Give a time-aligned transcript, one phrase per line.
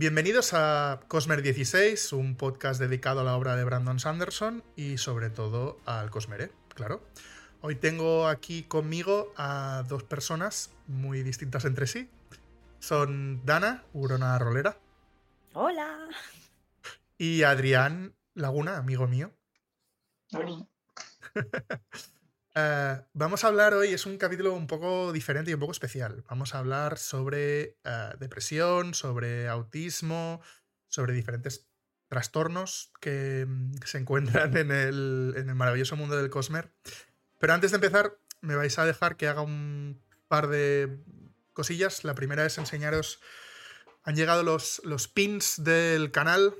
[0.00, 5.28] Bienvenidos a Cosmer 16, un podcast dedicado a la obra de Brandon Sanderson y sobre
[5.28, 7.02] todo al Cosmere, claro.
[7.60, 12.08] Hoy tengo aquí conmigo a dos personas muy distintas entre sí.
[12.78, 14.78] Son Dana, Urona Rolera.
[15.52, 16.08] Hola.
[17.18, 19.32] Y Adrián Laguna, amigo mío.
[20.32, 20.66] Hola.
[22.54, 26.24] Eh, vamos a hablar hoy, es un capítulo un poco diferente y un poco especial.
[26.28, 30.40] Vamos a hablar sobre eh, depresión, sobre autismo,
[30.88, 31.68] sobre diferentes
[32.08, 36.72] trastornos que mm, se encuentran en el, en el maravilloso mundo del Cosmer.
[37.38, 40.98] Pero antes de empezar, me vais a dejar que haga un par de
[41.52, 42.04] cosillas.
[42.04, 43.20] La primera es enseñaros.
[44.02, 46.54] Han llegado los, los pins del canal.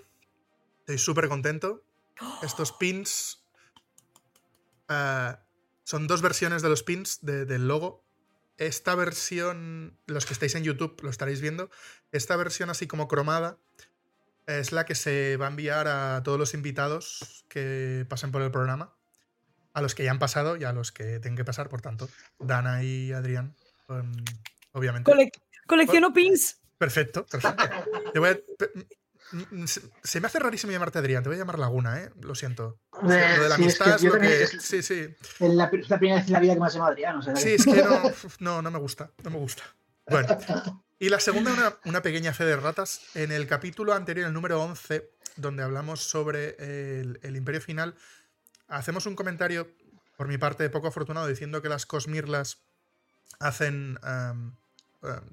[0.80, 1.84] Estoy súper contento.
[2.42, 3.44] Estos pins.
[4.88, 5.34] eh,
[5.91, 8.05] son dos versiones de los pins de- del logo.
[8.58, 11.69] Esta versión, los que estáis en YouTube lo estaréis viendo.
[12.12, 13.58] Esta versión así como cromada
[14.47, 18.52] es la que se va a enviar a todos los invitados que pasen por el
[18.52, 18.94] programa.
[19.72, 22.08] A los que ya han pasado y a los que tengan que pasar, por tanto.
[22.38, 23.56] Dana y Adrián,
[23.88, 24.12] um,
[24.72, 25.10] obviamente.
[25.10, 25.32] Cole-
[25.66, 26.60] colecciono pins.
[26.78, 27.64] Perfecto, perfecto.
[28.12, 28.41] Te voy a-
[30.02, 32.10] se me hace rarísimo llamarte Adrián, te voy a llamar Laguna, ¿eh?
[32.20, 32.78] Lo siento.
[33.03, 34.43] Eh, Lo de la sí, es amistad que es lo que.
[34.43, 35.15] es- Sí, sí.
[35.20, 37.17] Es la, la primera vez en la vida que me has llamado Adrián.
[37.19, 38.03] O sea, Sí, es que no,
[38.41, 39.62] no, no me gusta, no me gusta.
[40.06, 40.39] Bueno,
[40.98, 43.01] y la segunda, una, una pequeña fe de ratas.
[43.15, 46.56] En el capítulo anterior, el número 11, donde hablamos sobre
[47.01, 47.95] el, el Imperio Final,
[48.69, 49.69] hacemos un comentario,
[50.17, 52.59] por mi parte, poco afortunado, diciendo que las Cosmirlas
[53.39, 53.98] hacen...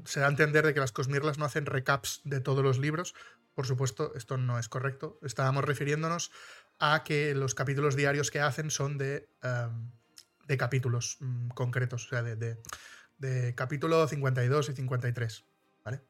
[0.06, 3.14] se da a entender de que las Cosmirlas no hacen recaps de todos los libros.
[3.56, 5.18] Por supuesto, esto no es correcto.
[5.24, 6.32] Estábamos refiriéndonos
[6.80, 9.92] a que los capítulos diarios que hacen son de, am,
[10.48, 12.36] de capítulos mm, concretos, o sea, de,
[13.18, 15.46] de- capítulo 52 y 53.
[15.84, 16.02] ¿Vale?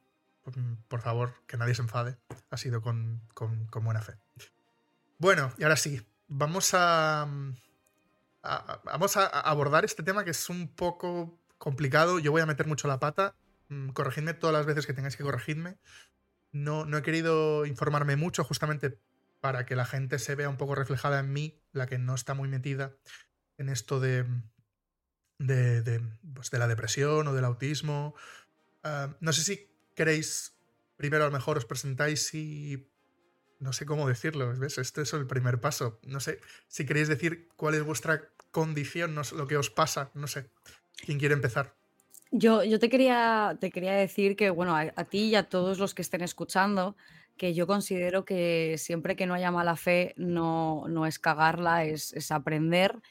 [0.43, 2.17] Por, mm, por favor, que nadie se enfade.
[2.49, 4.13] Ha sido con, con- con buena fe.
[5.19, 7.55] Bueno, y ahora sí, vamos a, mm,
[8.83, 12.19] vamos a abordar este tema que es un poco complicado.
[12.19, 13.35] Yo voy a meter mucho la pata.
[13.93, 15.77] Corregidme todas las veces que tengáis que corregirme.
[16.51, 18.99] No, no he querido informarme mucho justamente
[19.39, 22.33] para que la gente se vea un poco reflejada en mí, la que no está
[22.33, 22.95] muy metida
[23.57, 24.25] en esto de,
[25.39, 26.01] de, de,
[26.33, 28.15] pues, de la depresión o del autismo.
[28.83, 30.57] Ah, no sé si queréis,
[30.95, 32.89] primero a lo mejor os presentáis y...
[33.59, 34.77] No sé cómo decirlo, ¿ves?
[34.77, 35.99] Este es el primer paso.
[36.03, 40.27] No sé si queréis decir cuál es vuestra condición, no lo que os pasa, no
[40.27, 40.51] sé.
[41.03, 41.73] ¿Quién quiere empezar?
[42.29, 45.79] Yo, yo te quería, te quería decir que, bueno, a, a ti y a todos
[45.79, 46.95] los que estén escuchando,
[47.37, 52.13] que yo considero que siempre que no haya mala fe, no, no es cagarla, es,
[52.13, 53.01] es aprender.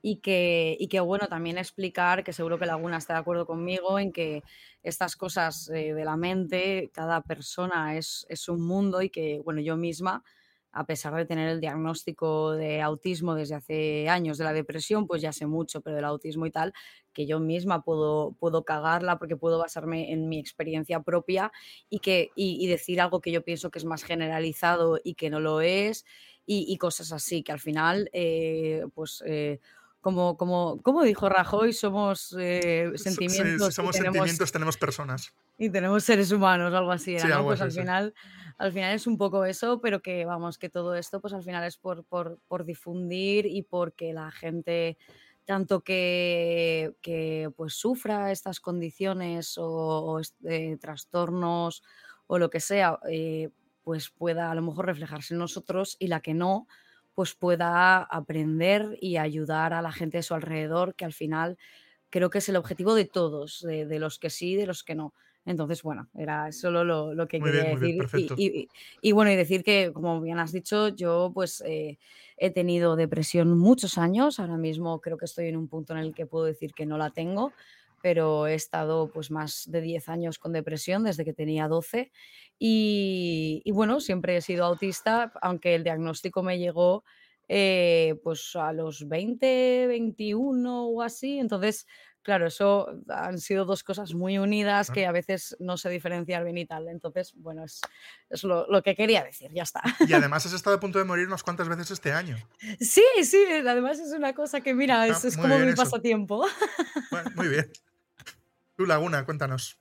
[0.00, 3.98] Y que, y que, bueno, también explicar, que seguro que Laguna está de acuerdo conmigo,
[3.98, 4.42] en que
[4.82, 9.60] estas cosas eh, de la mente, cada persona es, es un mundo y que, bueno,
[9.60, 10.24] yo misma,
[10.72, 15.20] a pesar de tener el diagnóstico de autismo desde hace años, de la depresión, pues
[15.20, 16.72] ya sé mucho, pero del autismo y tal,
[17.12, 21.52] que yo misma puedo, puedo cagarla porque puedo basarme en mi experiencia propia
[21.90, 25.28] y, que, y, y decir algo que yo pienso que es más generalizado y que
[25.30, 26.04] no lo es
[26.46, 29.22] y, y cosas así, que al final, eh, pues...
[29.26, 29.60] eh,
[30.00, 34.76] como, como, como dijo Rajoy, somos eh, Sí, sentimientos, si somos y, tenemos, sentimientos, tenemos
[34.76, 35.32] personas.
[35.58, 37.34] y tenemos seres humanos, algo así era, Sí, ¿no?
[37.36, 37.78] algo Pues así, al sí.
[37.82, 38.14] final,
[38.62, 41.64] al final es un poco eso, pero que vamos, que todo esto, pues al final
[41.64, 44.98] es por, por, por difundir y porque la gente
[45.44, 51.82] tanto que, que pues sufra estas condiciones o, eh, trastornos
[52.28, 53.50] o lo que sea, eh,
[53.82, 56.68] pues pueda a lo mejor reflejarse en nosotros y la que no,
[57.14, 61.58] pues pueda aprender y ayudar a la gente de su alrededor, que al final
[62.10, 64.94] creo que es el objetivo de todos, de, de los que sí, de los que
[64.94, 65.14] no.
[65.44, 67.94] Entonces, bueno, era solo lo, lo que Muy quería bien, bien, decir.
[67.94, 68.34] perfecto.
[68.34, 71.98] Y, y- y bueno, y decir que, como bien has dicho, yo pues eh,
[72.36, 74.38] he tenido depresión muchos años.
[74.40, 76.98] Ahora mismo creo que estoy en un punto en el que puedo decir que no
[76.98, 77.54] la tengo,
[78.00, 82.12] pero he estado pues más de 10 años con depresión desde que tenía 12.
[82.58, 87.04] Y, y bueno, siempre he sido autista, aunque el diagnóstico me llegó
[87.48, 91.38] eh, pues a los 20, 21 o así.
[91.38, 91.86] Entonces,
[92.22, 96.58] claro, eso han sido dos cosas muy unidas que a veces no sé diferenciar bien
[96.58, 96.88] y tal.
[96.88, 97.80] Entonces, bueno, es,
[98.30, 99.82] es lo, lo que quería decir, ya está.
[100.00, 102.36] Y además has estado a punto de morir unas cuantas veces este año.
[102.80, 105.76] Sí, sí, además es una cosa que, mira, es, como mi eso.
[105.76, 106.46] pasatiempo.
[107.10, 107.70] Bueno, muy bien.
[108.76, 109.78] Tú, Laguna, cuéntanos.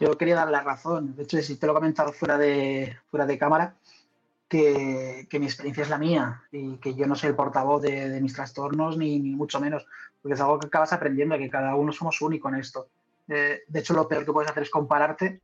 [0.00, 1.14] Yo quería dar la razón.
[1.14, 3.76] De hecho, si te lo he comentado fuera de, fuera de cámara,
[4.48, 8.08] que, que mi experiencia es la mía y que yo no soy el portavoz de,
[8.08, 9.86] de mis trastornos, ni, ni mucho menos,
[10.20, 12.90] porque es algo que acabas aprendiendo, que cada uno somos único en esto.
[13.28, 15.42] Eh, de hecho, lo peor que puedes hacer es compararte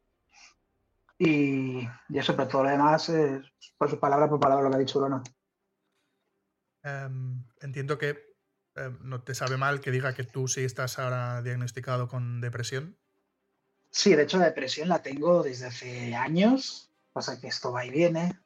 [1.19, 3.43] Y, y eso, pero todo lo demás es
[3.79, 5.23] por su palabra por palabra lo que ha dicho Bruno.
[6.83, 8.35] Em, entiendo que
[8.75, 12.97] em, no te sabe mal que diga que tú sí estás ahora diagnosticado con depresión.
[13.91, 16.91] Sí, de hecho la depresión la tengo desde hace años.
[17.13, 18.41] Pasa que esto va y viene.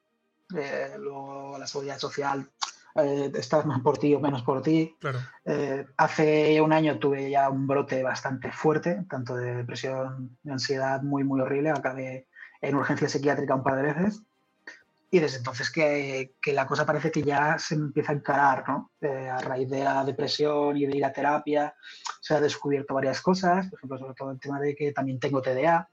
[0.54, 2.50] Eh, luego la seguridad social
[2.94, 4.96] eh, está más por ti o menos por ti.
[5.00, 5.18] Claro.
[5.44, 11.02] Eh, hace un año tuve ya un brote bastante fuerte, tanto de depresión y ansiedad
[11.02, 11.70] muy, muy horrible.
[11.70, 12.26] Acabé
[12.60, 14.22] en urgencia psiquiátrica un par de veces.
[15.10, 18.90] Y desde entonces que, que la cosa parece que ya se empieza a encarar, ¿no?
[19.00, 21.74] Eh, a raíz de la depresión y de ir a terapia,
[22.20, 25.40] se ha descubierto varias cosas, por ejemplo, sobre todo el tema de que también tengo
[25.40, 25.88] TDA.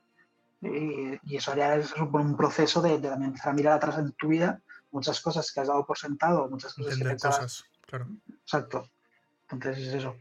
[0.62, 4.12] Y, y eso ya es un proceso de, de, también empezar a mirar atrás en
[4.14, 4.62] tu vida,
[4.96, 7.38] muchas cosas que has dado por sentado, muchas cosas Entender que pensabas.
[7.40, 8.08] cosas, claro.
[8.42, 8.90] Exacto.
[9.52, 10.16] Entonces es eso.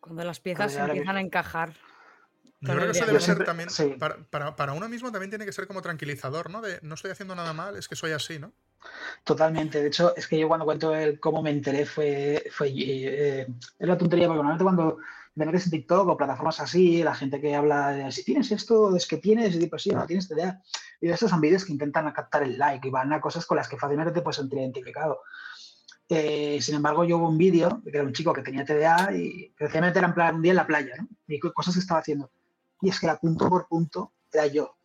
[0.00, 1.72] Cuando las piezas ahora empiezan a encajar.
[2.60, 3.94] Yo creo que eso debe ser también, sí.
[3.98, 6.60] para, para- para uno mismo también tiene que ser como tranquilizador, ¿no?
[6.60, 8.52] De no estoy haciendo nada mal, es que soy así, ¿no?
[9.24, 9.80] Totalmente.
[9.80, 13.46] De hecho, es que yo cuando cuento el cómo me enteré fue, fue eh,
[13.78, 14.98] es la tontería, porque normalmente cuando
[15.38, 18.94] me metes en TikTok o plataformas así, la gente que habla de si tienes esto,
[18.96, 20.60] es que tienes, y pues sí, no tienes idea.
[21.00, 23.68] Y estos son vídeos que intentan captar el like y van a cosas con las
[23.68, 25.20] que fácilmente te puedes sentir identificado.
[26.08, 29.52] Eh, sin embargo, yo hubo un vídeo que era un chico que tenía TDA y
[29.56, 31.08] precisamente era en plan un día en la playa, ¿no?
[31.26, 32.30] Y co- cosas que estaba haciendo.
[32.80, 34.76] Y es que era punto por punto, era yo.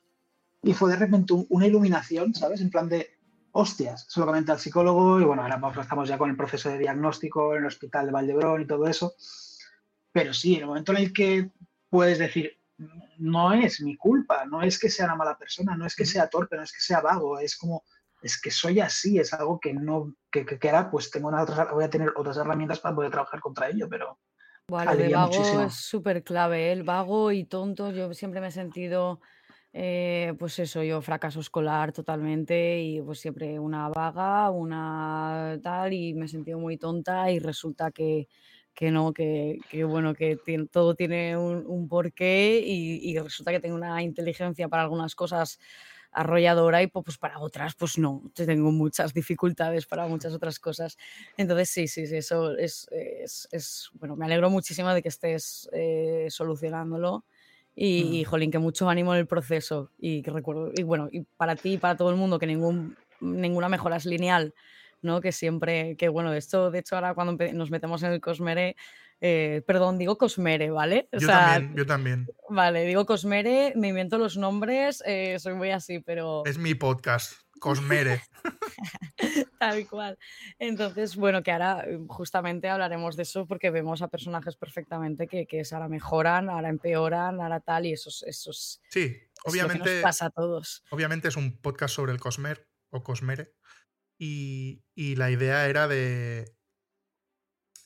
[0.62, 2.62] Y fue de repente un- una iluminación, ¿sabes?
[2.62, 3.08] En plan de,
[3.54, 7.54] hostias, comenta el psicólogo y bueno, ahora pues, estamos ya con el proceso de diagnóstico
[7.54, 9.14] en el hospital de Valdebrón y todo eso.
[10.14, 11.50] Pero sí, en el momento en el que
[11.90, 12.58] puedes decir,
[13.18, 16.30] no es mi culpa, no es que sea una mala persona, no es que sea
[16.30, 17.84] torpe, no es que sea vago, es como,
[18.22, 21.50] es que soy así, es algo que no, que, que, que ahora pues tengo unas
[21.50, 24.20] otras, voy a tener otras herramientas para poder trabajar contra ello, pero
[24.68, 25.62] Buah, lo de vago muchísimo.
[25.62, 26.72] es súper clave, ¿eh?
[26.72, 29.20] El vago y tonto, yo siempre me he sentido,
[29.74, 36.14] eh, pues eso, yo fracaso escolar totalmente y pues siempre una vaga, una tal, y
[36.14, 38.28] me he sentido muy tonta y resulta que,
[38.74, 43.52] que no, que, que bueno, que tien- todo tiene un, un porqué y, y resulta
[43.52, 45.60] que tengo una inteligencia para algunas cosas
[46.12, 50.98] arrolladora y pues para otras pues no, tengo muchas dificultades para muchas otras cosas.
[51.38, 55.70] Entonces, sí, sí, sí, eso es, es- es- bueno, me alegro muchísimo de que estés
[55.74, 57.26] eh, solucionándolo
[57.76, 58.14] y, Mm.
[58.14, 61.56] y, jolín, que mucho ánimo en el proceso y que recuerdo, y bueno, y para
[61.56, 64.54] ti y para todo el mundo que ningún, ninguna mejora es lineal,
[65.04, 65.22] ¿no?
[65.22, 68.76] Que siempre, que bueno, esto, de hecho, ahora cuando nos metemos en el Cosmere,
[69.22, 71.08] eh, perdón, digo Cosmere, ¿vale?
[71.14, 72.28] O Yo sea, también, yo también.
[72.50, 76.44] vale, digo Cosmere, me invento los nombres, eh, soy muy así, pero...
[76.46, 78.22] Es mi podcast, Cosmere.
[79.60, 80.18] Tal cual.
[80.60, 85.46] Entonces, bueno, que ahora eh, justamente hablaremos de eso porque vemos a personajes perfectamente que,
[85.48, 89.20] que ahora mejoran, ahora empeoran, ahora tal, y eso es, eso es, Sí, es lo
[89.22, 90.84] que nos obviamente, pasa a todos.
[90.90, 93.54] obviamente es un podcast sobre el Cosmer o Cosmere.
[94.18, 96.56] Y, la idea era de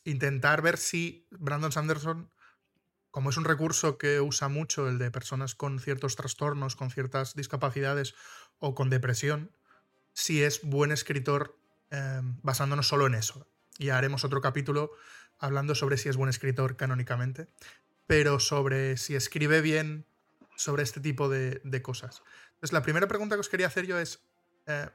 [0.03, 2.31] intentar ver si Brandon Sanderson,
[3.12, 7.35] como es un recurso que usa mucho el de personas con ciertos trastornos, con ciertas
[7.35, 8.13] discapacidades
[8.59, 9.51] o con depresión,
[10.13, 11.57] si es buen escritor
[11.92, 13.47] eh, basándonos solo en eso.
[13.78, 14.92] Y haremos otro capítulo
[15.40, 17.47] hablando sobre si es buen escritor canónicamente,
[18.06, 20.06] pero sobre si escribe bien
[20.56, 22.23] sobre este tipo de, de cosas.
[22.56, 24.19] Entonces, la primera pregunta que os quería hacer yo es,
[24.66, 24.90] eh,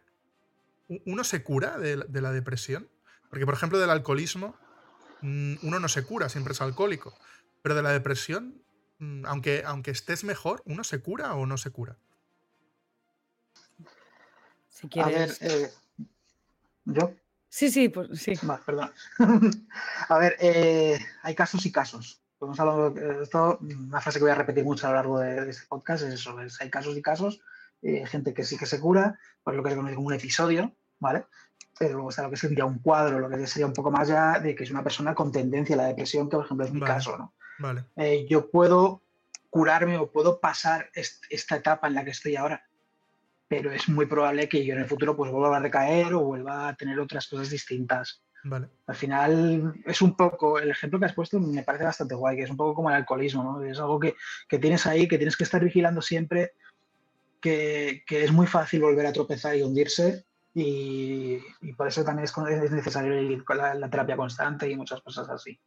[1.07, 2.89] ¿uno se cura de, la- de la depresión?
[3.31, 4.57] Porque, por ejemplo, del alcoholismo,
[5.23, 7.17] mm, uno no se cura, siempre es alcohólico.
[7.62, 8.62] Pero de la depresión,
[8.99, 11.97] mm, aunque, aunque estés mejor, ¿uno se cura o no se cura?
[14.69, 15.43] Si a ver, quieres.
[15.43, 15.71] eh,
[16.85, 17.15] yo,
[17.49, 18.33] Sí, sí, pues sí.
[18.49, 18.91] Va, perdón.
[20.09, 22.23] a ver, eh, hay casos y casos.
[22.41, 25.67] De esto, una frase que voy a repetir mucho a lo largo de, de este
[25.69, 27.41] podcast es eso, es, hay casos y casos,
[27.83, 30.73] eh, gente que sí que se cura, por lo que se conoce como un episodio,
[30.99, 31.25] ¿vale?
[31.79, 34.39] Pero luego está lo que sería un cuadro, lo que sería un poco más ya
[34.39, 36.81] de que es una persona con tendencia a la depresión, que por ejemplo es mi
[36.81, 36.95] Vale.
[36.95, 37.35] caso, ¿no?
[37.59, 37.85] Vale.
[37.97, 39.03] Eh, yo puedo
[39.51, 42.65] curarme o puedo pasar est- esta etapa en la que estoy ahora,
[43.49, 46.69] pero es muy probable que yo en el futuro pues vuelva a recaer o vuelva
[46.69, 48.23] a tener otras cosas distintas.
[48.45, 48.69] Vale.
[48.87, 52.43] Al final es un poco, el ejemplo que has puesto me parece bastante guay, que
[52.45, 53.62] es un poco como el alcoholismo, ¿no?
[53.62, 54.15] Es algo que,
[54.49, 56.53] que tienes ahí, que tienes que estar vigilando siempre,
[57.42, 62.25] que, que es muy fácil volver a tropezar y hundirse y, y por eso también
[62.25, 65.58] es, es necesario ir con la, la terapia constante y muchas cosas así.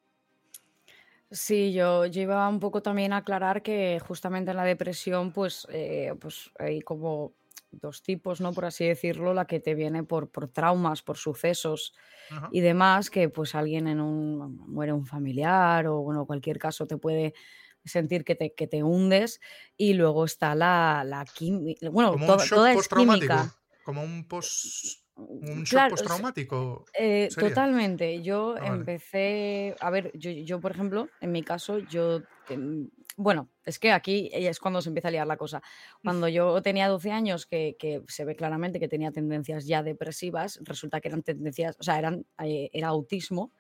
[1.32, 5.68] Sí, yo, yo iba un poco también a aclarar que justamente en la depresión, pues,
[5.72, 7.34] eh, pues hay como
[7.72, 8.54] dos tipos, ¿no?
[8.54, 11.94] Por así decirlo, la que te viene por, por traumas, por sucesos
[12.30, 12.50] Ajá.
[12.52, 16.98] y demás, que pues alguien en un muere un familiar o bueno, cualquier caso te
[16.98, 17.34] puede
[17.86, 19.40] sentir que te, que te hundes
[19.78, 23.34] y luego está la, la química, bueno, Como un shock toda es postraumático.
[23.34, 23.56] química.
[23.84, 25.04] Como un post.
[25.16, 26.86] Un shock Claro, es- postraumático.
[26.98, 28.22] Eh, totalmente.
[28.24, 28.86] Yo Ah, vale.
[28.86, 32.24] empecé, a ver, yo, yo, por ejemplo, en mi caso, yo,
[33.18, 35.62] bueno, es que aquí es cuando se empieza a liar la cosa.
[36.04, 40.60] Cuando yo tenía 12 años, que, que se ve claramente que tenía tendencias ya depresivas,
[40.64, 43.54] resulta que eran tendencias, o sea, eran, eh, era autismo,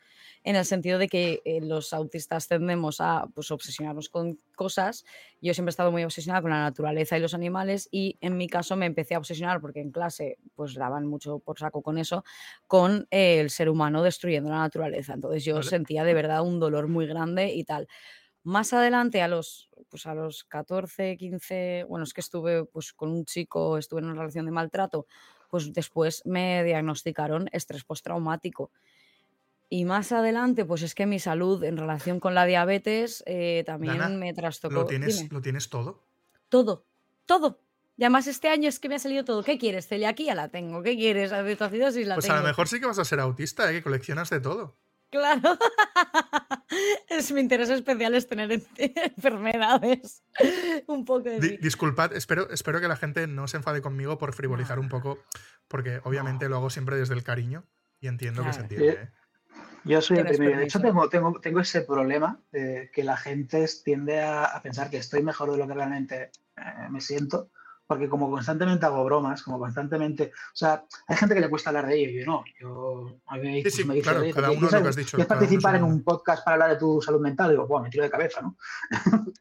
[0.46, 5.04] en el sentido de que eh, los autistas tendemos a pues, obsesionarnos con cosas.
[5.42, 8.48] Yo siempre he estado muy obsesionada con la naturaleza y los animales y en mi
[8.48, 12.24] caso me empecé a obsesionar porque en clase pues daban mucho por saco con eso,
[12.68, 15.14] con eh, el ser humano destruyendo la naturaleza.
[15.16, 15.64] Entonces yo Vale.
[15.64, 17.88] sentía de verdad un dolor muy grande y tal.
[18.44, 23.10] Más adelante, a los, pues a los 14, 15, bueno, es que estuve pues, con
[23.10, 25.08] un chico, estuve en una relación de maltrato,
[25.50, 28.72] pues después me diagnosticaron estrés postraumático.
[29.70, 33.98] Y más adelante, pues es que mi salud en relación con la diabetes eh, también
[33.98, 34.74] Dana, me trastocó.
[34.76, 35.30] ¿Lo tienes, Dime.
[35.32, 36.04] ¿Lo tienes todo?
[36.50, 36.86] Todo,
[37.26, 37.60] todo.
[37.98, 39.42] Y además este año es que me ha salido todo.
[39.44, 39.88] ¿Qué quieres?
[39.88, 40.84] Celiaquía la tengo.
[40.84, 41.32] ¿Qué quieres?
[41.32, 42.34] La Pues tengo.
[42.34, 43.76] a lo mejor sí que vas a ser autista, ¿eh?
[43.76, 44.76] que coleccionas de todo.
[45.10, 45.58] Claro.
[47.10, 48.66] es mi interés especial es tener en-
[49.16, 50.24] enfermedades.
[50.88, 51.58] Un poco de Di- mí.
[51.58, 54.84] disculpad, espero, espero que la gente no se enfade conmigo por frivolizar No.
[54.84, 55.20] un poco,
[55.68, 57.64] porque obviamente lo hago siempre desde el cariño
[58.02, 58.90] y entiendo que se entiende.
[58.90, 59.10] ¿eh?
[59.86, 60.58] Yo soy el primero.
[60.58, 64.90] De hecho, tengo, tengo, tengo ese problema de que la gente tiende a, a pensar
[64.90, 67.50] que estoy mejor de lo que realmente eh, me siento,
[67.88, 70.32] porque como constantemente hago bromas, como constantemente...
[70.34, 72.44] O sea, hay gente que le cuesta hablar de ello, yo no.
[72.60, 74.96] Yo, a mí Sí, sí, me dice, claro, "Oye, cada ¿quieres- uno lo que has
[74.96, 77.52] dicho, ¿Quieres participar en un podcast para hablar de tu salud mental?
[77.52, 78.58] Digo, bueno, me tiro de cabeza, ¿no?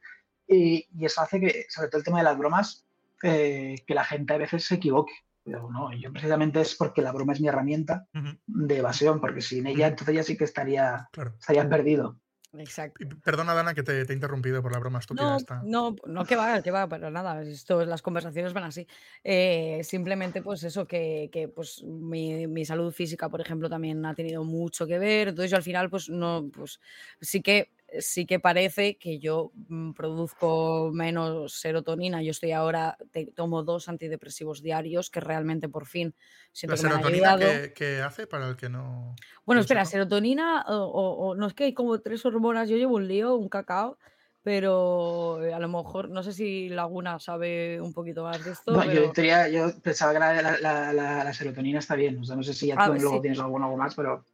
[0.46, 2.84] y, y eso hace que, sobre todo el tema de las bromas,
[3.22, 5.14] eh, que la gente a veces se equivoque.
[5.44, 8.06] Pero no, yo precisamente es porque la broma es mi herramienta
[8.46, 11.34] de evasión, porque sin ella entonces ya sí que estaría, claro.
[11.38, 12.18] estaría perdido.
[12.58, 13.04] Exacto.
[13.04, 15.62] Y Perdona, Dana, que te, te he interrumpido por la broma estúpida No, esta.
[15.64, 17.42] no, no que va, que va, para nada.
[17.42, 18.86] Esto, las conversaciones van así.
[19.22, 24.14] Eh, simplemente, pues eso, que, que, pues mi, mi salud física, por ejemplo, también ha
[24.14, 25.28] tenido mucho que ver.
[25.28, 26.80] Entonces yo al final, pues no, pues
[27.20, 32.22] sí que sí que parece que yo mm, produzco menos serotonina.
[32.22, 36.14] Yo estoy ahora, te- tomo dos antidepresivos diarios que realmente por fin
[36.52, 37.62] siento ¿La que me han serotonina ayudado.
[37.62, 39.14] que, que hace para el que no...
[39.46, 42.96] Bueno, espera, serotonina o, o- o- no es que hay como tres hormonas, yo llevo
[42.96, 43.98] un lío, un cacao,
[44.42, 48.72] pero eh, a lo mejor, no sé si Laguna sabe un poquito más de esto,
[48.72, 52.18] No, yo, pero tenía- yo pensaba que la, la- la- la- la serotonina está bien.
[52.18, 53.22] O sea, no sé si ya Ah, tú luego sí.
[53.22, 54.24] tienes alguno algo más, pero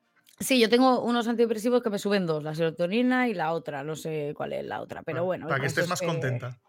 [0.41, 3.95] sí, yo tengo unos antidepresivos que me suben dos, la serotonina y la otra, no
[3.97, 5.49] sé cuál es la otra, pero Vale, bueno.
[5.49, 6.61] Para que estés es más que- contenta.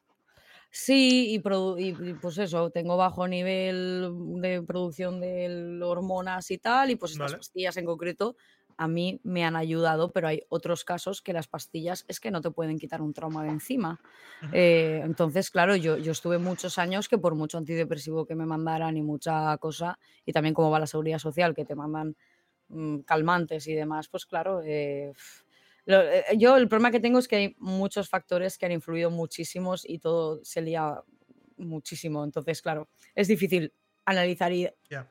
[0.73, 1.39] Sí, y,
[2.15, 4.09] pues eso, tengo bajo nivel
[4.41, 7.37] de producción de hormonas y tal, y pues estas Vale.
[7.39, 8.35] pastillas en concreto
[8.77, 12.41] a mí me han ayudado, pero hay otros casos que las pastillas es que no
[12.41, 13.99] te pueden quitar un trauma de encima.
[14.51, 18.97] Eh, entonces, claro, yo, yo estuve muchos años que por mucho antidepresivo que me mandaran
[18.97, 22.15] y mucha cosa, y también como va la seguridad social, que te mandan
[23.05, 25.13] calmantes y demás, pues claro, eh,
[25.85, 29.83] eh, yo el problema que tengo es que hay muchos factores que han influido muchísimos
[29.87, 31.01] y todo se lía
[31.57, 32.23] muchísimo.
[32.23, 33.73] Entonces, claro, es difícil
[34.05, 35.09] analizar y Ya.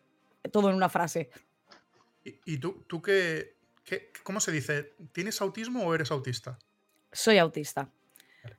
[0.53, 1.31] todo en una frase.
[2.25, 4.93] ¿Y, y tú, tú qué, qué- cómo se dice?
[5.13, 6.59] ¿Tienes autismo o eres autista?
[7.13, 7.91] Soy autista.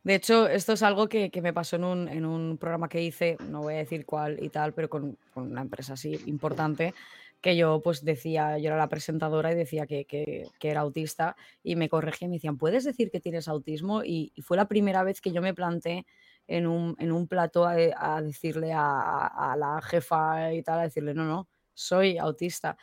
[0.03, 3.01] De hecho, esto es algo que, que me pasó en un, en un programa que
[3.01, 6.93] hice, no voy a decir cuál y tal, pero con, con una empresa así importante,
[7.41, 11.35] que yo pues decía, yo era la presentadora y decía que, que- que era autista
[11.63, 14.03] y me corregían y me decían, ¿puedes decir que tienes autismo?
[14.03, 16.05] Y, y fue la primera vez que yo me planté
[16.47, 20.79] en un, en un plató a, a decirle a, a- a la jefa y tal,
[20.79, 22.77] a decirle, no, no, soy autista.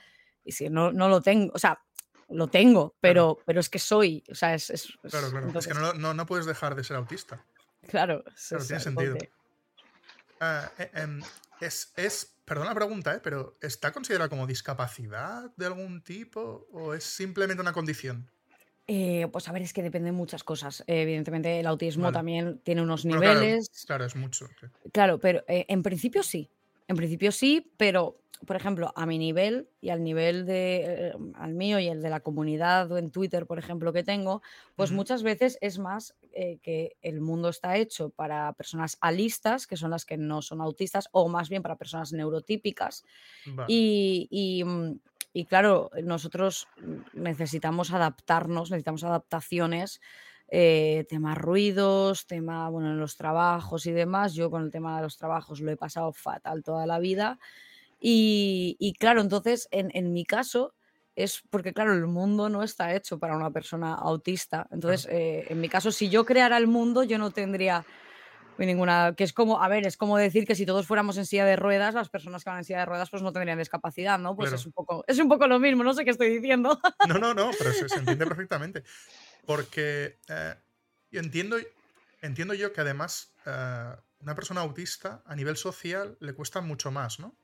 [0.45, 1.81] Y si no, no lo tengo, o sea,
[2.31, 4.67] lo tengo, pero, pero es que soy, o sea, es...
[5.09, 5.47] Claro, claro.
[5.47, 7.45] entonces- es que no, no, no puedes dejar de ser autista.
[7.87, 9.17] Claro, Claro, tiene sentido.
[10.41, 11.21] Ah, eh, em,
[11.61, 13.21] es, es, perdón la pregunta, ¿eh?
[13.23, 18.31] pero ¿está considerada como discapacidad de algún tipo o es simplemente una condición?
[18.90, 20.81] Eh, pues a ver, es que depende de muchas cosas.
[20.87, 22.14] Eh, evidentemente, el autismo Vale.
[22.14, 23.69] también tiene unos claro, niveles.
[23.87, 24.49] Claro, es mucho.
[24.59, 24.67] sí.
[24.93, 26.50] Claro, pero eh, en principio sí.
[26.88, 31.54] En principio sí, pero por ejemplo, a mi nivel y al nivel de eh, al
[31.54, 34.42] mío y el de la comunidad o en Twitter, por ejemplo, que tengo,
[34.76, 39.76] pues muchas veces es más eh, que el mundo está hecho para personas alistas, que
[39.76, 43.04] son las que no son autistas, o más bien para personas neurotípicas.
[43.47, 43.66] Vale.
[43.68, 45.00] Y, y, mm,
[45.33, 50.00] y claro, nosotros mm, necesitamos adaptarnos, necesitamos adaptaciones,
[50.49, 54.35] eh, tema ruidos, tema, bueno, en los trabajos y demás.
[54.35, 57.38] Yo con el tema de los trabajos lo he pasado fatal toda la vida.
[58.00, 60.75] Y, y claro, entonces, en, en mi caso,
[61.19, 64.69] es porque, claro, el mundo no está hecho para una persona autista.
[64.71, 67.85] Entonces, eh, en mi caso, si yo creara el mundo, yo no tendría
[68.57, 69.14] ninguna.
[69.17, 71.57] Que es como, a ver, es como decir que si todos fuéramos en silla de
[71.57, 74.37] ruedas, las personas que van en silla de ruedas, pues no tendrían discapacidad, ¿no?
[74.37, 76.78] Pues es, un poco, es un poco lo mismo, no sé qué estoy diciendo.
[77.09, 78.85] No, no, no, pero se, entiende perfectamente.
[79.49, 80.57] Porque eh,
[81.11, 81.57] entiendo,
[82.21, 87.19] entiendo yo que además eh, una persona autista a nivel social le cuesta mucho más,
[87.19, 87.35] ¿no?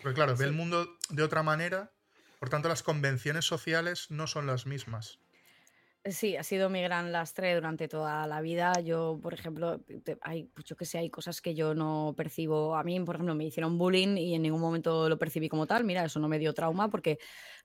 [0.00, 1.90] Porque claro, ve el mundo de otra manera,
[2.38, 5.18] por tanto las convenciones sociales no son las mismas.
[6.04, 8.72] Sí, ha sido mi gran lastre durante toda la vida.
[8.80, 9.84] Yo, por ejemplo,
[10.22, 12.74] hay, pues yo que sé, hay cosas que yo no percibo.
[12.74, 15.84] A mí, por ejemplo, me hicieron bullying y en ningún momento lo percibí como tal.
[15.84, 17.18] Mira, eso no me dio trauma porque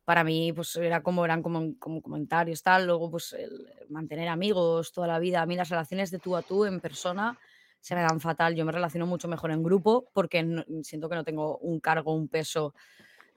[0.05, 2.85] para mí, pues era como eran como, como comentarios tal.
[2.87, 3.35] Luego, pues
[3.89, 5.41] mantener amigos toda la vida.
[5.41, 7.37] A mí las relaciones de tú a tú en persona
[7.81, 8.55] se me dan fatal.
[8.55, 12.27] Yo me relaciono mucho mejor en grupo porque siento que no tengo un cargo, un
[12.27, 12.73] peso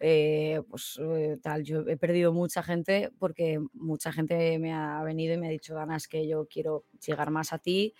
[0.01, 5.35] eh, pues eh, tal, yo he perdido mucha gente porque mucha gente me ha venido
[5.35, 7.95] y me ha dicho, Dana, es que yo quiero llegar más a ti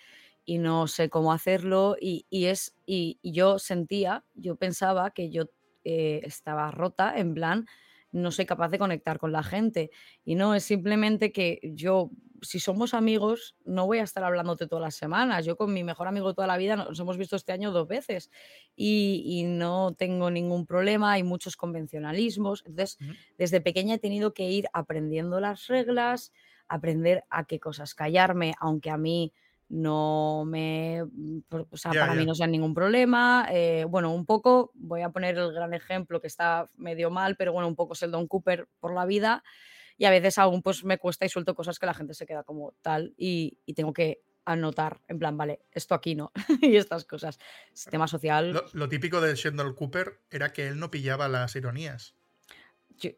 [0.45, 5.49] y no sé cómo hacerlo y, es, y, yo sentía, yo pensaba que yo
[5.83, 7.65] eh, estaba rota, en plan,
[8.11, 9.91] no soy capaz de conectar con la gente
[10.25, 12.11] y no, es simplemente que yo
[12.41, 15.45] si somos amigos, no voy a estar hablándote todas las semanas.
[15.45, 18.29] Yo con mi mejor amigo toda la vida nos hemos visto este año dos veces
[18.75, 22.63] y, no tengo ningún problema, hay muchos convencionalismos.
[22.65, 22.97] Entonces,
[23.37, 26.31] desde pequeña he tenido que ir aprendiendo las reglas,
[26.67, 29.33] aprender a qué cosas callarme, aunque a mí
[29.69, 33.47] no me, o sea, para mí no sea ningún problema.
[33.51, 37.53] Eh, bueno, un poco, voy a poner el gran ejemplo que está medio mal, pero
[37.53, 39.43] bueno, un poco es el Don Cooper por la vida
[39.99, 42.43] y a veces aún pues me cuesta y suelto cosas que la gente se queda
[42.43, 47.37] como tal y, tengo que anotar, en plan, vale, esto aquí no, y estas cosas.
[47.73, 48.63] Sistema social.
[48.73, 52.15] Lo, típico de Sheldon Cooper era que él no pillaba las ironías.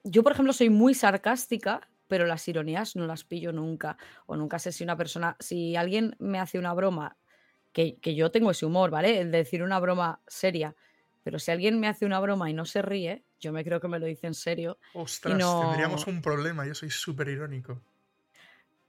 [0.04, 3.96] Yo, por ejemplo, soy muy sarcástica, pero las ironías no las pillo nunca.
[4.26, 7.16] O nunca sé si una persona, si alguien me hace una broma,
[7.72, 9.22] que, que yo tengo ese humor, ¿vale?
[9.22, 10.76] El de decir una broma seria,
[11.24, 13.88] pero si alguien me hace una broma y no se ríe, yo me creo que
[13.88, 14.78] me lo dice en serio.
[14.94, 17.82] Ostras, tendríamos un problema, yo soy súper irónico.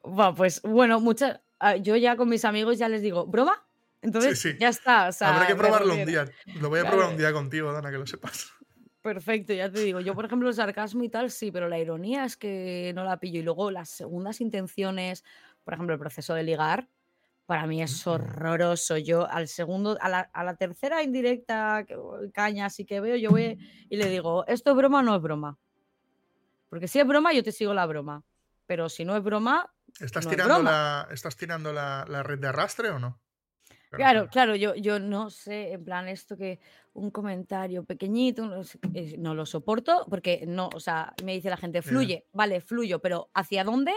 [0.02, 1.38] Bueno, pues bueno, muchas.
[1.60, 3.64] Ah, yo ya con mis amigos ya les digo, ¿broma?
[4.00, 5.10] Entonces ya está.
[5.20, 6.28] Habrá que probarlo un día.
[6.60, 8.52] Lo voy a probar un día contigo, Dana, que lo sepas.
[9.02, 10.00] Perfecto, ya te digo.
[10.00, 13.18] Yo, por ejemplo, el sarcasmo y tal, sí, pero la ironía es que no la
[13.18, 13.40] pillo.
[13.40, 15.24] Y luego las segundas intenciones,
[15.64, 16.88] por ejemplo, el proceso de ligar,
[17.46, 18.96] para mí es horroroso.
[18.96, 21.84] Yo al segundo, a la, tercera indirecta
[22.32, 23.58] caña así que veo, yo voy
[23.90, 25.58] y le digo, ¿esto es broma o no es broma?
[26.70, 28.22] Porque si es broma, yo te sigo la broma.
[28.66, 29.70] Pero si no es broma.
[30.00, 33.20] ¿Estás, tirando, La, ¿estás tirando la, red de arrastre o no?
[33.96, 36.60] Claro, claro, yo, yo no sé, en plan, esto que
[36.94, 38.62] un comentario pequeñito, no,
[39.18, 43.30] no, lo soporto, porque no, o sea, me dice la gente, fluye, vale, fluyo, pero
[43.34, 43.92] ¿hacia dónde?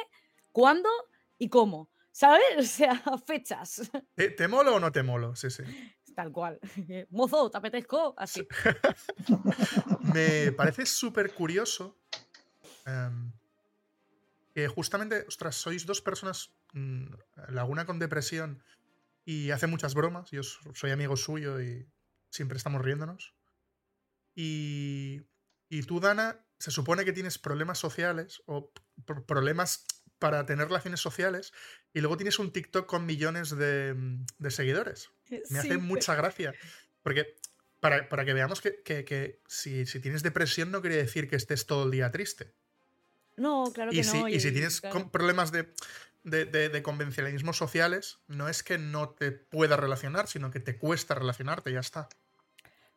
[0.51, 0.89] ¿Cuándo?
[1.37, 1.89] ¿Y cómo?
[2.11, 2.41] ¿Sabes?
[2.57, 3.91] O sea, fechas.
[4.15, 5.35] ¿Te, molo o no te molo?
[5.35, 5.63] Sí, sí.
[6.15, 6.59] Tal cual.
[7.09, 8.13] Mozo, ¿te apetezco?
[8.17, 8.47] Así.
[10.13, 11.97] Me parece súper curioso
[12.85, 13.33] em,
[14.53, 17.07] que justamente, ostras, sois dos personas, mm,
[17.49, 18.63] Laguna con depresión
[19.25, 20.29] y hace muchas bromas.
[20.31, 21.87] Yo soy amigo suyo y
[22.29, 23.33] siempre estamos riéndonos.
[24.35, 25.23] Y,
[25.69, 28.71] y tú, Dana, se supone que tienes problemas sociales o
[29.25, 29.85] problemas
[30.19, 31.53] para tener relaciones sociales
[31.93, 35.09] y luego tienes un TikTok con millones de, mm, seguidores.
[35.49, 36.53] Me hace mucha gracia.
[37.01, 37.35] Porque
[37.79, 42.11] para, que veamos que, si, tienes depresión no quiere decir que estés todo el día
[42.11, 42.53] triste.
[43.37, 44.29] No, claro que y no.
[44.29, 45.71] Y, si tienes problemas de,
[46.25, 51.71] de, convencionalismos sociales, no es que no te puedas relacionar, sino que te cuesta relacionarte,
[51.71, 52.09] ya está.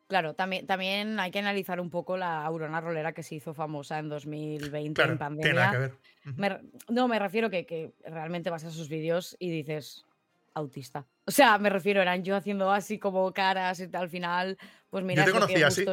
[0.07, 3.99] Claro, también, también hay que analizar un poco la Aurona Rolera que se hizo famosa
[3.99, 5.71] en 2020 en pandemia.
[5.71, 6.61] que ver.
[6.89, 10.05] no, me refiero que, que realmente vas a sus vídeos y dices
[10.53, 11.05] autista.
[11.29, 14.57] O sea, me refiero, eran yo haciendo así como caras y al final,
[14.89, 15.85] pues mira, yo te conocía así.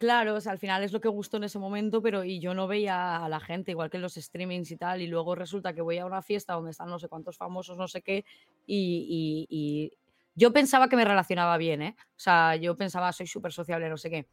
[0.00, 2.54] Claro, o sea, al final es lo que gustó en ese momento, pero y yo
[2.54, 5.74] no veía a la gente, igual que en los streamings y tal, y luego resulta
[5.74, 8.24] que voy a una fiesta donde están no sé cuántos famosos, no sé qué,
[8.66, 9.92] y
[10.34, 11.96] yo pensaba que me relacionaba bien, ¿eh?
[11.98, 14.26] O sea, yo pensaba, soy súper sociable, no sé qué.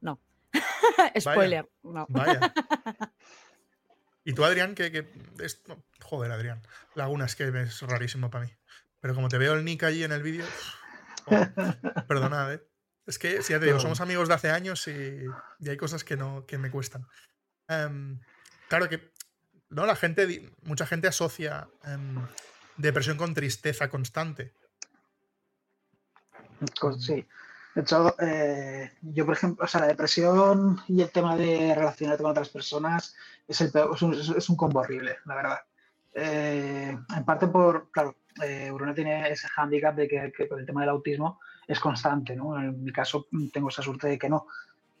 [0.00, 0.18] No.
[1.20, 2.06] Spoiler, no.
[2.08, 2.40] Vaya.
[4.28, 5.06] Y tú, Adrián, que,
[6.02, 6.60] joder, Adrián.
[6.96, 8.50] Laguna es que es rarísimo para mí.
[9.00, 10.44] Pero como te veo el nick allí en el vídeo.
[12.08, 12.60] perdonad, ¿eh?
[13.06, 15.26] Es que, si ya te digo, somos amigos de hace años y,
[15.68, 17.06] hay cosas que, no, que me cuestan.
[17.68, 18.18] Em,
[18.68, 19.12] claro que.
[19.70, 20.52] No, la gente.
[20.62, 22.16] Mucha gente asocia em,
[22.76, 24.52] depresión con tristeza constante.
[26.98, 27.26] Sí.
[27.74, 32.22] De hecho, eh, yo, por ejemplo, o sea, la depresión y el tema de relacionarte
[32.22, 33.14] con otras personas
[33.46, 35.58] es, el peor- es, un, es un combo horrible, la verdad.
[36.14, 40.64] Eh, en parte por, claro, eh, Bruno tiene ese hándicap de que, que con el
[40.64, 42.58] tema del autismo es constante, ¿no?
[42.58, 44.46] En mi caso mm, tengo esa suerte de que no,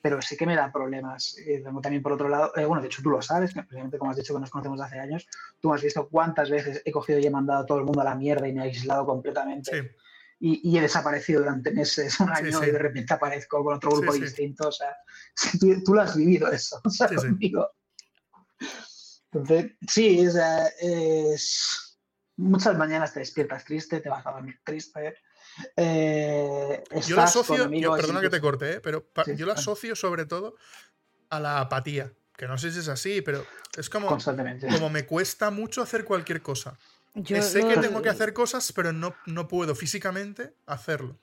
[0.02, 1.36] pero sí que me da problemas.
[1.38, 4.16] Eh, también por otro lado, eh, bueno, de hecho tú lo sabes, precisamente como has
[4.16, 5.26] dicho que nos conocemos hace años,
[5.60, 8.04] tú has visto cuántas veces he cogido y he mandado a todo el mundo a
[8.04, 9.88] la mierda y me he aislado completamente Sí,
[10.38, 12.68] y, y he desaparecido durante meses, un Sí, año, sí.
[12.68, 14.24] y de repente aparezco con otro grupo Sí, sí.
[14.24, 14.68] distinto.
[14.68, 14.94] O sea,
[15.58, 17.26] tú, tú lo has vivido eso, o sea, Sí, sí.
[17.28, 17.68] conmigo.
[19.32, 21.98] Entonces, sí, o sea, es...
[22.36, 25.16] muchas mañanas te despiertas triste, te vas a dormir triste.
[25.76, 28.80] Eh, Yo con asocio, yo- perdona que te corte, ¿eh?
[28.80, 29.60] pero pa- Sí, yo lo vale.
[29.60, 30.56] asocio sobre todo
[31.30, 33.44] a la apatía, que no sé si es así, pero
[33.76, 34.08] es como,
[34.70, 36.78] como me cuesta mucho hacer cualquier cosa.
[37.14, 41.16] Yo sé que tengo que hacer cosas, pero no, no puedo físicamente hacerlo.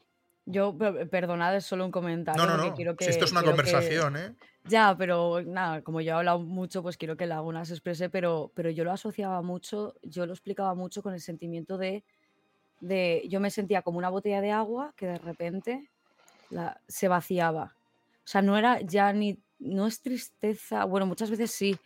[0.46, 2.44] Yo, pe- perdonad, es solo un comentario.
[2.44, 2.74] No, no, no.
[2.76, 4.36] Quiero que, si esto es una que- conversación, ¿eh?
[4.66, 8.52] Ya, pero nada, como yo he hablado mucho, pues quiero que Laguna se exprese, pero,
[8.56, 12.04] pero yo lo asociaba mucho, yo lo explicaba mucho con el sentimiento de,
[12.84, 15.90] de yo me sentía como una botella de agua que de repente
[16.50, 17.76] la- se vaciaba.
[18.20, 21.78] O sea, no era ya ni, no es tristeza, bueno, muchas veces sí,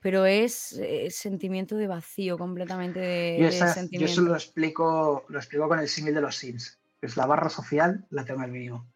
[0.00, 4.12] pero es eh, sentimiento de vacío completamente de, Yo, de esa- yo sentimiento.
[4.12, 6.78] eso lo explico, lo explico con el símil de los Sims.
[7.00, 8.86] que Es la barra social, la tengo al mínimo.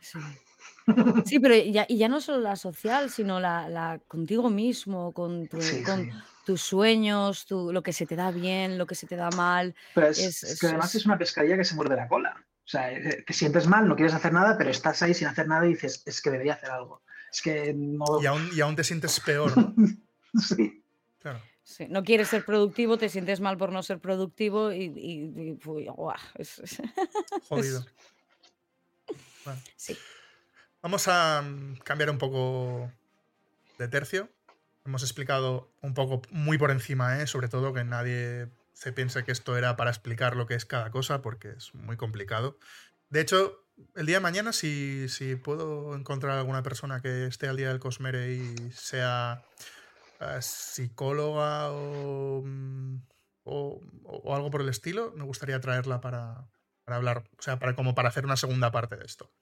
[0.00, 0.18] Sí.
[1.26, 5.48] Sí, pero ya, y ya no solo la social, sino la, la contigo mismo, con,
[5.48, 6.10] tu- Sí, con sí.
[6.46, 9.74] Tus sueños, tu- lo que se te da bien, lo que se te da mal.
[9.94, 12.34] Pero es, Es- es que además es- es una pescadilla que se muerde la cola.
[12.64, 15.46] O sea, eh, que sientes mal, no quieres hacer nada, pero estás ahí sin hacer
[15.48, 17.02] nada y dices, es que debería hacer algo.
[17.32, 18.22] Es que no.
[18.22, 19.74] Y aún, y aún te sientes peor, ¿no?
[20.40, 20.82] Sí.
[21.20, 21.40] Claro.
[21.64, 25.58] Sí, no quieres ser productivo, te sientes mal por no ser productivo y, y- y,
[25.68, 26.76] uy, guau, es- es-
[27.48, 27.84] Jodido.
[29.44, 29.96] Bueno, sí.
[30.82, 32.90] vamos a mm, cambiar un poco
[33.78, 34.28] de tercio.
[34.86, 37.26] Hemos explicado un poco muy por encima, ¿eh?
[37.26, 40.92] sobre todo que nadie se piense que esto era para explicar lo que es cada
[40.92, 42.56] cosa, porque es muy complicado.
[43.10, 45.08] De hecho, el día de mañana, si,
[45.42, 49.42] puedo encontrar alguna persona que esté al día del Cosmere y sea
[50.20, 52.96] eh, psicóloga o, mm,
[53.44, 53.80] o-
[54.34, 56.48] algo por el estilo, me gustaría traerla para,
[56.86, 59.32] hablar, o sea, como para hacer una segunda parte de esto.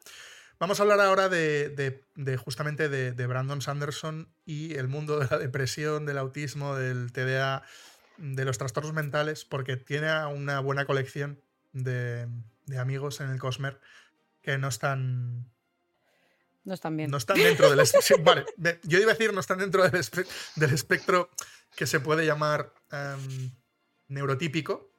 [0.58, 5.18] Vamos a hablar ahora de, de- de justamente de, de Brandon Sanderson y el mundo
[5.18, 7.62] de la depresión, del autismo, del TDA,
[8.18, 11.40] de los trastornos mentales, porque tiene una buena colección
[11.72, 12.28] de,
[12.66, 13.80] de amigos en el Cosmer
[14.42, 15.50] que no están,
[16.64, 17.10] No están bien.
[17.10, 18.22] no están dentro del espectro.
[18.22, 18.46] Vale,
[18.84, 21.30] yo iba a decir no están dentro del, espe- del espectro
[21.76, 23.50] que se puede llamar em,
[24.08, 24.93] neurotípico,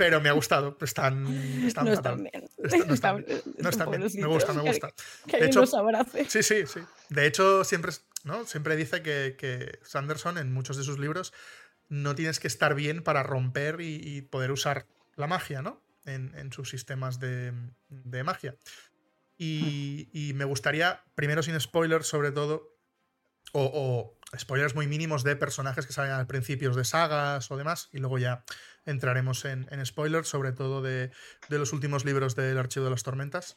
[0.00, 0.78] pero me ha gustado.
[0.80, 1.26] Están,
[1.66, 2.14] están no fatal.
[2.14, 2.44] están bien.
[2.56, 3.42] Está- no están bien.
[3.58, 4.02] No están bien.
[4.14, 4.94] Me gusta, me gusta.
[5.26, 6.24] Que alguien hecho- los abrace.
[6.26, 6.80] Sí, sí, sí.
[7.10, 7.92] De hecho, siempre,
[8.24, 8.46] ¿no?
[8.46, 11.34] siempre dice que, que Sanderson en muchos de sus libros
[11.90, 14.86] no tienes que estar bien para romper y, y poder usar
[15.16, 15.82] la magia, ¿no?
[16.06, 17.52] En, en sus sistemas de,
[17.90, 18.56] de magia.
[19.36, 22.74] Y, y me gustaría, primero sin spoilers sobre todo,
[23.52, 27.88] o, o spoilers muy mínimos de personajes que salen al principio de sagas o demás,
[27.92, 28.44] y luego ya
[28.86, 31.10] entraremos en, en spoilers, sobre todo de,
[31.48, 33.56] de los últimos libros del Archivo de las Tormentas,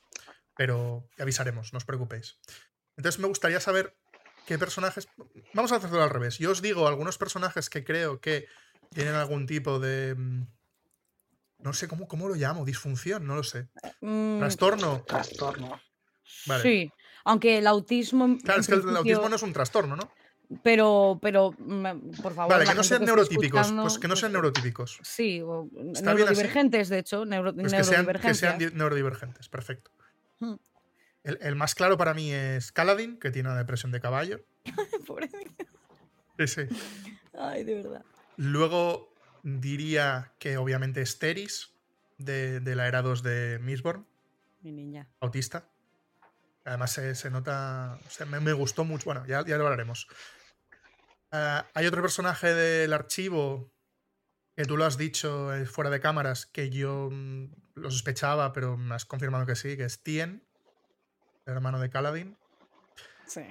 [0.55, 2.37] pero avisaremos, no os preocupéis.
[2.97, 3.95] Entonces me gustaría saber
[4.45, 5.07] qué personajes...
[5.53, 6.37] Vamos a hacerlo al revés.
[6.37, 8.47] Yo os digo algunos personajes que creo que
[8.93, 10.13] tienen algún tipo de...
[10.15, 10.45] mm,
[11.59, 13.69] No sé cómo, cómo lo llamo, disfunción, no lo sé.
[14.01, 15.03] Mm, Trastorno.
[15.07, 15.81] Trastorno.
[16.45, 16.61] Vale.
[16.61, 16.91] Sí,
[17.25, 18.37] aunque el autismo.
[18.43, 20.11] Claro, es que el, autismo no es un trastorno, ¿no?
[20.61, 21.51] Pero, pero,
[22.21, 22.53] por favor.
[22.53, 23.71] Vale, que no sean neurotípicos.
[23.71, 24.99] Pues que no sean pues, neurotípicos.
[25.01, 29.91] Sí, o neurodivergentes, de hecho, neuro, Pues que sean, que sean neurodivergentes, perfecto.
[30.39, 30.55] Hmm.
[31.23, 34.41] El, el más claro para mí es Caladin, que tiene una depresión de caballo.
[36.39, 36.61] Sí, sí.
[37.37, 38.03] Ay, de verdad.
[38.37, 39.13] Luego
[39.43, 41.73] diría que obviamente es Teris,
[42.17, 44.07] de, de la era 2 de Mistborn,
[44.61, 45.07] Mi niña.
[45.19, 45.69] autista.
[46.65, 49.05] Además se, se nota, o sea, me, me gustó mucho.
[49.05, 50.07] Bueno, ya, ya lo hablaremos.
[51.35, 53.71] Ah, hay otro personaje del archivo
[54.55, 58.77] que tú lo has dicho eh, fuera de cámaras, que yo mm, lo sospechaba, pero
[58.77, 60.47] me has confirmado que sí, que es Tien,
[61.47, 62.37] el hermano de Caladin.
[63.25, 63.41] Sí.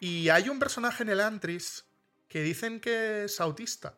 [0.00, 1.86] Y hay un personaje en el Antris
[2.28, 3.96] que dicen que es autista.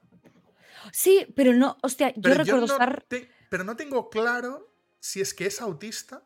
[0.92, 3.02] Sí, pero no, hostia, yo Pero recuerdo no estar.
[3.08, 6.22] te- pero no tengo claro si es que es autista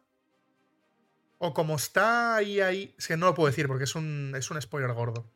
[1.38, 2.94] o como está ahí, ahí.
[2.98, 5.32] Es que no lo puedo decir porque es un, es un spoiler gordo.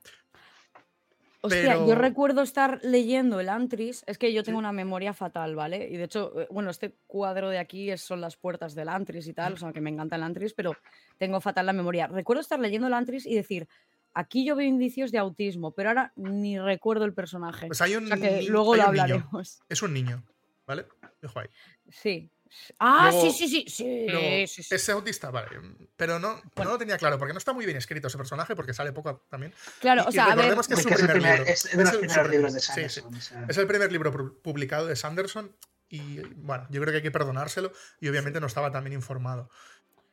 [1.46, 5.88] Hostia, yo recuerdo estar leyendo el Antris, es que yo tengo una memoria fatal, ¿vale?
[5.90, 9.26] Y de hecho, eh, bueno, este cuadro de aquí es- son las puertas del Antris
[9.28, 10.74] y tal, o sea, que me encanta el Antris, pero
[11.18, 12.06] tengo fatal la memoria.
[12.06, 13.68] Recuerdo estar leyendo el Antris y decir,
[14.14, 17.66] aquí yo veo indicios de autismo, pero ahora ni recuerdo el personaje.
[17.66, 19.02] Pues hay o un, sea, que luego hay lo un niño.
[19.04, 19.60] hablaremos.
[19.68, 20.22] Es un niño,
[20.66, 20.86] ¿vale?
[21.20, 21.48] Dejo ahí.
[21.90, 22.30] Sí.
[22.78, 24.74] Ah, Luego- sí, sí, sí, sí, Luego, sí, sí.
[24.74, 25.48] ese autista, vale.
[25.96, 26.64] Pero no, Bueno.
[26.64, 29.24] no lo tenía claro, porque no está muy bien escrito ese personaje, porque sale poco
[29.28, 29.52] también.
[29.80, 31.32] Claro, y- o y sea, a ver, recordemos que es su primer libro.
[31.44, 33.00] es de Es los el- primeros su libros de primer- sí, sí.
[33.00, 33.14] Sanderson.
[33.14, 33.46] o sea.
[33.48, 35.54] Es el primer libro pu- publicado de Sanderson
[35.88, 39.50] y bueno, yo creo que hay que perdonárselo y obviamente no estaba tan bien informado.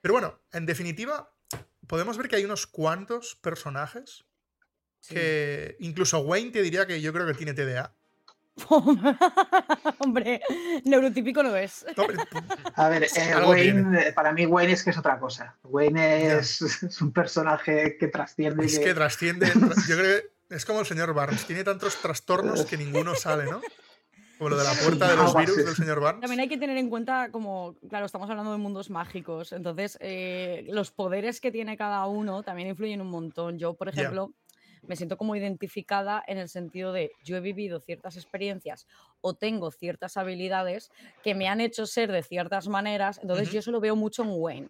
[0.01, 1.31] Pero bueno, en definitiva,
[1.87, 4.23] podemos ver que hay unos cuantos personajes
[4.99, 5.15] sí.
[5.15, 7.93] que incluso Wayne te diría que yo creo que tiene TDA.
[9.99, 10.41] Hombre,
[10.83, 11.85] neurotípico no es.
[12.75, 15.55] A ver, eh, Wayne, eh, para mí Wayne es que es otra cosa.
[15.63, 18.65] Wayne es, es un personaje que trasciende.
[18.65, 19.47] es que- que trasciende.
[19.53, 21.45] tra- Yo creo que es como el señor Barnes.
[21.45, 23.61] Tiene tantos trastornos que ninguno sale, ¿no?
[24.37, 26.21] Como lo de la puerta de los virus del señor Barnes.
[26.21, 30.65] También hay que tener en cuenta, como, claro, estamos hablando de mundos mágicos, entonces eh,
[30.69, 33.59] los poderes que tiene cada uno también influyen un montón.
[33.59, 34.33] Yo, por ejemplo,
[34.87, 38.87] me siento como identificada en el sentido de yo he vivido ciertas experiencias
[39.21, 40.91] o tengo ciertas habilidades
[41.23, 43.53] que me han hecho ser de ciertas maneras, entonces Ujú.
[43.53, 44.69] yo eso lo veo mucho en Wayne.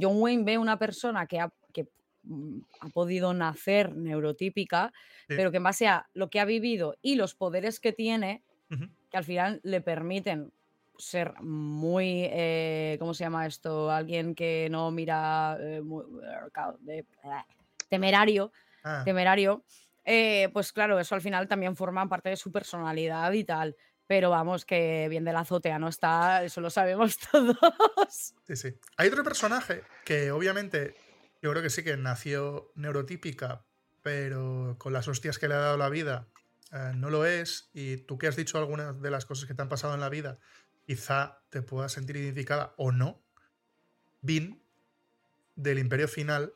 [0.00, 1.86] John Wayne ve una persona que ha, que,
[2.24, 4.92] mm, ha podido nacer neurotípica,
[5.28, 5.34] Sí.
[5.36, 8.88] pero que en base a lo que ha vivido y los poderes que tiene, Ujú.
[9.10, 10.52] que al final le permiten
[10.96, 13.90] ser muy, eh, ¿cómo se llama esto?
[13.90, 16.04] Alguien que no mira eh, muy-
[16.80, 17.04] de-
[17.88, 18.52] temerario,
[18.84, 19.64] Ah, temerario,
[20.04, 23.76] eh, pues claro, eso al final también forma parte de su personalidad y tal.
[24.06, 28.34] Pero vamos, que bien de la azotea no está, eso lo sabemos todos.
[28.46, 28.74] sí, sí.
[28.98, 30.94] Hay otro personaje que obviamente
[31.40, 33.64] yo creo que sí que nació neurotípica,
[34.02, 36.28] pero con las hostias que le ha dado la vida
[36.72, 37.70] eh, no lo es.
[37.72, 40.10] Y tú que has dicho algunas de las cosas que te han pasado en la
[40.10, 40.38] vida,
[40.86, 43.22] quizá te puedas sentir identificada o no.
[44.20, 44.62] Vin,
[45.54, 46.52] del Imperio Final,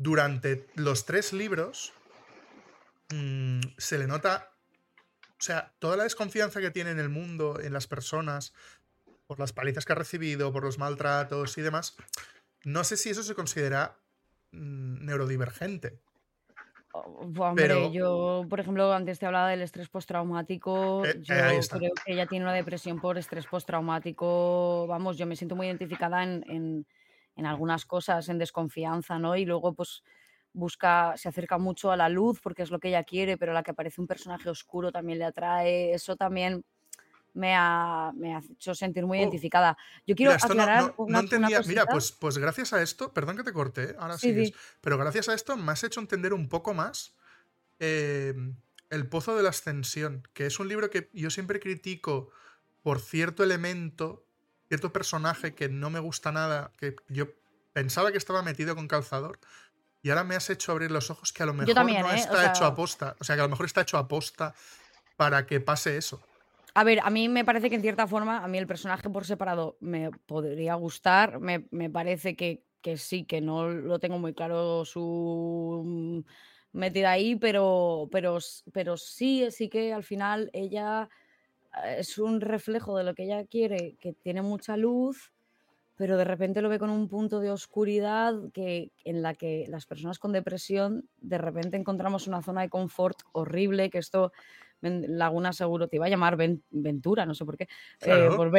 [0.00, 1.92] durante los tres libros
[3.10, 4.50] mm, se le nota,
[5.32, 8.54] o sea, toda la desconfianza que tiene en el mundo, en las personas,
[9.26, 11.96] por las palizas que ha recibido, por los maltratos y demás,
[12.64, 13.98] no sé si eso se considera
[14.52, 15.98] mm, neurodivergente.
[16.92, 21.04] Oh, Hombre, Pero- yo, por ejemplo, antes te hablaba del estrés postraumático.
[21.04, 24.86] Eh, eh, yo creo que ella tiene una depresión por estrés postraumático.
[24.88, 26.86] Vamos, yo me siento muy identificada en, en-
[27.40, 29.36] en algunas cosas, en desconfianza, ¿no?
[29.36, 30.02] Y luego, pues,
[30.52, 33.62] busca, se acerca mucho a la luz porque es lo que ella quiere, pero la
[33.62, 35.94] que aparece un personaje oscuro también le atrae.
[35.94, 36.64] Eso también
[37.34, 39.76] me ha, me ha hecho sentir muy Oh, identificada.
[40.06, 41.58] Yo quiero Mira, no- aclarar no, no una, una entendía.
[41.62, 41.92] Mira, cosita.
[41.92, 43.96] pues, pues gracias a esto, perdón que te corté, ¿eh?
[43.98, 47.16] ahora Sí, sigues, pero gracias a esto me has hecho entender un poco más
[47.80, 48.34] eh,
[48.90, 52.30] El Pozo de la Ascensión, que es un libro que yo siempre critico
[52.82, 54.29] por cierto elemento,
[54.70, 57.26] cierto personaje que no me gusta nada, que yo
[57.72, 59.40] pensaba que estaba metido con calzador.
[60.00, 62.14] Y ahora me has hecho abrir los ojos que a lo mejor también, no ¿eh?
[62.14, 63.16] O está sea- hecho a posta.
[63.18, 64.54] O sea, que a lo mejor está hecho a posta
[65.16, 66.22] para que pase eso.
[66.74, 69.24] A ver, a mí me parece que en cierta forma, a mí el personaje por
[69.26, 71.40] separado me podría gustar.
[71.40, 76.24] Me, me parece que, que sí, que no lo tengo muy claro su
[76.72, 78.38] metida ahí, pero, pero,
[78.72, 81.08] pero sí, sí que al final ella
[81.96, 85.32] es un reflejo de lo que ella quiere, que tiene mucha luz,
[85.96, 89.86] pero de repente lo ve con un punto de oscuridad que, en la que las
[89.86, 94.32] personas con depresión de repente encontramos una zona de confort horrible, que esto
[94.82, 97.68] Laguna seguro te iba a llamar Ven- Ventura, no sé por qué.
[98.02, 98.50] Eh, por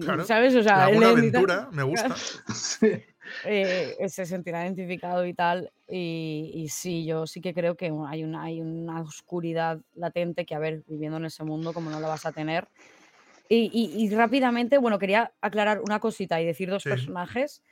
[0.00, 0.24] claro.
[0.24, 0.54] ¿Sabes?
[0.56, 2.14] O sea, Laguna Aventura, me gusta.
[2.54, 2.92] Sí.
[3.44, 5.70] eh, se sentirá identificado y tal.
[5.88, 10.54] Y, y sí, yo sí que creo que hay una, hay una oscuridad latente que,
[10.54, 12.68] a ver, viviendo en ese mundo, como no la vas a tener.
[13.48, 16.88] Y, y- y rápidamente, bueno, quería aclarar una cosita y decir dos Sí.
[16.88, 17.62] personajes.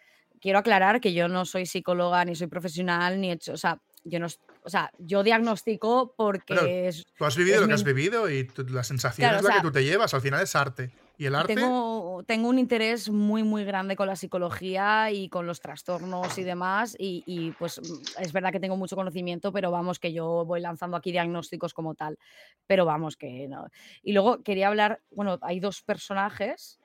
[0.40, 3.80] Quiero aclarar que yo no soy psicóloga, ni soy profesional, ni he hecho, o sea,
[4.04, 4.26] yo no,
[4.62, 8.64] o sea, yo diagnostico porque es, Tú has vivido lo que has vivido y tú-
[8.68, 10.14] la sensación Claro, es o la que tú te llevas.
[10.14, 10.92] Al final es arte.
[11.16, 11.54] Y el arte.
[11.54, 16.42] tengo, tengo un interés muy, muy grande con la psicología y con los trastornos y
[16.42, 16.96] demás.
[16.98, 17.80] Y, y, pues
[18.18, 21.94] es verdad que tengo mucho conocimiento, pero vamos, que yo voy lanzando aquí diagnósticos como
[21.94, 22.18] tal.
[22.66, 23.68] Pero vamos, que no.
[24.02, 26.80] Y luego quería hablar, bueno, hay dos personajes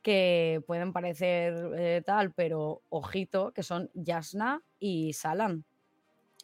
[0.00, 5.64] que pueden parecer eh, tal, pero ojito, que son Yasna y Salan.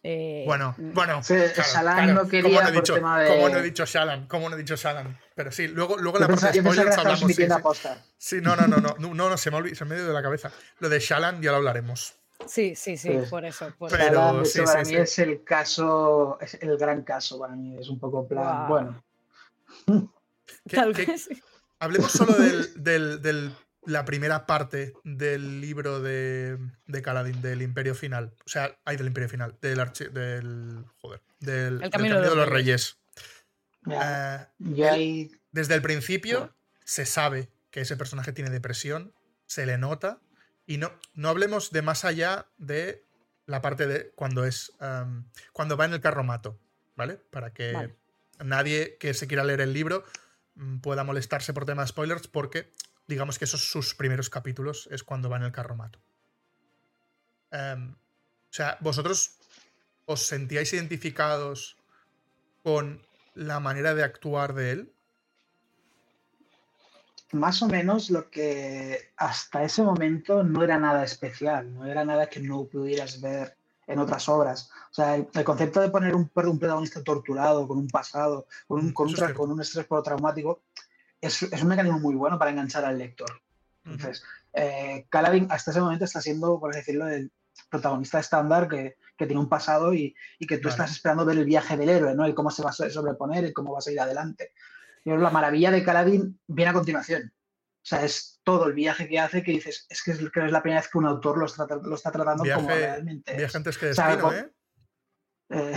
[0.03, 1.23] Eh, Bueno, mm, bueno.
[1.23, 4.27] Sí, Shalan no ¿cómo quería no he por tema de- cómo no he dicho Shalan?
[4.29, 5.19] ¿Cómo no he dicho Shalan?
[5.35, 7.19] Pero sí, luego, luego Yo la parte pensaba, de pensaba que spoilers hablamos.
[7.81, 7.89] Sí, sí.
[8.17, 10.07] Sí, no, no, no, no, no, no, se me ha olvidado, se me ha ido
[10.09, 10.53] de la cabeza.
[10.79, 12.15] Lo de Shalan ya lo hablaremos.
[12.47, 13.73] Sí, sí, sí, Pues, por eso.
[13.77, 15.03] por Pero- de sí, para sí, mí sí.
[15.03, 17.77] es el caso, es el gran caso para mí.
[17.79, 19.03] Es un poco plan, bueno,
[19.87, 21.29] ¿Qué- Tal qué- vez.
[21.81, 23.53] Hablemos solo del, del- del-
[23.89, 28.35] la primera parte del libro de, de Kaladin, del Imperio Final.
[28.45, 30.85] O sea, hay del Imperio Final, del archi- del.
[30.99, 31.23] Joder.
[31.41, 32.99] Del, del Camino de los Reyes.
[33.87, 39.15] ya, Eh, el- desde el principio se sabe que ese personaje tiene depresión,
[39.47, 40.21] se le nota.
[40.67, 43.05] Y no, no hablemos de más allá de
[43.47, 44.73] la parte de cuando es.
[44.81, 46.61] am, cuando va en el carromato,
[46.95, 47.15] ¿vale?
[47.31, 47.97] Para que Vale.
[48.45, 50.05] nadie que se quiera leer el libro
[50.57, 52.71] mm, pueda molestarse por tema de spoilers, porque
[53.09, 55.99] digamos que esos sus primeros capítulos es cuando va en el carromato.
[57.51, 59.39] Em, o sea, vosotros
[60.05, 61.77] os sentíais identificados
[62.63, 63.03] con
[63.35, 64.93] la manera de actuar de él.
[67.33, 72.29] más o menos lo que hasta ese momento no era nada especial, no era nada
[72.29, 73.55] que no pudieras ver
[73.87, 74.71] en otras obras.
[74.91, 78.81] O sea, el, el concepto de poner un, un protagonista torturado, con un pasado, con
[78.81, 80.61] un, Mm, con un, con un estrés traumático,
[81.21, 83.31] es, es un mecanismo muy bueno para enganchar al lector.
[83.85, 85.07] Entonces, eh,
[85.49, 87.33] hasta ese momento está siendo, por así decirlo, el
[87.71, 90.71] protagonista estándar que, que tiene un pasado y, y que tú Vale.
[90.75, 92.25] estás esperando ver el viaje del héroe, ¿no?
[92.25, 94.53] El cómo se va a so- sobreponer, el cómo va a seguir adelante.
[95.05, 97.33] Pero la maravilla de Kaladin viene a continuación.
[97.33, 100.53] O sea, es todo el viaje que hace que dices, es que es, que es
[100.53, 103.39] la primera vez que un autor lo está, tra- lo está tratando como realmente es.
[103.39, 104.51] viaje antes que O sea, destino, con- ¿eh?
[105.51, 105.75] Eh,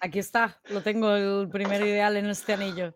[0.00, 2.94] Aquí está, lo tengo el primer ideal en este anillo.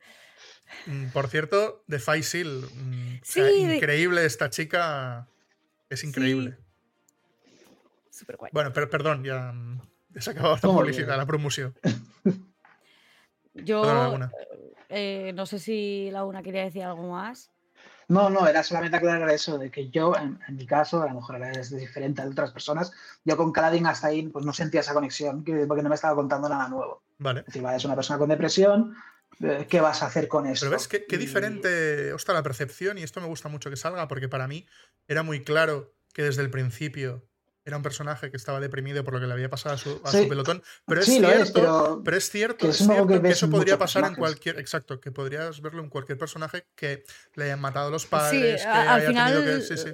[0.87, 2.48] Mm, Por cierto, de Faisil.
[2.74, 5.26] mm, o sea, Sí, de- increíble esta chica.
[5.90, 6.57] Es increíble.
[8.11, 8.50] Súper guay.
[8.52, 11.74] Bueno, pero perdón, ya, mm, ya se ha acabado la publicidad, la promoción.
[13.54, 14.18] Yo
[14.88, 17.50] eh, no sé si Laguna quería decir algo más.
[18.07, 21.14] No, no, era solamente aclarar eso, de que yo, en, en mi caso, a lo
[21.16, 22.90] mejor ahora es diferente a otras personas,
[23.24, 26.14] yo con Kaladin hasta ahí pues no sentía esa conexión, que- porque no me estaba
[26.14, 27.02] contando nada nuevo.
[27.18, 27.40] Vale.
[27.40, 28.94] Es decir, vale, es una persona con depresión,
[29.68, 30.66] ¿qué vas a hacer con eso?
[30.66, 34.09] Pero ves qué, qué diferente está la percepción, y esto me gusta mucho que salga,
[34.09, 34.66] porque para mí
[35.07, 37.27] era muy claro que desde el principio
[37.68, 40.11] era un personaje que estaba deprimido por lo que le había pasado a su, a
[40.11, 40.22] Sí.
[40.22, 40.62] su pelotón.
[40.87, 43.50] Pero es sí, cierto, es, pero Pero es cierto, que es cierto que que, eso
[43.50, 44.59] podría pasar en cualquier.
[44.59, 47.04] Exacto, que podrías verlo en cualquier personaje que
[47.35, 49.62] le hayan matado a los Sí, padres, que a- al haya final, tenido que.
[49.62, 49.90] Sí, sí.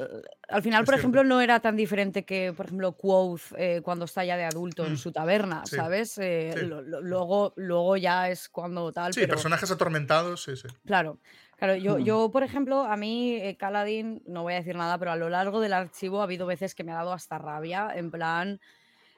[0.49, 0.95] al final, Es por cierto.
[0.95, 4.85] ejemplo, no era tan diferente que, por ejemplo, Quoth eh, cuando está ya de adulto
[4.85, 4.87] Mm.
[4.87, 5.75] en su taberna, Sí.
[5.77, 6.17] ¿sabes?
[6.19, 6.67] Eh, Sí.
[6.67, 10.69] lo- lo- luego, luego ya es cuando tal, Sí, pero personajes atormentados, sí, sí.
[10.87, 11.19] claro.
[11.57, 12.03] Claro, yo, Hmm.
[12.05, 15.29] yo, por ejemplo, a mí, eh, Kaladin, no voy a decir nada, pero a lo
[15.29, 18.61] largo del archivo ha habido veces que me ha dado hasta rabia, en plan,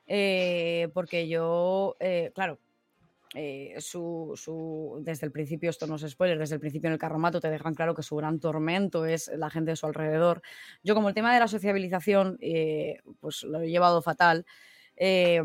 [0.06, 2.60] eh, porque yo, eh, claro,
[3.34, 6.98] eh, su, su- desde el principio, esto no es spoiler, desde el principio en el
[6.98, 10.42] carromato te dejan claro que su gran tormento es la gente de su alrededor.
[10.82, 14.46] Yo como el tema de la sociabilización, eh, pues lo he llevado fatal.
[14.96, 15.42] eh,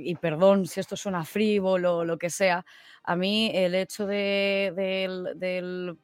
[0.00, 2.64] y perdón si esto suena frívolo o lo que sea,
[3.06, 5.98] a mí el hecho de, del, del,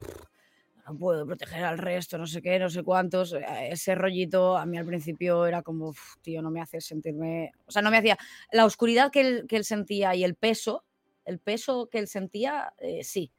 [0.87, 3.33] no puedo proteger al resto, no sé qué, no sé cuántos.
[3.35, 7.53] eh, Ese rollito a mí al principio era como, "Uf, tío, no me hace sentirme.
[7.67, 8.17] O sea, no me hacía.
[8.51, 10.85] La oscuridad que él, que él sentía y el peso,
[11.25, 13.31] el peso que él sentía, eh, sí.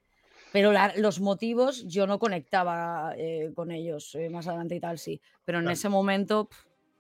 [0.53, 4.97] Pero la- los motivos yo no conectaba eh, con ellos eh, más adelante y tal,
[4.99, 5.19] sí.
[5.45, 6.47] Pero en ese momento,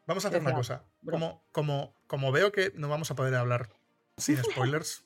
[0.05, 0.83] Vamos a hacer una cosa.
[1.05, 3.69] Como, como, como veo que no vamos a poder hablar
[4.17, 5.05] sin spoilers,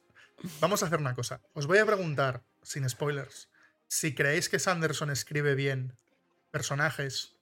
[0.59, 1.39] vamos a hacer una cosa.
[1.53, 3.49] Os voy a preguntar, sin spoilers,
[3.87, 5.93] si creéis que Sanderson escribe bien
[6.51, 7.37] personajes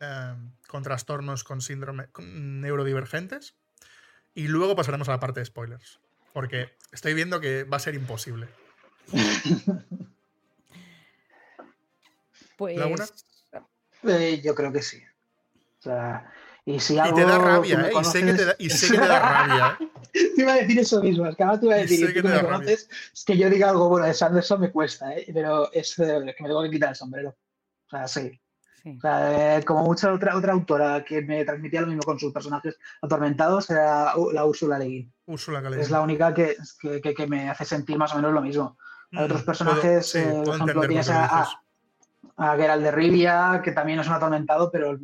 [0.00, 0.34] eh,
[0.66, 3.54] con trastornos con síndrome con neurodivergentes
[4.34, 6.00] y luego pasaremos a la parte de spoilers.
[6.32, 8.48] Porque estoy viendo que va a ser imposible.
[12.56, 12.78] pues.
[14.04, 15.02] Eh, yo creo que sí.
[15.80, 16.32] O sea,
[16.64, 17.92] y si Y algo te da rabia, ¿eh?
[18.00, 19.88] Y sé que te da, y sé que te da rabia, ¿eh?
[20.34, 22.12] Te iba a decir eso mismo, es que ahora te iba a Y decir, y
[22.12, 22.56] que tú te que me da rabia.
[22.58, 25.26] conoces, es que yo diga algo bueno de Sanderson me cuesta, ¿eh?
[25.32, 27.30] pero es eh, que me tengo que quitar el sombrero.
[27.86, 28.40] O sea, sí.
[28.82, 28.94] sí.
[28.98, 32.32] O sea, eh, como mucha otra, otra autora que me transmitía lo mismo con sus
[32.32, 35.14] personajes atormentados era la Úrsula Le Guin.
[35.26, 38.40] Úrsula Es la única que, que, que- que me hace sentir más o menos lo
[38.42, 38.76] mismo.
[39.12, 41.62] Hay otros Mm, personajes, puedo- sí, eh, por ejemplo, tienes a, a,
[42.36, 44.98] a Geralt de Rivia, que también es un atormentado, pero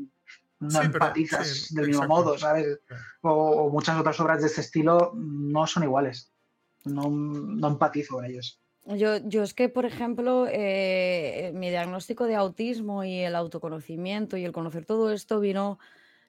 [0.61, 2.79] no Sí, pero- empatizas sí, del mismo modo, ¿sabes?
[3.23, 6.33] O muchas otras obras de este estilo no son iguales.
[6.85, 8.61] No, no empatizo con ellos.
[8.85, 14.45] Yo, yo es que, por ejemplo, eh, mi diagnóstico de autismo y el autoconocimiento y
[14.45, 15.81] el conocer todo esto vino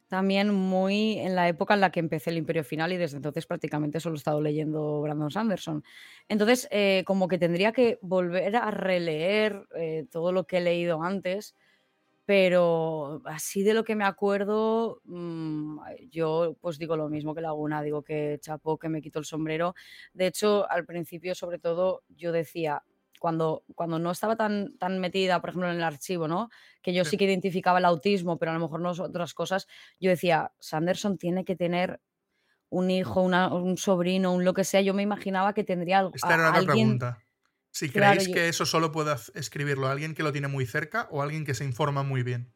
[0.07, 3.45] también muy en la época en la que empecé el Imperio Final y desde entonces
[3.45, 5.83] prácticamente solo he estado leyendo Brandon Sanderson.
[6.29, 11.03] Entonces, eh, como que tendría que volver a releer eh, todo lo que he leído
[11.03, 11.55] antes
[12.27, 15.79] pero así de lo que me acuerdo, mm,
[16.11, 19.75] yo pues digo lo mismo que Laguna, digo que chapó, que me quito el sombrero.
[20.13, 22.83] De hecho, al principio, sobre todo, yo decía,
[23.17, 26.49] cuando, cuando no estaba tan, tan metida, por ejemplo, en el archivo, ¿no?
[26.81, 27.15] Que yo sí.
[27.15, 29.65] que identificaba el autismo, pero a lo mejor no otras cosas,
[29.97, 32.01] yo decía, Sanderson tiene que tener
[32.69, 34.81] un hijo, un sobrino, un lo que sea.
[34.81, 36.11] Yo me imaginaba que tendría algo.
[36.13, 37.23] Esta era otra pregunta.
[37.71, 41.45] Si creéis que eso solo pueda escribirlo alguien que lo tiene muy cerca o alguien
[41.45, 42.51] que se informa muy bien.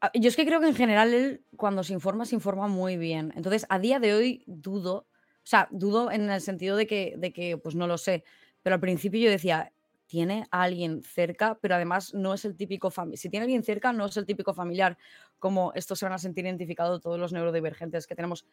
[0.00, 2.96] Ah, yo es que creo que en general él cuando se informa, se informa muy
[2.96, 3.32] bien.
[3.36, 7.32] Entonces, a día de hoy dudo, o sea, dudo en el sentido de que, de
[7.32, 8.24] que pues no lo sé,
[8.62, 9.72] pero al principio yo decía,
[10.06, 13.18] tiene a alguien cerca, pero además no es el típico familiar.
[13.18, 14.98] Si tiene a alguien cerca, no es el típico familiar,
[15.38, 18.44] como estos se van a sentir identificados todos los neurodivergentes que tenemos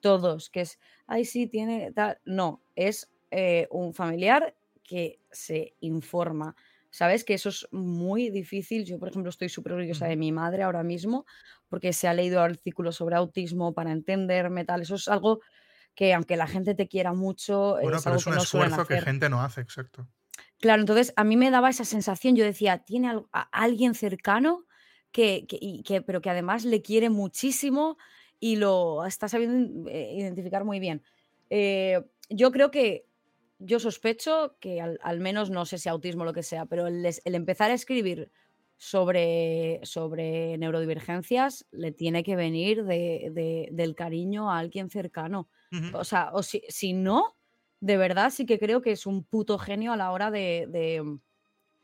[0.00, 2.20] todos, que es, ay, sí, tiene tal.
[2.24, 4.54] No, es eh, un familiar
[4.88, 6.56] que se informa.
[6.90, 7.22] ¿Sabes?
[7.24, 8.86] Que eso es muy difícil.
[8.86, 11.26] Yo, por ejemplo, estoy súper orgullosa de mi madre ahora mismo
[11.68, 14.82] porque se ha leído artículos sobre autismo para entenderme, tal.
[14.82, 15.40] Eso es algo
[15.94, 17.78] que, aunque la gente te quiera mucho.
[17.80, 20.08] Bueno, es pero algo es un que no suelen esfuerzo que gente no hace, exacto.
[20.60, 22.36] Claro, entonces a mí me daba esa sensación.
[22.36, 24.64] Yo decía, tiene a alguien cercano
[25.12, 27.96] que, que- y que, pero que además le quiere muchísimo
[28.40, 31.02] y lo está sabiendo eh, identificar muy bien.
[31.50, 33.06] Eh, yo creo que
[33.58, 36.86] yo sospecho que al, al menos no sé si autismo o lo que sea, pero
[36.86, 38.30] el, el empezar a escribir
[38.76, 45.48] sobre, sobre neurodivergencias le tiene que venir de- de- del cariño a alguien cercano.
[45.92, 47.36] O sea, o si, si no,
[47.80, 51.18] de verdad sí que creo que es un puto genio a la hora de, de-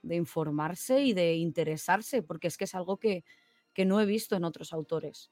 [0.03, 3.25] de informarse y de interesarse, porque es que es algo que,
[3.73, 5.31] que no he visto en otros autores.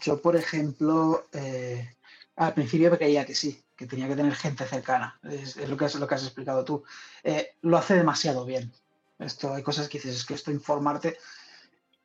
[0.00, 1.96] Yo, por ejemplo, eh,
[2.36, 5.18] al principio creía que sí, que tenía que tener gente cercana.
[5.22, 6.84] Es, es lo, que has, lo que has explicado tú.
[7.22, 8.72] Eh, lo hace demasiado bien.
[9.18, 11.16] Esto, hay cosas que dices, es que esto informarte.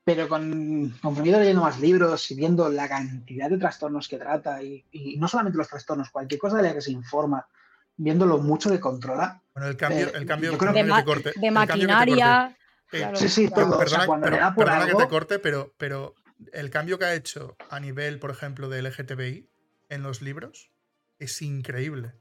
[0.03, 4.17] Pero con, conforme he ido leyendo más libros y viendo la cantidad de trastornos que
[4.17, 7.47] trata, y, y no solamente los trastornos, cualquier cosa de la que se informa,
[7.95, 9.43] viendo lo mucho que controla.
[9.53, 12.55] Bueno, el cambio, Eh, el cambio creo De, ma- corte, de el maquinaria.
[12.91, 13.65] Eh, claro, Sí, sí, todo.
[13.65, 16.15] O sea, Perdona, cuando per- le da por perdona que te corte, pero, pero
[16.53, 19.47] el cambio que ha hecho a nivel, por ejemplo, de LGTBI
[19.89, 20.71] en los libros
[21.19, 22.13] es increíble.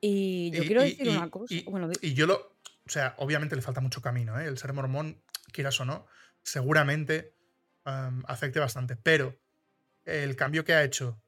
[0.00, 1.54] Y yo Y- quiero y- decir y- una cosa.
[1.54, 2.56] y- bueno, di- Y yo lo.
[2.86, 4.46] O sea, obviamente le falta mucho camino, ¿eh?
[4.46, 6.06] El ser mormón, quieras o no,
[6.42, 7.34] seguramente
[7.84, 8.96] am, afecte bastante.
[8.96, 9.38] Pero
[10.04, 11.22] el cambio que ha hecho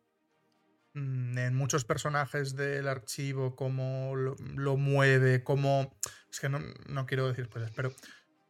[0.94, 5.96] mm, en muchos personajes del archivo, cómo lo, lo mueve, cómo.
[6.30, 7.92] Es que no, no quiero decir spoilers, pero.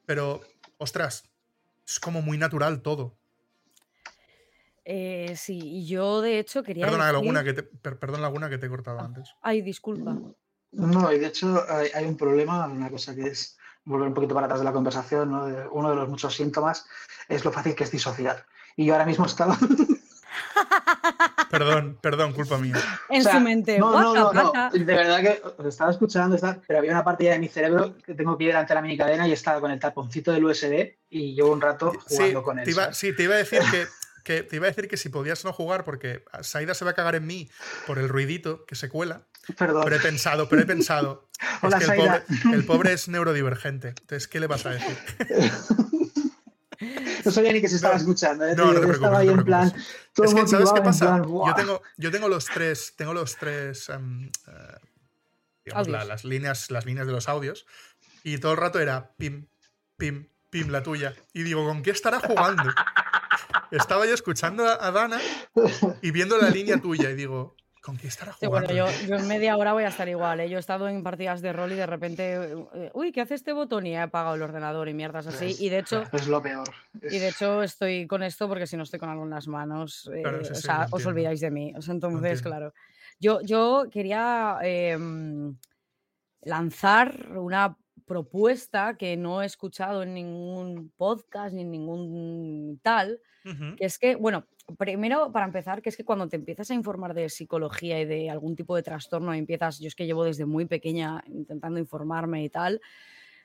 [0.06, 0.40] Pero,
[0.78, 1.24] ostras,
[1.86, 3.16] es como muy natural todo.
[4.84, 7.18] Eh, sí, y yo de hecho quería Perdona, decir...
[7.20, 9.34] Laguna, que te, per- perdón, Laguna, que te he cortado antes.
[9.42, 10.16] Ay, disculpa.
[10.72, 14.34] No, y de hecho hay, hay un problema, una cosa que es volver un poquito
[14.34, 15.46] para atrás de la conversación, ¿no?
[15.46, 16.86] De- uno de los muchos síntomas
[17.28, 18.46] es lo fácil que es disociar.
[18.76, 19.56] Y yo ahora mismo estaba...
[21.50, 22.74] Perdón, perdón, culpa mía.
[23.10, 23.78] En O sea, su mente.
[23.78, 24.70] No, no, "Guaca, no, no, guaca".
[24.70, 28.14] De verdad que os estaba escuchando, pero había una parte ya de mi cerebro que
[28.14, 31.34] tengo que ir delante de la minicadena y estaba con el taponcito del USB y
[31.34, 32.64] llevo un rato jugando Sí, con él.
[32.64, 32.96] te iba, ¿sabes?
[32.98, 33.86] sí, te iba a decir que,
[34.22, 36.94] que- te iba a decir que si podías no jugar, porque Saida se va a
[36.94, 37.50] cagar en mí
[37.86, 39.22] por el ruidito que se cuela.
[39.58, 39.82] Perdón.
[39.84, 41.28] Pero he pensado, pero he pensado.
[41.62, 42.22] Hola, es que el pobre,
[42.54, 43.88] el pobre es neurodivergente.
[43.88, 44.96] Entonces, ¿qué le vas a decir?
[47.24, 48.44] No sabía ni que se estaba No, escuchando.
[48.46, 48.56] ¿eh?
[48.56, 49.70] no, no te preocupes, estaba no ahí te en plan.
[49.70, 49.96] preocupes.
[50.12, 51.06] todo es que, ¿sabes qué pasa?
[51.22, 54.76] plan, Yo tengo, yo tengo los tres, tengo los tres, em, eh,
[55.64, 57.66] digamos, la- las líneas, las líneas de los audios.
[58.24, 59.46] Y todo el rato era pim,
[59.96, 61.14] pim, pim, la tuya.
[61.32, 62.64] Y digo, ¿con qué estará jugando?
[63.70, 65.18] Estaba yo escuchando a, Dana
[66.02, 69.26] y viendo la línea tuya y digo, ¿con qué estará Sí, bueno, yo, yo en
[69.28, 70.40] media hora voy a estar igual.
[70.40, 70.48] ¿eh?
[70.48, 72.34] Yo he estado en partidas de rol y de repente,
[72.74, 73.86] eh, uy, ¿qué hace este botón?
[73.86, 75.46] Y he apagado el ordenador y mierdas así.
[75.46, 76.68] Es- Y de hecho, Es lo peor.
[76.94, 80.10] y de hecho estoy con esto porque si no estoy con algo en las manos,
[80.14, 81.72] eh, Claro, sí, o sea, os olvidáis de mí.
[81.76, 82.74] O sea, entonces, claro.
[83.18, 85.56] Yo, yo quería em,
[86.42, 87.76] lanzar una
[88.06, 93.20] propuesta que no he escuchado en ningún podcast ni en ningún tal,
[93.76, 94.46] que es que, bueno,
[94.78, 98.30] primero para empezar, que es que cuando te empiezas a informar de psicología y de
[98.30, 102.48] algún tipo de trastorno, empiezas, yo es que llevo desde muy pequeña intentando informarme y
[102.48, 102.80] tal,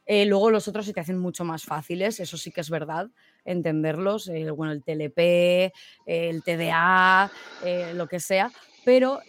[0.07, 3.09] eh, luego los otros se te hacen mucho más fáciles, eso sí que es verdad,
[3.43, 5.73] entenderlos, eh, bueno, el TLP,
[6.05, 7.29] el TDA,
[7.65, 8.49] eh, lo que sea,
[8.85, 9.19] pero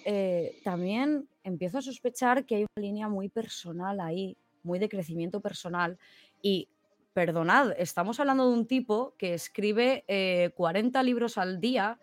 [0.62, 4.36] también empiezo a sospechar que hay una línea muy personal ahí,
[4.68, 5.98] muy de crecimiento personal
[6.40, 6.68] y
[7.14, 11.98] perdonad, estamos hablando de un tipo que escribe eh, 40 libros al día,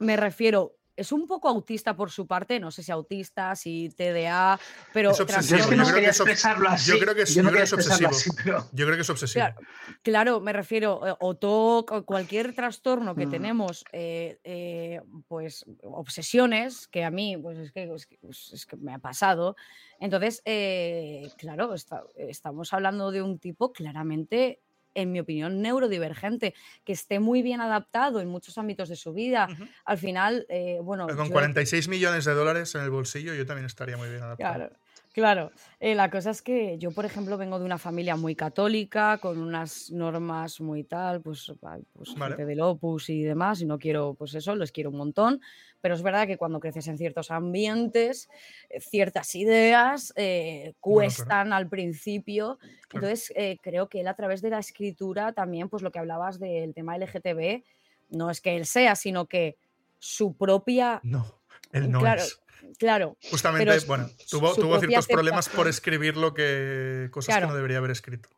[0.00, 4.58] me refiero es un poco autista por su parte, no sé si autista, si TDA,
[4.92, 5.58] pero Es obsesivo.
[5.58, 6.90] Yo es que no Yo creo que es expresarlo así.
[6.90, 8.34] yo creo que es- yo no yo creo quería que es expresarlo obsesivo.
[8.34, 9.44] así, pero Yo creo que es obsesivo.
[9.44, 9.60] Claro,
[10.02, 13.30] claro, me refiero, eh, o TOC, o cualquier trastorno que Mm.
[13.30, 18.66] tenemos, eh, eh, pues obsesiones, que a mí, pues es que, es que- pues, es
[18.66, 19.56] que me ha pasado.
[19.98, 24.60] Entonces, eh, claro, está- estamos hablando de un tipo claramente,
[24.94, 29.48] en mi opinión, neurodivergente, que esté muy bien adaptado en muchos ámbitos de su vida.
[29.84, 33.46] Al final, eh, bueno, Pero con yo- 46 millones de dólares en el bolsillo, yo
[33.46, 34.54] también estaría muy bien adaptado.
[34.54, 34.76] Claro,
[35.12, 35.52] claro.
[35.80, 39.38] Eh, la cosa es que yo, por ejemplo, vengo de una familia muy católica, con
[39.38, 41.52] unas normas muy tal, pues,
[41.92, 42.36] pues Vale.
[42.36, 45.40] gente del Opus y demás, y no quiero, pues eso, les quiero un montón,
[45.80, 48.28] pero es verdad que cuando creces en ciertos ambientes,
[48.70, 50.94] eh, ciertas ideas eh, Bueno, claro.
[50.94, 52.58] cuestan al principio.
[52.88, 53.06] Claro.
[53.06, 56.38] Entonces, eh, creo que él a través de la escritura también, pues lo que hablabas
[56.38, 57.64] del tema LGTB,
[58.10, 59.56] no es que él sea, sino que
[59.98, 61.00] su propia...
[61.02, 61.40] No,
[61.72, 62.41] él no claro, es.
[62.78, 67.08] Claro, Justamente, pero bueno, tuvo, ciertos problemas por escribir lo que.
[67.10, 68.28] cosas que no debería haber escrito.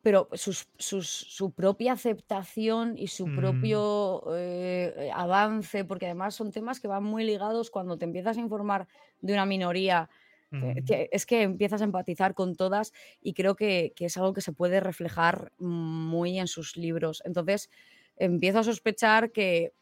[0.00, 3.36] pero sus- sus- su propia aceptación y su Mm.
[3.36, 8.36] propio eh, eh, avance, porque además son temas que van muy ligados cuando te empiezas
[8.36, 8.86] a informar
[9.20, 10.08] de una minoría,
[10.50, 10.84] Mm.
[10.86, 14.40] te- es que empiezas a empatizar con todas y creo que, que es algo que
[14.40, 17.20] se puede reflejar muy en sus libros.
[17.26, 17.68] Entonces,
[18.16, 19.72] empiezo a sospechar que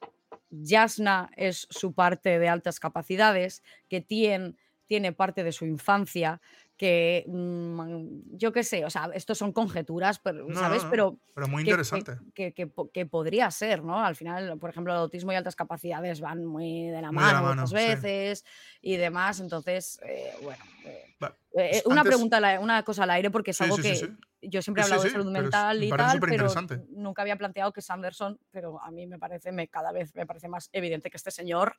[0.50, 4.56] Jasna es su parte de altas capacidades, que Tien
[4.86, 6.40] tiene parte de su infancia,
[6.76, 10.82] que mm, yo qué sé, o sea, estos son conjeturas, pero, No, ¿sabes?
[10.82, 12.16] no, no, Pero Pero muy que, interesante.
[12.34, 14.04] que- que que podría ser, ¿no?
[14.04, 17.42] Al final, por ejemplo, el autismo y altas capacidades van muy de la Muy mano
[17.54, 17.74] muchas sí.
[17.76, 18.44] veces
[18.82, 20.64] y demás, entonces, eh, bueno.
[20.84, 21.14] eh,
[21.58, 24.06] eh, una antes- pregunta, una cosa al aire, porque es Sí, algo sí, que sí,
[24.06, 24.48] sí.
[24.50, 26.48] yo siempre he Sí, sí, hablado de sí, salud mental me y tal, pero
[26.90, 30.48] nunca había planteado que Sanderson, pero a mí me parece, me, cada vez me parece
[30.48, 31.74] más evidente que este señor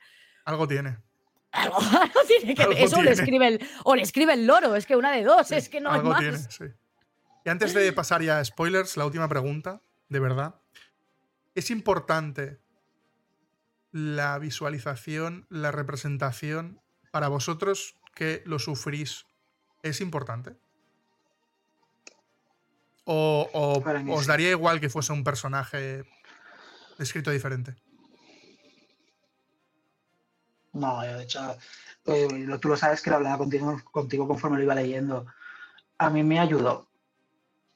[0.45, 0.98] Algo tiene.
[1.52, 3.22] Algo, algo tiene que Algo eso o le tiene.
[3.22, 5.82] escribe el o le escribe el loro, es que una de dos, Sí, es que
[5.82, 6.20] no hay algo más.
[6.20, 6.66] tiene, sí.
[7.45, 10.56] Y antes de pasar ya a spoilers, la última pregunta, de verdad.
[11.56, 12.60] ¿Es importante
[13.91, 16.82] la visualización, la representación
[17.12, 19.26] para vosotros que lo sufrís?
[19.82, 20.58] ¿Es importante?
[23.06, 23.50] ¿O,
[24.10, 26.04] os daría igual que fuese un personaje
[27.00, 27.76] escrito diferente?
[30.78, 31.57] No, yo de hecho,
[32.05, 32.28] eh,
[32.61, 35.25] tú lo sabes que lo hablaba contigo, contigo conforme lo iba leyendo.
[35.97, 36.88] A mí me ayudó.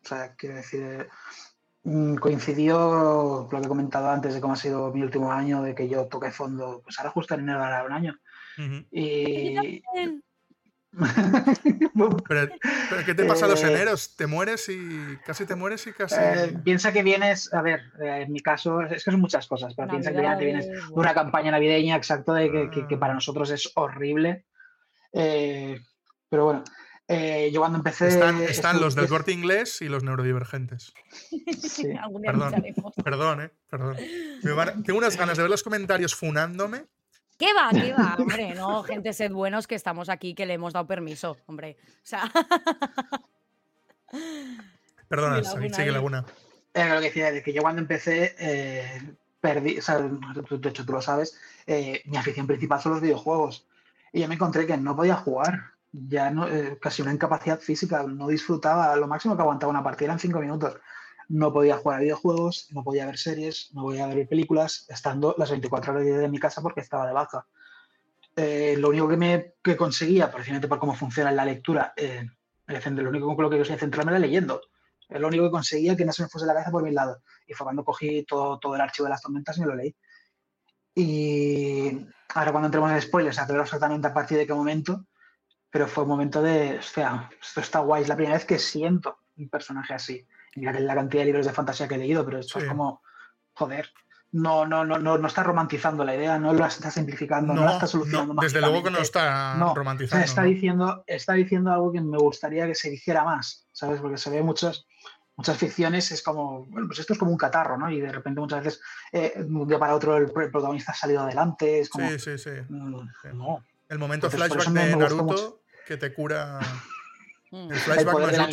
[0.04, 1.08] O sea, quiero decir, eh,
[1.84, 5.62] mm, coincidió con lo que he comentado antes de cómo ha sido mi último año,
[5.62, 8.20] de que yo toqué fondo, pues ahora justo en enero hará un año.
[8.92, 9.82] Y...
[12.28, 12.50] ¿Pero,
[12.90, 14.16] pero qué te pasa los Eh, eneros?
[14.16, 16.16] ¿Te mueres y casi te mueres y casi...?
[16.20, 19.74] Eh, piensa que vienes, a ver, eh, en mi caso, es que son muchas cosas,
[19.76, 22.96] pero piensa que vienes, que vienes de una campaña navideña, exacto, de que, que- que
[22.96, 23.00] Ah.
[23.00, 24.46] para nosotros es horrible.
[25.14, 25.80] Eh,
[26.30, 26.64] pero bueno,
[27.08, 28.08] eh, yo cuando empecé...
[28.50, 30.94] Están, los del corte inglés y los neurodivergentes.
[31.60, 32.54] Sí, Algún día perdón.
[33.04, 33.52] Perdón, ¿eh?
[33.70, 33.98] Perdón.
[34.44, 36.86] Me van- tengo unas ganas de ver los comentarios funándome.
[37.42, 37.72] ¿Qué va?
[37.72, 38.16] ¿Qué va?
[38.20, 41.76] Hombre, no, gente, sed buenos que estamos aquí, que le hemos dado permiso, hombre.
[41.82, 42.32] O sea,
[45.08, 45.92] Perdona, sigue.
[45.92, 46.24] Laguna.
[46.72, 50.86] Era lo que decía, de que yo cuando empecé, eh, perdí, o sea, de hecho
[50.86, 51.36] tú lo sabes,
[51.66, 53.68] eh, mi afición principal son los videojuegos.
[54.14, 58.04] Y yo me encontré que no podía jugar, ya no, eh, casi una incapacidad física,
[58.04, 60.78] no disfrutaba, lo máximo que aguantaba una partida eran cinco minutos.
[61.32, 65.50] No podía jugar a videojuegos, no podía ver series, no podía ver películas, estando las
[65.50, 67.48] 24 horas de mi casa porque estaba de baja.
[68.36, 72.28] Eh, lo único que me que conseguía, precisamente por cómo funciona la lectura, eh,
[72.68, 74.62] lo único con lo que conseguía centrarme era leyendo.
[75.08, 77.20] Es lo único que conseguía que no se me fuese la cabeza por mis lados.
[77.48, 79.96] Y fue cuando cogí todo, todo el archivo de las tormentas y me lo leí.
[80.96, 85.06] Y ahora cuando entremos en spoilers, aclaro exactamente a partir de qué momento,
[85.70, 88.60] pero fue un momento de, o sea, esto está guay, es la primera vez que
[88.60, 90.28] siento un personaje así.
[90.56, 92.64] Mira la cantidad de libros de fantasía que he leído, pero esto Sí.
[92.66, 93.02] es como,
[93.54, 93.90] joder,
[94.34, 97.72] no, no, no, no, no está romantizando la idea, no la está simplificando, no, la
[97.74, 100.24] está solucionando no, desde luego que no está No, romantizando.
[100.26, 104.00] está, diciendo, está diciendo algo que me gustaría que se dijera más, ¿sabes?
[104.02, 104.86] Porque se ve muchas,
[105.36, 107.90] muchas ficciones, es como, bueno, pues esto es como un catarro, ¿no?
[107.90, 108.82] Y de repente muchas veces,
[109.12, 112.10] eh, de un día para otro, el, pr- el protagonista ha salido adelante, es como,
[112.10, 112.52] Sí, sí, sí.
[112.70, 113.02] mm,
[113.34, 113.64] no.
[113.90, 116.60] El momento Entonces, flashback de Naruto que te cura.
[117.52, 118.48] El El flashback poder no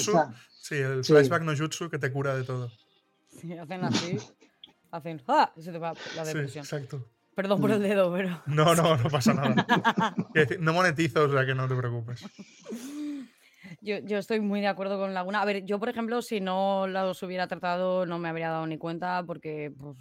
[0.69, 1.13] Sí, el Sí.
[1.15, 2.71] flashback no jutsu que te cura de todo.
[3.29, 4.19] sí, hacen así,
[4.91, 5.51] hacen ¡ah!
[5.57, 6.65] y se te va la Sí, depresión.
[6.65, 7.09] exacto.
[7.35, 8.43] Perdón por el dedo, pero.
[8.47, 9.55] No, no, no pasa nada.
[10.61, 12.23] No monetizo, o sea que no te preocupes.
[13.81, 15.41] Yo, yo estoy muy de acuerdo con Laguna.
[15.41, 18.77] A ver, yo, por ejemplo, si no los hubiera tratado, no me habría dado ni
[18.77, 19.97] cuenta, porque pues,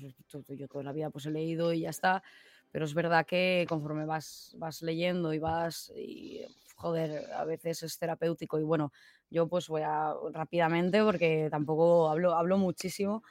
[0.58, 2.24] yo toda la vida pues, he leído y ya está.
[2.72, 6.42] pero es verdad que conforme vas, vas leyendo y vas, y,
[6.78, 8.94] joder, a veces es terapéutico y bueno,
[9.30, 13.24] yo pues voy a rápidamente porque tampoco hablo, hablo muchísimo.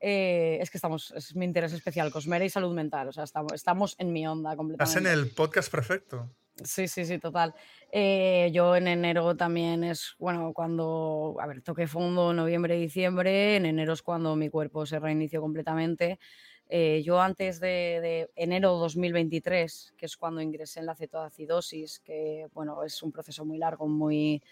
[0.00, 3.52] Eh, es que estamos, es mi interés especial, Cosmere y salud mental, o sea, estamos,
[3.52, 4.98] estamos en mi onda completamente.
[4.98, 6.30] Estás en el podcast perfecto.
[6.62, 7.54] Sí, sí, sí, total.
[7.90, 13.66] Eh, yo en enero también es, bueno, cuando, a ver, toqué fondo noviembre, diciembre, en
[13.66, 16.20] enero es cuando mi cuerpo se reinició completamente.
[16.76, 22.48] Eh, yo antes de, de, enero 2023, que es cuando ingresé en la cetoacidosis, que
[22.52, 24.42] bueno, es un proceso muy largo, muy,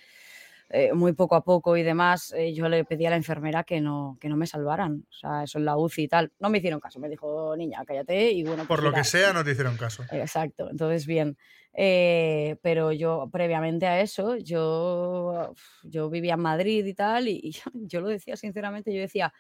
[0.70, 3.80] eh, muy poco a poco y demás, eh, yo le pedí a la enfermera que
[3.80, 5.04] no, que no me salvaran.
[5.10, 6.32] O sea, eso en la UCI y tal.
[6.38, 8.66] No me hicieron caso, me dijo, niña, cállate y bueno.
[8.66, 10.04] Por pues lo que sea, no te hicieron caso.
[10.12, 11.36] Exacto, entonces bien.
[11.74, 17.52] Eh, pero yo, previamente a eso, yo, yo vivía en Madrid y tal, y, y
[17.88, 19.32] yo lo decía sinceramente, yo decía,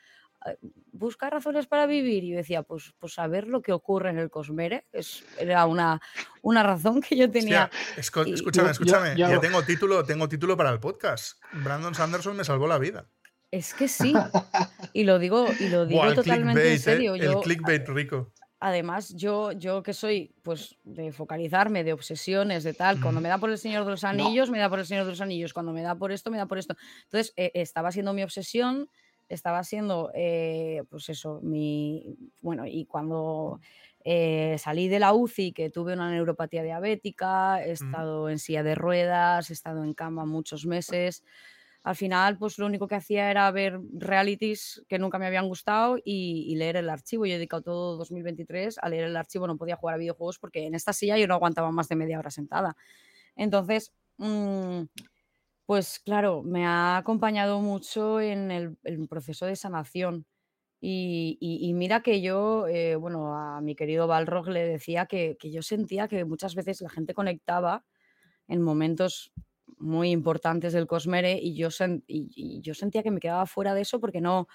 [0.92, 2.24] busca razones para vivir.
[2.24, 6.00] Y yo decía, pues, pues saber lo que ocurre en el Cosmere es, era una,
[6.42, 7.70] una razón que yo tenía.
[7.96, 9.16] escúchame, escúchame.
[9.16, 11.42] ya tengo título, tengo título para el podcast.
[11.52, 13.06] Brandon Sanderson me salvó la vida.
[13.50, 14.14] Es que sí.
[14.94, 16.78] Y lo digo, y lo digo totalmente en ¿eh?
[16.78, 17.14] serio.
[17.14, 18.32] el clickbait rico.
[18.60, 23.38] Además, yo, yo que soy, pues, de focalizarme, de obsesiones, de tal, cuando me da
[23.38, 25.72] por el Señor de los Anillos, me da por el Señor de los Anillos, cuando
[25.72, 26.76] me da por esto, me da por esto.
[27.04, 28.88] Entonces, eh, estaba siendo mi obsesión,
[29.34, 33.60] estaba siendo, eh, pues eso, mi, bueno, y cuando
[34.04, 38.74] eh, salí de la UCI, que tuve una neuropatía diabética, he estado en silla de
[38.74, 41.22] ruedas, he estado en cama muchos meses.
[41.84, 45.98] Al final, pues lo único que hacía era ver realities que nunca me habían gustado
[46.04, 47.26] y, leer el archivo.
[47.26, 50.66] Yo he dedicado todo 2023 a leer el archivo, no podía jugar a videojuegos porque
[50.66, 52.76] en esta silla yo no aguantaba más de media hora sentada.
[53.34, 54.82] Entonces, mmm,
[55.72, 58.76] pues claro, me ha acompañado mucho en el,
[59.08, 60.26] proceso de sanación.
[60.82, 66.08] Y, mira que yo, eh, bueno, a mi querido Balrog le decía que, yo sentía
[66.08, 67.86] que muchas veces la gente conectaba
[68.48, 69.32] en momentos
[69.78, 71.70] muy importantes del Cosmere y yo,
[72.06, 74.48] y, yo sentía que me quedaba fuera de eso porque no,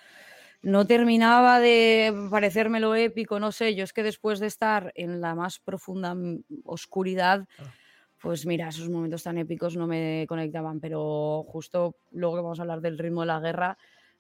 [0.62, 5.20] no terminaba de parecerme lo épico, no sé, yo es que después de estar en
[5.20, 6.16] la más profunda
[6.64, 7.74] oscuridad, ah
[8.22, 12.64] pues mira, esos momentos tan épicos no me conectaban, pero justo luego que vamos a
[12.64, 13.78] hablar del ritmo de la guerra,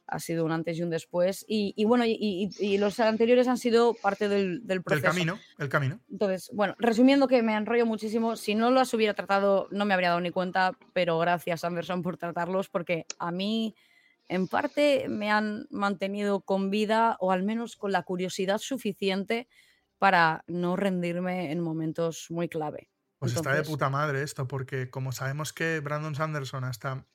[0.07, 1.45] ha sido un antes y un después.
[1.47, 5.05] Y, bueno, y, los anteriores han sido parte del, del proceso.
[5.05, 5.99] El camino, el camino.
[6.09, 10.09] Entonces, bueno, resumiendo que me enrollo muchísimo, si no los hubiera tratado no me habría
[10.09, 13.75] dado ni cuenta, pero gracias Anderson por tratarlos porque a mí
[14.29, 19.47] en parte me han mantenido con vida o al menos con la curiosidad suficiente
[19.97, 22.89] para no rendirme en momentos muy clave.
[23.19, 27.05] Pues está de puta madre esto, porque como sabemos que Brandon Sanderson hasta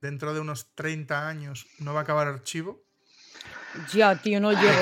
[0.00, 2.84] dentro de unos 30 años no va a acabar archivo.
[3.92, 4.72] Ya, tío, no llego.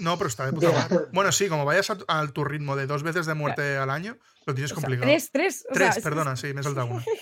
[0.00, 1.06] no, pero está de puta madre.
[1.12, 4.54] Bueno, sí, como vayas a, tu ritmo de dos veces de muerte al año, lo
[4.54, 5.06] tienes complicado.
[5.06, 5.64] tres, tres.
[5.72, 7.04] tres, perdona, sí, me he soltado uno.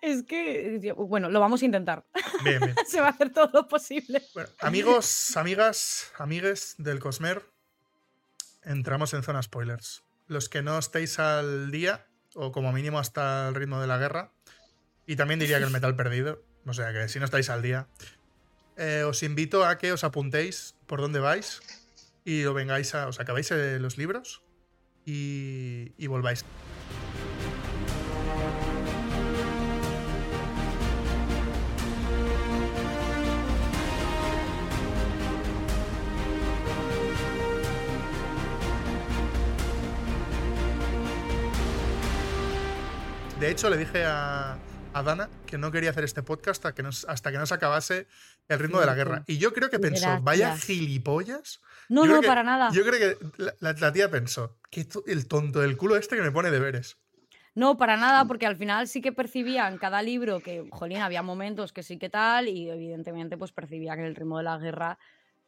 [0.00, 2.04] Es que, bueno, lo vamos a intentar.
[2.44, 2.74] Bien, bien.
[2.86, 4.22] Se va a hacer todo lo posible.
[4.32, 7.44] Bueno, amigos, amigas, amigues del Cosmer,
[8.62, 13.54] entramos en zona spoilers los que no estéis al día, o como mínimo hasta el
[13.56, 14.30] ritmo de la guerra,
[15.04, 17.88] y también diría que el metal perdido, o sea que si no estáis al día,
[18.76, 21.60] eh, os invito a que os apuntéis por dónde vais
[22.24, 24.42] y lo vengáis a, os acabáis los libros
[25.04, 26.44] y, y volváis.
[43.40, 44.58] De hecho, le dije a,
[44.92, 48.06] Dana que no quería hacer este podcast hasta que, no, hasta que no se acabase
[48.48, 49.24] el ritmo de la guerra.
[49.26, 51.62] Y yo creo que pensó, vaya gilipollas.
[51.88, 52.68] No, no, para nada.
[52.70, 56.50] Yo creo que la, tía pensó, que el tonto del culo este que me pone
[56.50, 56.98] deberes.
[57.54, 61.22] No, para nada, porque al final sí que percibía en cada libro que, jolín, había
[61.22, 64.58] momentos que sí que tal, y evidentemente pues percibía que en el ritmo de la
[64.58, 64.98] guerra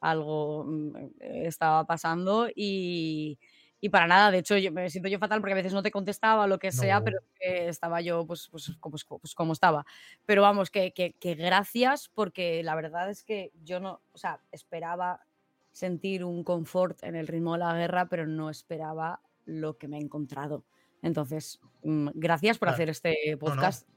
[0.01, 3.39] algo mm, estaba pasando y,
[3.85, 5.91] y para nada, de hecho, yo, me siento yo fatal porque a veces no te
[5.91, 9.85] contestaba lo que sea, pero estaba yo pues, pues, pues, pues, como estaba.
[10.25, 14.39] Pero vamos, que, que, que, gracias porque la verdad es que yo no, o sea,
[14.53, 15.27] esperaba
[15.73, 19.99] sentir un confort en el ritmo de la guerra, pero no esperaba lo que me
[19.99, 20.65] he encontrado.
[21.03, 23.89] Entonces, mm, gracias por hacer este podcast.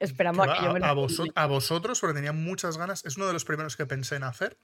[0.00, 3.04] Esperando a que yo me a, a vosotros, porque tenía muchas ganas.
[3.04, 4.58] Es uno de los primeros que pensé en hacer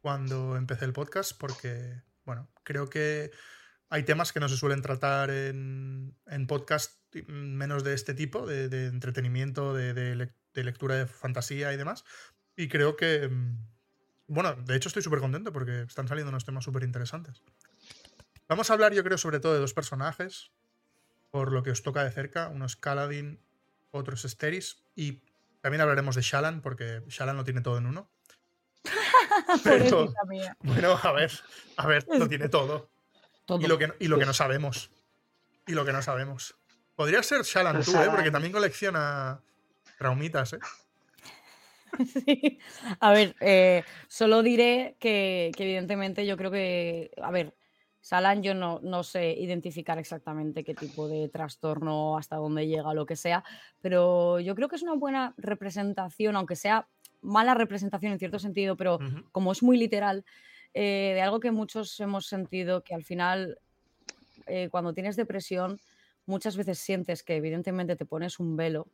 [0.00, 3.32] cuando empecé el podcast, porque, bueno, creo que
[3.90, 8.86] hay temas que no se suelen tratar en, en podcast menos de este tipo, de,
[8.86, 12.04] entretenimiento, de, lectura de fantasía y demás.
[12.56, 13.58] Y creo que, mm,
[14.28, 17.42] bueno, de hecho estoy súper contento porque están saliendo unos temas súper interesantes.
[18.48, 20.52] Vamos a hablar, yo creo, sobre todo de dos personajes,
[21.30, 22.48] por lo que os toca de cerca.
[22.48, 23.40] Uno es Kaladin,
[23.90, 24.84] otro es Steris.
[24.94, 25.24] Y
[25.62, 28.08] también hablaremos de Shalan, porque Shalan lo tiene todo en uno.
[29.64, 30.14] Pero,
[30.60, 31.32] bueno, a ver,
[31.76, 32.88] a ver, lo tiene todo.
[33.58, 34.90] Y, lo que, y lo que no sabemos.
[35.66, 36.54] Y lo que no sabemos.
[36.94, 38.08] Podría ser Shalan tú, ¿eh?
[38.10, 39.40] Porque también colecciona
[39.98, 40.58] traumitas, ¿eh?
[42.06, 42.58] Sí.
[43.00, 47.54] A ver, eh, solo diré que, evidentemente yo creo que, a ver,
[48.00, 53.06] Salan yo no, no, sé identificar exactamente qué tipo de trastorno, hasta dónde llega, lo
[53.06, 53.44] que sea,
[53.82, 56.88] pero yo creo que es una buena representación, aunque sea
[57.20, 58.98] mala representación en cierto sentido, pero
[59.32, 60.24] como es muy literal,
[60.74, 63.58] eh, de algo que muchos hemos sentido que al final,
[64.46, 65.80] eh, cuando tienes depresión,
[66.26, 68.88] muchas veces sientes que evidentemente te pones un velo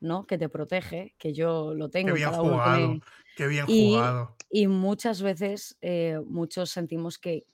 [0.00, 0.26] ¿no?
[0.26, 2.08] Que te protege, que yo lo tengo.
[2.08, 3.00] Qué bien jugado,
[3.36, 4.36] qué bien y, jugado.
[4.50, 7.44] Y muchas veces eh, muchos sentimos que,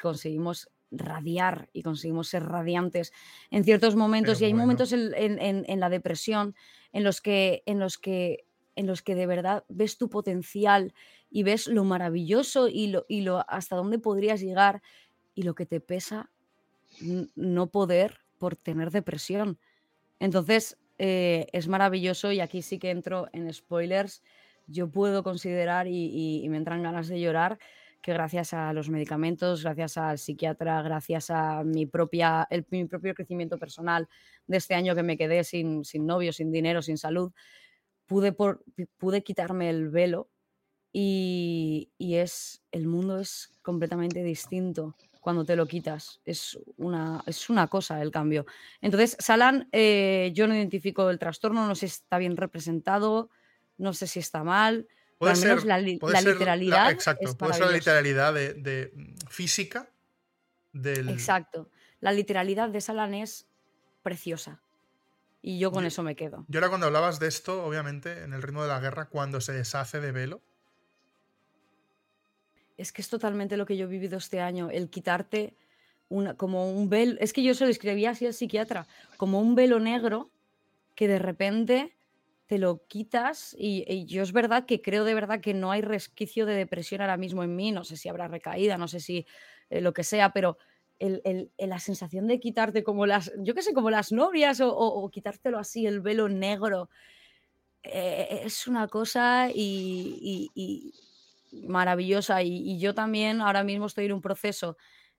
[0.00, 3.12] conseguimos radiar y conseguimos ser radiantes
[3.50, 6.54] en ciertos momentos y hay momentos en, la depresión
[6.92, 8.44] en los que en los que
[8.76, 10.94] en los que de verdad ves tu potencial
[11.30, 14.82] y ves lo maravilloso y lo, y lo hasta dónde podrías llegar
[15.34, 16.30] y lo que te pesa
[17.34, 19.58] no poder por tener depresión.
[20.18, 24.22] Entonces, eh, es maravilloso y aquí sí que entro en spoilers.
[24.66, 27.58] Yo puedo considerar y, me entran ganas de llorar
[28.02, 33.14] que gracias a los medicamentos, gracias al psiquiatra, gracias a mi, propia, el, mi propio
[33.14, 34.08] crecimiento personal
[34.46, 37.32] de este año que me quedé sin, sin novio, sin dinero, sin salud,
[38.06, 38.64] pude, por,
[38.98, 40.28] pude quitarme el velo
[40.98, 46.22] y, y, es, el mundo es completamente distinto cuando te lo quitas.
[46.24, 48.46] Es una, es una cosa el cambio.
[48.80, 53.28] Entonces, Salan, eh, yo no identifico el trastorno, no sé si está bien representado,
[53.76, 54.88] no sé si está mal.
[55.18, 56.90] Puede al menos la, literalidad.
[56.90, 59.90] exacto, puede ser la literalidad de, mm, física
[60.72, 61.10] del.
[61.10, 61.68] Exacto.
[62.00, 63.46] La literalidad de Salan es
[64.02, 64.62] preciosa.
[65.42, 66.46] Y yo con eso me quedo.
[66.48, 69.52] Yo ahora cuando hablabas de esto, obviamente, en el ritmo de la guerra, cuando se
[69.52, 70.40] deshace de velo,
[72.76, 75.54] es que es totalmente lo que yo he vivido este año, el quitarte
[76.08, 79.54] una, como un velo, es que yo se lo escribía así al psiquiatra, como un
[79.54, 80.30] velo negro
[80.94, 81.96] que de repente
[82.46, 86.46] te lo quitas y, yo es verdad que creo de verdad que no hay resquicio
[86.46, 89.26] de depresión ahora mismo en mí, no sé si habrá recaída, no sé si
[89.68, 90.56] eh, lo que sea, pero
[90.98, 95.58] el, la sensación de quitarte como las, yo qué sé, como las novias o, quitártelo
[95.58, 96.88] así, el velo negro,
[97.82, 100.50] eh, es una cosa y,
[101.66, 104.76] maravillosa y, yo también ahora mismo estoy en un proceso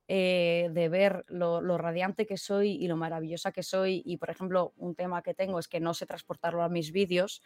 [0.08, 4.74] eh, de ver lo, radiante que soy y lo maravillosa que soy y por ejemplo
[4.78, 7.42] un tema que tengo es que no sé transportarlo a mis vídeos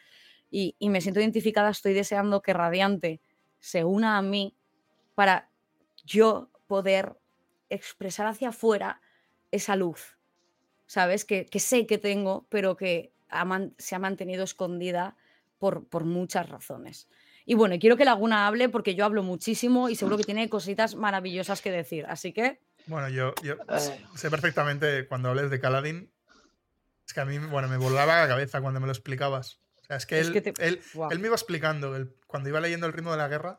[0.51, 3.21] y, me siento identificada, estoy deseando que Radiante
[3.59, 4.53] se una a mí
[5.15, 5.49] para
[6.03, 7.17] yo poder
[7.69, 9.01] expresar hacia afuera
[9.51, 10.17] esa luz,
[10.87, 11.23] ¿sabes?
[11.23, 13.13] Que, sé que tengo, pero que
[13.77, 15.15] se ha mantenido escondida
[15.57, 17.07] por, por muchas razones.
[17.51, 20.95] Y bueno, quiero que Laguna hable porque yo hablo muchísimo y seguro que tiene cositas
[20.95, 22.05] maravillosas que decir.
[22.07, 22.61] Así que.
[22.85, 24.05] Bueno, yo, yo eh.
[24.15, 26.13] sé perfectamente cuando hables de Caladín.
[27.05, 29.59] Es que a mí, bueno, me volaba la cabeza cuando me lo explicabas.
[29.81, 31.93] O sea, es que, él, él, me iba explicando
[32.25, 33.57] cuando iba leyendo el ritmo de la guerra.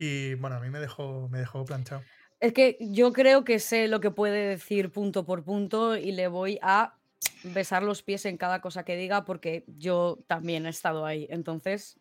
[0.00, 2.02] Y bueno, a mí me dejó, me dejó planchado.
[2.40, 6.26] Es que yo creo que sé lo que puede decir punto por punto y le
[6.26, 6.96] voy a
[7.44, 11.28] besar los pies en cada cosa que diga porque yo también he estado ahí.
[11.30, 12.00] Entonces.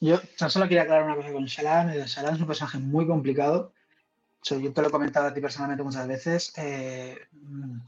[0.00, 1.90] Yo solo quería aclarar una cosa con Shalan.
[2.06, 3.72] Shalan es un personaje muy complicado.
[4.42, 6.52] yo te lo he comentado a ti personalmente muchas veces.
[6.56, 7.18] Eh,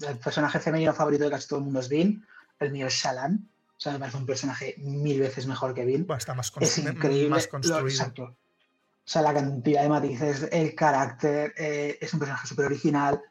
[0.09, 2.25] el personaje femenino favorito de casi todo el mundo es Vin.
[2.59, 3.49] El mío es Shalan.
[3.77, 6.07] O sea, me parece un personaje mil veces mejor que Vin.
[6.17, 7.29] está más, es increíble.
[7.29, 7.87] más construido.
[7.87, 8.23] exacto.
[8.25, 13.23] O sea, la cantidad de matices, el carácter, eh, es un personaje súper original.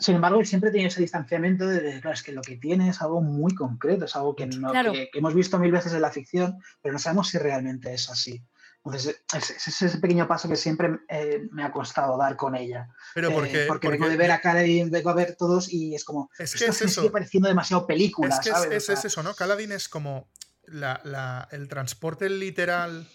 [0.00, 3.02] Sin embargo, siempre he tenido ese distanciamiento de, claro, es que lo que tiene es
[3.02, 6.58] algo muy concreto, es algo que, no, que, hemos visto mil veces en la ficción,
[6.80, 8.42] pero no sabemos si realmente es así.
[8.82, 12.88] Entonces, es, ese pequeño paso que siempre eh, me ha costado dar con ella.
[13.14, 16.02] Pero eh, porque, porque, vengo de ver a Kaladin, vengo a ver todos y es
[16.02, 16.30] como.
[16.38, 17.02] Es que es eso.
[17.02, 18.34] sigue pareciendo demasiado película.
[18.34, 18.88] Es que ¿sabes?
[18.88, 19.34] Es, eso, ¿no?
[19.34, 20.30] Kaladin es como
[20.64, 23.06] el transporte literal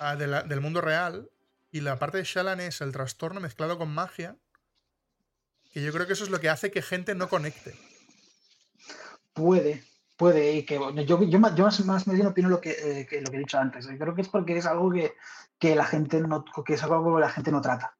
[0.00, 1.30] ah, del mundo real
[1.70, 4.36] y la parte de Shalan es el trastorno mezclado con magia
[5.76, 7.74] que yo creo que eso es lo que hace que gente no conecte.
[9.34, 9.84] Puede,
[10.16, 13.36] puede, y que yo, yo, más, más bien opino lo que, eh, que, lo que
[13.36, 13.86] he dicho antes.
[13.86, 15.12] Creo que es porque es algo que,
[15.58, 17.94] que la gente no, que es algo que la gente no trata.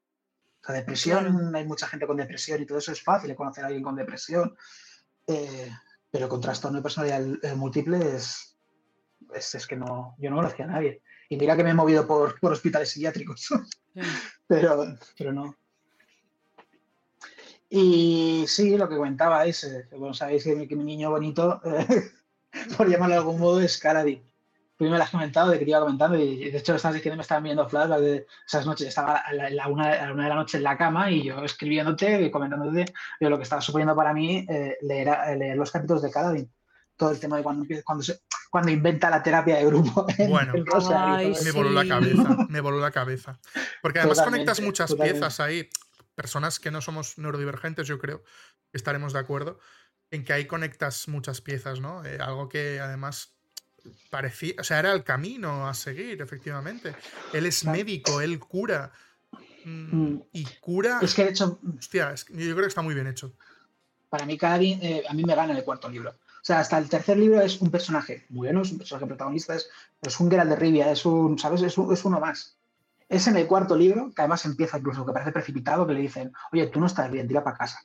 [0.59, 3.67] O sea, depresión, hay mucha gente con depresión y todo eso es fácil conocer a
[3.67, 4.57] alguien con depresión.
[5.27, 5.69] Eh,
[6.09, 8.57] pero con trastorno de personalidad múltiple es,
[9.35, 11.03] es, que no, yo no conocía a nadie.
[11.29, 13.49] Y mira que me he movido por, por hospitales psiquiátricos.
[14.47, 15.55] pero, pero no.
[17.69, 21.61] Y sí, lo que comentaba es, eh, bueno, sabéis que mi, niño bonito,
[22.77, 24.23] por llamarlo de algún modo, es Karadin.
[24.77, 27.17] Primero me lo has comentado, de que te iba comentando, y de hecho estás diciendo
[27.17, 28.87] me estaban viendo flashbacks de esas noches.
[28.87, 32.85] Estaba a la, una, de la noche en la cama y yo escribiéndote y comentándote
[33.19, 36.51] yo lo que estaba suponiendo para mí eh, leer, leer, los capítulos de Karadin.
[36.95, 38.19] Todo el tema de cuando, cuando, se,
[38.51, 40.05] cuando inventa la terapia de grupo.
[40.29, 43.39] Bueno, me voló la cabeza, me voló la cabeza.
[43.81, 45.67] Porque además conectas muchas piezas ahí
[46.17, 49.59] personas que no somos neurodivergentes, yo creo que estaremos de acuerdo
[50.09, 52.03] en que ahí conectas muchas piezas, ¿no?
[52.03, 53.35] Eh, algo que además
[54.09, 56.95] parecía, o sea, era el camino a seguir, efectivamente.
[57.33, 58.91] Él es médico, él cura.
[59.63, 60.23] Mm, mm.
[60.33, 60.99] Y cura.
[61.03, 61.59] Es que de hecho.
[61.77, 63.33] Hostia, yo creo que está muy bien hecho.
[64.09, 66.09] Para mí, cada eh, a mí me gana el cuarto libro.
[66.11, 69.69] O sea, hasta el tercer libro es un personaje bueno, es un personaje protagonista, es,
[70.01, 71.61] es un Geralt de Rivia, es un, ¿sabes?
[71.61, 72.56] Es, es uno más.
[73.09, 76.33] Es en el cuarto libro, que además empieza incluso, que parece precipitado, que le dicen,
[76.51, 77.79] oye, tú no estás bien, tira para casa.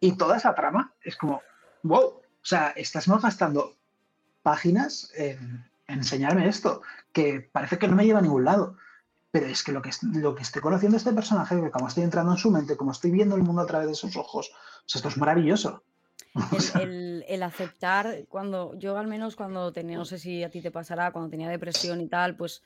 [0.00, 1.42] Y toda esa trama es como,
[1.82, 3.76] wow, o sea, estás gastando
[4.42, 6.82] páginas en, enseñarme esto,
[7.12, 8.76] que parece que no me lleva a ningún lado.
[9.30, 12.04] Pero es que lo que, lo que estoy conociendo de este personaje, que como estoy
[12.04, 14.50] entrando en su mente, como estoy viendo el mundo a través de sus ojos,
[14.86, 15.82] esto es maravilloso.
[16.80, 20.70] El, el, aceptar, cuando yo al menos cuando tenía, no sé si a ti te
[20.70, 22.62] pasará, cuando tenía depresión y tal, pues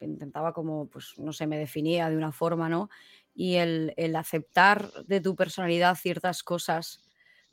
[0.00, 2.88] intentaba como, pues, no sé, me definía de una forma, ¿no?
[3.34, 7.04] Y el, el aceptar de tu personalidad ciertas cosas,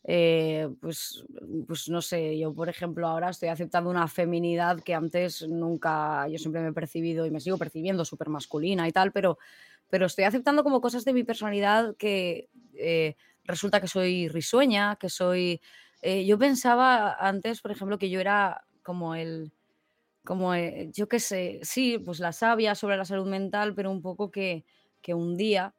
[0.04, 1.24] eh, pues,
[1.68, 6.40] pues no sé, yo por ejemplo ahora estoy aceptando una feminidad que antes nunca, yo
[6.40, 9.38] siempre me he percibido y me sigo percibiendo súper masculina y tal, pero,
[9.90, 15.10] pero estoy aceptando como cosas de mi personalidad que eh, resulta que soy risueña, que
[15.10, 15.62] soy...
[16.02, 19.52] Eh, yo pensaba antes, por ejemplo, que yo era como el
[20.26, 24.02] como eh, yo qué sé, sí, pues la sabia sobre la salud mental, pero un
[24.02, 24.66] poco que,
[25.02, 25.74] que hundía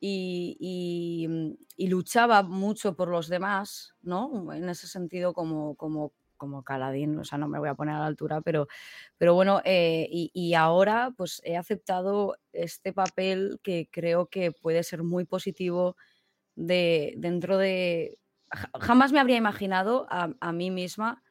[0.00, 4.52] y, y, mm, y, luchaba mucho por los demás, ¿no?
[4.52, 8.00] En ese sentido como, como, como Caladín, o sea, no me voy a poner a
[8.00, 8.68] la altura, pero,
[9.18, 14.82] pero bueno, eh, y, y, ahora pues he aceptado este papel que creo que puede
[14.82, 15.96] ser muy positivo
[16.56, 18.18] de, dentro de...
[18.80, 21.22] Jamás me habría imaginado a, a mí misma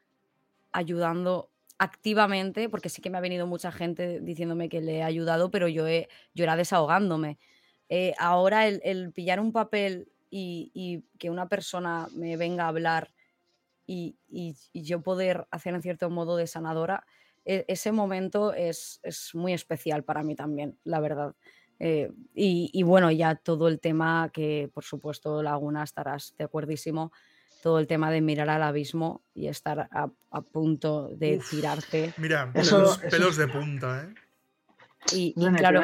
[0.72, 1.53] ayudando
[1.84, 5.68] activamente, porque sí que me ha venido mucha gente diciéndome que le he ayudado, pero
[5.68, 7.38] yo, he, yo era desahogándome.
[7.90, 13.14] Eh, ahora el, pillar un papel y, que una persona me venga a hablar
[13.86, 14.16] y,
[14.74, 17.06] yo poder hacer en cierto modo de sanadora,
[17.44, 19.02] e, ese momento es,
[19.34, 21.36] muy especial para mí también, la verdad.
[21.80, 27.12] Eh, y, bueno, ya todo el tema que, por supuesto, Laguna, estarás de acuerdísimo,
[27.64, 32.14] todo el tema de mirar al abismo y estar a, punto de tirarte.
[32.18, 34.14] Mira, pelos, de punta, ¿eh?
[35.14, 35.82] Y, claro,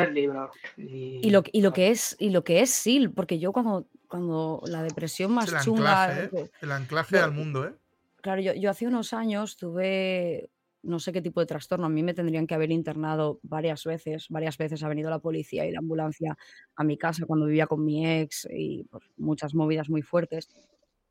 [0.77, 1.29] y...
[1.29, 4.83] lo, y lo que es y lo que es Sil, porque yo cuando, cuando la
[4.83, 6.03] depresión más el chunga.
[6.03, 6.51] Anclaje, ¿eh?
[6.61, 7.73] El anclaje al mundo, ¿eh?
[8.21, 10.49] Claro, yo, yo hace unos años tuve
[10.83, 11.85] no sé qué tipo de trastorno.
[11.85, 14.27] A mí me tendrían que haber internado varias veces.
[14.29, 16.37] Varias veces ha venido la policía y la ambulancia
[16.75, 20.49] a mi casa cuando vivía con mi ex y pues, muchas movidas muy fuertes.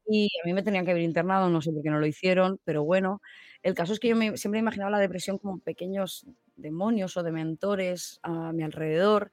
[0.09, 2.59] Y a mí me tenían que haber internado, no sé por qué no lo hicieron,
[2.65, 3.21] pero bueno,
[3.63, 7.23] el caso es que yo me, siempre he imaginado la depresión como pequeños demonios o
[7.23, 9.31] dementores a mi alrededor.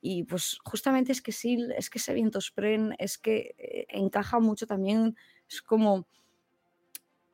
[0.00, 4.40] Y pues justamente es que sí, es que ese viento spren es que eh, encaja
[4.40, 5.16] mucho también,
[5.48, 6.06] es como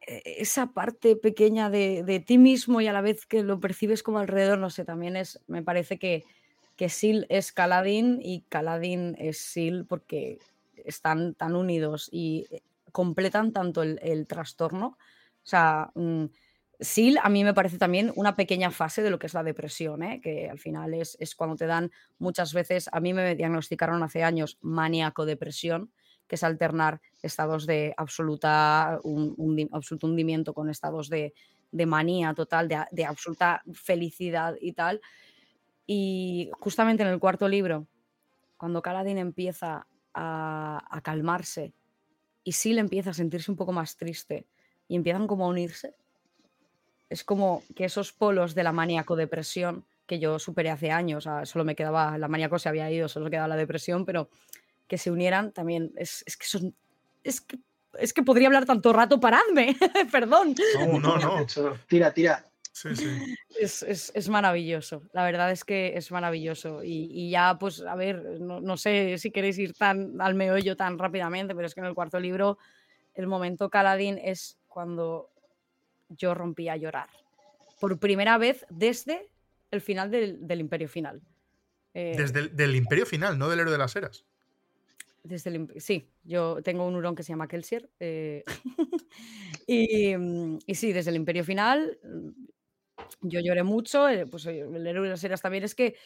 [0.06, 4.18] eh, esa parte pequeña de, ti mismo y a la vez que lo percibes como
[4.18, 6.24] alrededor, no sé, también es, me parece que,
[6.76, 10.38] que Sil es Caladín y Caladín es Sil porque
[10.84, 12.62] están tan unidos y eh,
[12.92, 14.86] completan tanto el, trastorno.
[14.88, 16.26] O sea, mm,
[16.80, 20.02] SIL a mí me parece también una pequeña fase de lo que es la depresión,
[20.02, 20.20] ¿eh?
[20.22, 24.22] que al final es, es, cuando te dan muchas veces, a mí me diagnosticaron hace
[24.22, 25.90] años maníaco-depresión,
[26.28, 31.34] que es alternar estados de absoluta, un, absoluto hundimiento con estados de,
[31.72, 35.00] de manía total, de, de, absoluta felicidad y tal.
[35.86, 37.88] Y justamente en el cuarto libro,
[38.56, 41.72] cuando Kaladin empieza a, a calmarse
[42.44, 44.46] y Sil empieza a sentirse un poco más triste
[44.88, 45.94] y empiezan como a unirse.
[47.10, 51.76] Es como que esos polos de la maníaco-depresión que yo superé hace años, solo me
[51.76, 54.30] quedaba, la maníaco se había ido, solo quedaba la depresión, pero
[54.88, 56.74] que se unieran también, es, que son,
[57.22, 57.58] es que,
[57.98, 59.76] es que podría hablar tanto rato, paradme,
[60.10, 60.54] perdón.
[60.78, 61.46] No, no, no.
[61.86, 62.47] Tira, tira.
[63.58, 66.82] Es, maravilloso, la verdad es que es maravilloso.
[66.84, 71.54] Y, ya, pues, a ver, no, sé si queréis ir tan al meollo tan rápidamente,
[71.54, 72.58] pero es que en el cuarto libro,
[73.14, 75.30] el momento Caladín es cuando
[76.08, 77.08] yo rompí a llorar.
[77.80, 79.28] Por primera vez desde
[79.70, 81.20] el final del, Imperio Final.
[81.94, 84.24] Eh, desde el del Imperio Final, no del héroe de las eras.
[85.22, 87.90] Desde el, sí, yo tengo un hurón que se llama Kelsier.
[88.00, 88.44] Eh,
[89.66, 90.14] y,
[90.66, 91.98] y, sí, desde el Imperio Final
[93.20, 94.08] yo lloré mucho.
[94.08, 95.96] Eh, pues el héroe de las eras también es que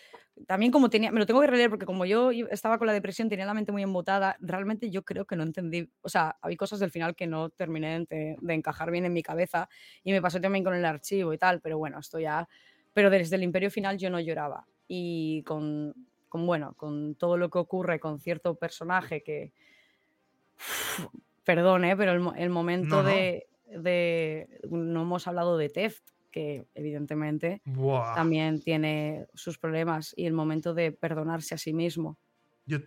[0.47, 3.29] también como tenía, me lo tengo que releer porque como yo estaba con la depresión,
[3.29, 6.81] tenía la mente muy embotada, realmente yo creo que no entendí, o sea, había cosas
[6.81, 9.69] del final que no terminé de, de encajar bien en mi cabeza
[10.03, 12.49] y me pasó también con el archivo y tal, pero bueno, esto ya,
[12.95, 15.95] pero desde el Imperio Final yo no lloraba y con
[16.33, 19.53] con, bueno, con todo lo que ocurre con cierto personaje que,
[21.45, 21.95] perdón, ¿eh?
[21.95, 23.47] pero el, momento De,
[24.71, 26.03] no hemos hablado de Teft,
[26.33, 27.63] que evidentemente
[28.15, 32.19] también tiene sus problemas, y el momento de perdonarse a sí mismo.
[32.67, 32.79] Yo,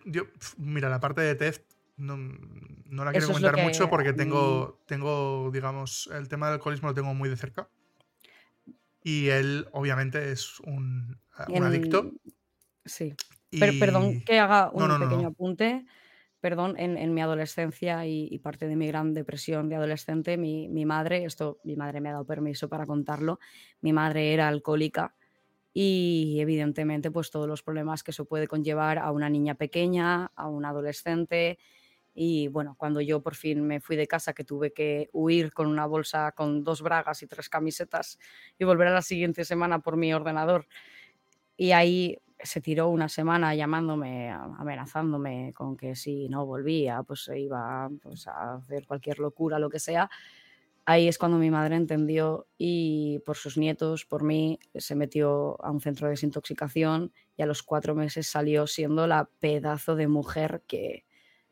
[0.58, 1.62] mira, la parte de Teft
[1.96, 2.16] no,
[3.04, 7.30] la quiero comentar mucho porque tengo, tengo, digamos, el tema del alcoholismo lo tengo muy
[7.30, 7.68] de cerca.
[9.02, 12.12] Y él, obviamente, es un, adicto.
[12.84, 13.14] Sí
[13.50, 15.84] perdón que haga un pequeño apunte.
[16.46, 21.58] Perdón, en, mi adolescencia y, parte de mi gran depresión de adolescente, mi, madre, esto
[21.64, 23.40] mi madre me ha dado permiso para contarlo,
[23.80, 25.16] mi madre era alcohólica
[25.72, 30.46] y evidentemente pues todos los problemas que eso puede conllevar a una niña pequeña, a
[30.46, 31.58] un adolescente
[32.14, 35.66] y bueno, cuando yo por fin me fui de casa que tuve que huir con
[35.66, 38.20] una bolsa con dos bragas y tres camisetas
[38.56, 40.68] y volver a la siguiente semana por mi ordenador
[41.56, 47.40] y ahí se tiró una semana llamándome, amenazándome con que si no volvía, pues se
[47.40, 50.10] iba pues, a hacer cualquier locura, lo que sea.
[50.84, 55.70] Ahí es cuando mi madre entendió y por sus nietos, por mí, se metió a
[55.70, 60.62] un centro de desintoxicación y a los cuatro meses salió siendo la pedazo de mujer
[60.68, 61.04] que,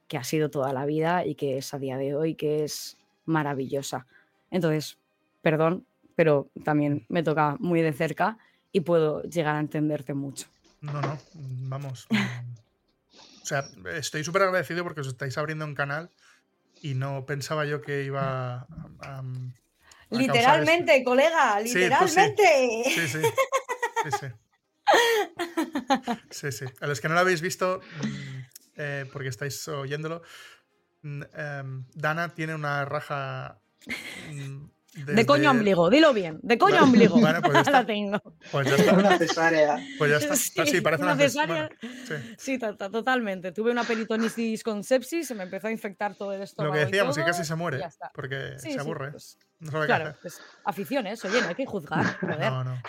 [0.07, 2.97] que ha sido toda la vida y que es a día de hoy, que es
[3.25, 4.07] maravillosa.
[4.53, 4.99] Entonces,
[5.43, 8.39] perdón, pero también me toca muy de cerca
[8.71, 10.54] y puedo llegar a entenderte mucho.
[10.85, 12.07] No, no, vamos.
[12.11, 12.55] Mm,
[13.43, 13.65] o sea,
[13.95, 16.11] estoy súper agradecido porque os estáis abriendo un canal
[16.83, 18.67] y no pensaba yo que iba
[19.01, 19.23] a.
[20.11, 22.85] literalmente, colega, literalmente.
[22.85, 23.19] Sí, sí.
[24.05, 24.27] Sí, sí.
[26.31, 26.65] sí, sí.
[26.81, 28.39] A los que no lo habéis visto, mm,
[28.77, 30.23] eh, porque estáis oyéndolo,
[31.03, 33.59] mm, em, Dana tiene una raja
[34.95, 36.39] de coño ombligo, dilo bien.
[36.43, 37.19] De coño ombligo.
[37.19, 37.71] Bueno, pues ya está.
[37.73, 38.21] la tengo.
[38.51, 38.93] Pues ya está.
[38.95, 39.79] Una cesárea.
[39.99, 40.37] Pues ya está.
[40.37, 41.69] Sí, sí parece una, cesárea.
[42.39, 43.53] sí, totalmente.
[43.53, 46.75] Tuve una peritonitis con sepsis, se me empezó a infectar todo el estómago.
[46.75, 47.81] Lo que decíamos, que casi se muere.
[48.15, 49.11] Porque se aburre.
[49.13, 49.39] Pues,
[49.87, 52.05] claro, pues aficiones, oye, no hay que juzgar.
[52.45, 52.83] No, no.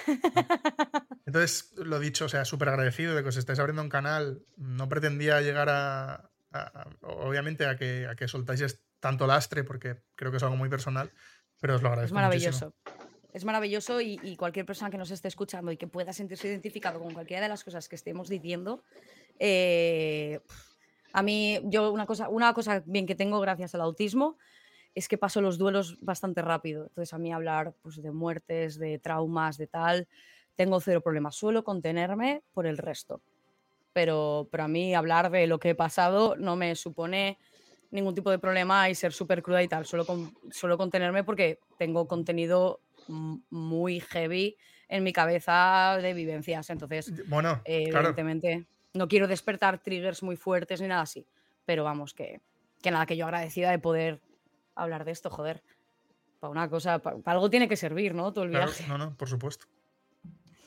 [1.26, 4.41] Entonces, lo dicho, o sea, súper agradecido de que os estáis abriendo un canal.
[4.58, 6.30] No pretendía llegar a,
[7.01, 11.12] obviamente, a que, a que soltáis tanto lastre, porque creo que es algo muy personal
[11.66, 12.13] pero os lo agradezco.
[12.13, 12.74] Es maravilloso.
[13.34, 17.11] Es maravilloso y, cualquier persona que nos esté escuchando y que pueda sentirse identificado con
[17.11, 18.84] cualquiera de las cosas que estemos diciendo,
[19.39, 20.41] eh,
[21.11, 24.38] a mí, yo una cosa, una cosa bien que tengo gracias al autismo
[24.93, 26.84] es que paso los duelos bastante rápido.
[26.84, 30.07] Entonces a mí hablar pues, de muertes, de traumas, de tal,
[30.53, 31.36] tengo cero problemas.
[31.36, 33.22] Suelo contenerme por el resto.
[33.91, 37.39] Pero, pero a mí hablar de lo que he pasado no me supone
[37.95, 39.85] ningún tipo de problema y ser súper cruda y tal.
[39.85, 46.69] Solo, con, solo contenerme porque tengo contenido muy heavy en mi cabeza de vivencias.
[46.69, 51.25] Entonces, bueno, evidentemente, no quiero despertar triggers muy fuertes ni nada así.
[51.65, 52.41] Pero vamos, que,
[52.83, 54.21] que nada, que yo agradecida de poder
[54.75, 55.63] hablar de esto, joder.
[56.39, 58.31] Para una cosa, para, algo tiene que servir, ¿no?
[58.33, 58.85] Todo el viaje.
[58.87, 59.65] No, no, por supuesto.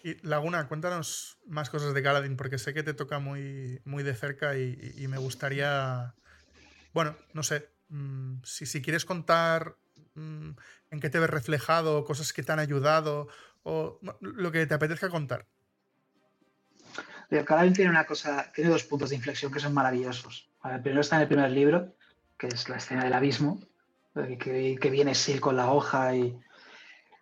[0.03, 4.15] Y Laguna, cuéntanos más cosas de Galadin, porque sé que te toca muy, muy de
[4.15, 6.15] cerca y me gustaría
[6.99, 9.77] bueno, no sé, mm, si, quieres contar
[10.17, 10.51] mm,
[10.91, 13.29] en qué te ves reflejado, cosas que te han ayudado,
[13.63, 15.47] o lo que te apetezca contar.
[17.45, 20.51] Canal tiene una cosa, tiene dos puntos de inflexión que son maravillosos.
[20.65, 21.95] el primero está en el primer libro,
[22.37, 23.61] que es la escena del abismo,
[24.13, 26.37] que, viene Sil con la hoja y,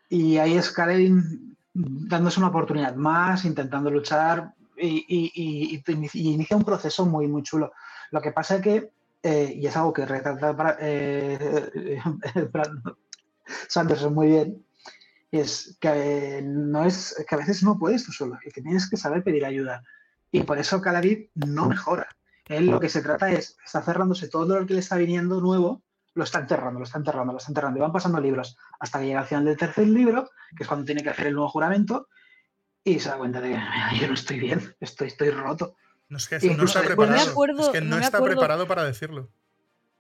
[0.09, 5.83] y ahí es Kaledin dándose una oportunidad más, intentando luchar y, y,
[6.15, 7.75] inicia un proceso muy, muy chulo.
[8.11, 8.96] Lo que pasa es que
[9.27, 12.01] eh, y es algo que retrata eh,
[13.69, 14.65] Sanderson muy bien,
[15.33, 18.97] es que no es que a veces no puedes tú solo, y que tienes que
[18.97, 19.83] saber pedir ayuda.
[20.31, 22.07] Y por eso Calavid no mejora.
[22.45, 25.83] Él lo que se trata es, está cerrándose todo lo que le está viniendo nuevo,
[26.15, 27.79] lo está enterrando, lo está enterrando, lo está enterrando.
[27.79, 30.87] Y van pasando libros hasta que llega al final del tercer libro, que es cuando
[30.87, 32.07] tiene que hacer el nuevo juramento,
[32.85, 33.61] y se da cuenta de
[33.91, 35.75] que yo no estoy bien, estoy, estoy roto.
[36.09, 37.17] No es que no está preparado.
[37.59, 39.29] es que no, está preparado para decirlo.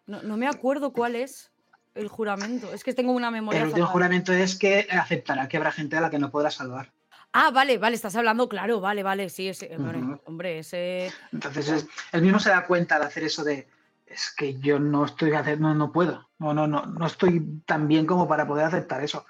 [0.06, 1.50] No, me acuerdo cuál es
[1.94, 2.72] el juramento.
[2.72, 3.62] Es que tengo una memoria.
[3.62, 6.92] El último juramento es que aceptará que habrá gente a la que no podrá salvar.
[7.32, 9.76] Ah, vale, vale, estás hablando, claro, vale, vale, sí, ese,
[10.24, 11.12] hombre, ese.
[11.32, 13.68] Entonces, él mismo se da cuenta de hacer eso de
[14.06, 18.06] es que yo no estoy haciendo, no, puedo, no, no, no, no estoy tan bien
[18.06, 19.26] como para poder aceptar eso.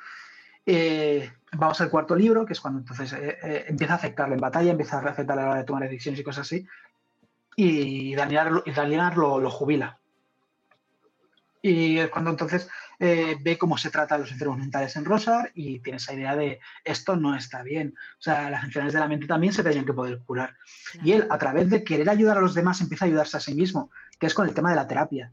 [0.68, 4.40] Eh, vamos al cuarto libro, que es cuando entonces eh, eh, empieza a afectarle en
[4.40, 6.66] batalla, empieza a afectarle a la hora de tomar decisiones y cosas así,
[7.54, 8.62] y Daniel,
[9.14, 9.98] lo, lo, jubila.
[11.62, 15.96] Y es cuando entonces ve cómo se trata los enfermos mentales en Rosar y tiene
[15.96, 17.94] esa idea de esto no está bien.
[18.18, 20.54] O sea, las enfermedades de la mente también se tenían que poder curar.
[21.02, 23.54] Y él, a través de querer ayudar a los demás, empieza a ayudarse a sí
[23.54, 23.90] mismo,
[24.20, 25.32] que es con el tema de la terapia.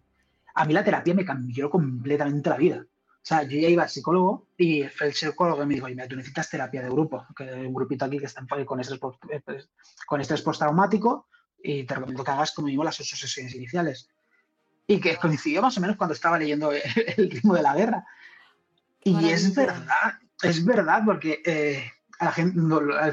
[0.56, 2.86] A mí la terapia me cambió completamente la vida.
[3.24, 6.50] O sea, yo ya iba al psicólogo y el psicólogo me dijo, oye, tú necesitas
[6.50, 9.00] terapia de grupo, que hay un grupito aquí que está con estrés,
[9.30, 9.70] eh, pues,
[10.06, 11.30] con estrés postraumático
[11.64, 14.10] y te recomiendo que hagas como mismo las ocho sesiones iniciales.
[14.88, 16.72] Y que coincidió más o menos cuando estaba leyendo
[17.18, 18.06] el ritmo de la guerra.
[19.06, 22.60] Y es verdad, es verdad, porque eh, a la gente,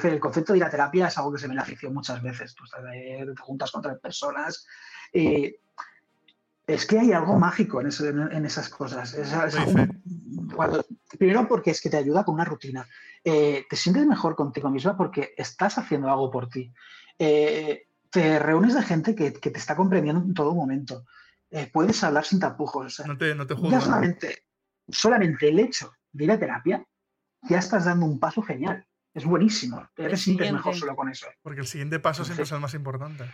[0.09, 2.21] el concepto de ir a terapia es algo que se ve en la ficción muchas
[2.21, 2.53] veces.
[2.57, 4.67] Tú estás, te juntas con otras personas.
[5.13, 5.55] y
[6.75, 9.17] es que hay algo mágico en, esas cosas.
[11.19, 12.87] primero porque es que te ayuda con una rutina.
[13.25, 16.73] Eh, te sientes mejor contigo misma porque estás haciendo algo por ti.
[17.19, 21.05] Eh, te reúnes de gente que, te está comprendiendo en todo momento.
[21.51, 23.03] Eh, puedes hablar sin tapujos.
[23.07, 24.45] no te, no solamente,
[24.89, 26.87] solamente el hecho de ir a terapia,
[27.43, 28.87] ya estás dando un paso genial.
[29.13, 29.89] Es buenísimo.
[29.95, 31.27] Te sientes mejor solo con eso.
[31.43, 33.25] Porque el siguiente paso siempre es el más importante.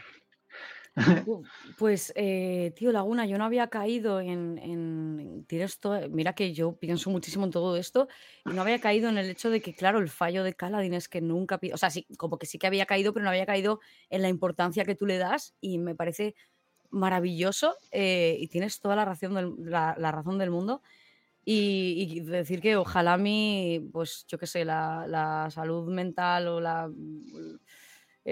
[1.79, 5.79] Pues, eh, tío, Laguna, yo no había caído en, tienes
[6.11, 8.09] mira que yo pienso muchísimo en todo esto
[8.47, 11.09] y no había caído en el hecho de que, claro, el fallo de Caladín es
[11.09, 13.81] que nunca, o sea, sí, como que sí que había caído, pero no había caído
[14.09, 16.35] en la importancia que tú le das y me parece
[16.91, 20.83] maravilloso eh, y tienes toda la razón del, la, razón del mundo.
[21.45, 26.91] Y, decir que ojalá mi, pues yo qué sé, la salud mental o la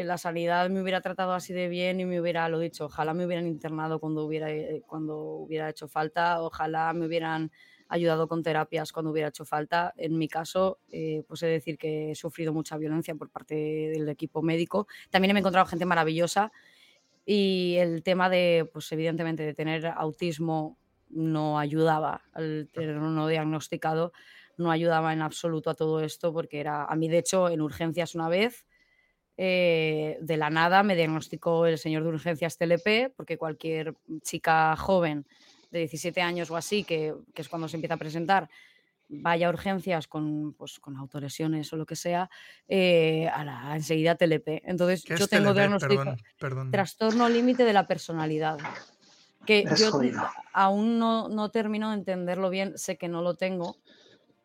[0.02, 3.24] la sanidad me hubiera tratado así de bien y me hubiera, lo dicho, ojalá me
[3.26, 7.52] hubieran internado cuando hubiera, eh, cuando hubiera hecho falta, ojalá me hubieran
[7.88, 9.94] ayudado con terapias cuando hubiera hecho falta.
[9.96, 13.54] En mi caso, eh, pues he de decir que he sufrido mucha violencia por parte
[13.54, 14.88] del equipo médico.
[15.10, 16.50] También he encontrado gente maravillosa
[17.24, 20.76] y el tema de, pues evidentemente, de tener autismo
[21.08, 24.12] no ayudaba, al tener no diagnosticado
[24.56, 28.14] no ayudaba en absoluto a todo esto porque era, a mí de hecho, en urgencias
[28.14, 28.66] una vez,
[29.36, 35.26] eh, de la nada me diagnosticó el señor de urgencias TLP, porque cualquier chica joven
[35.70, 38.48] de 17 años o así, que, es cuando se empieza a presentar,
[39.08, 42.30] vaya a urgencias con, pues, con autolesiones o lo que sea,
[42.68, 44.62] eh, a la enseguida TLP.
[44.64, 46.14] Entonces yo tengo diagnóstico
[46.70, 48.58] trastorno límite de la personalidad.
[49.44, 50.00] Que yo
[50.54, 53.76] aún no, no termino de entenderlo bien, sé que no lo tengo,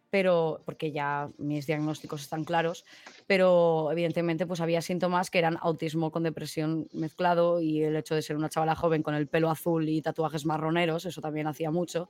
[0.09, 2.85] pero porque ya mis diagnósticos están claros,
[3.27, 8.21] pero evidentemente pues había síntomas que eran autismo con depresión mezclado y el hecho de
[8.21, 12.09] ser una chavala joven con el pelo azul y tatuajes marroneros, eso también hacía mucho.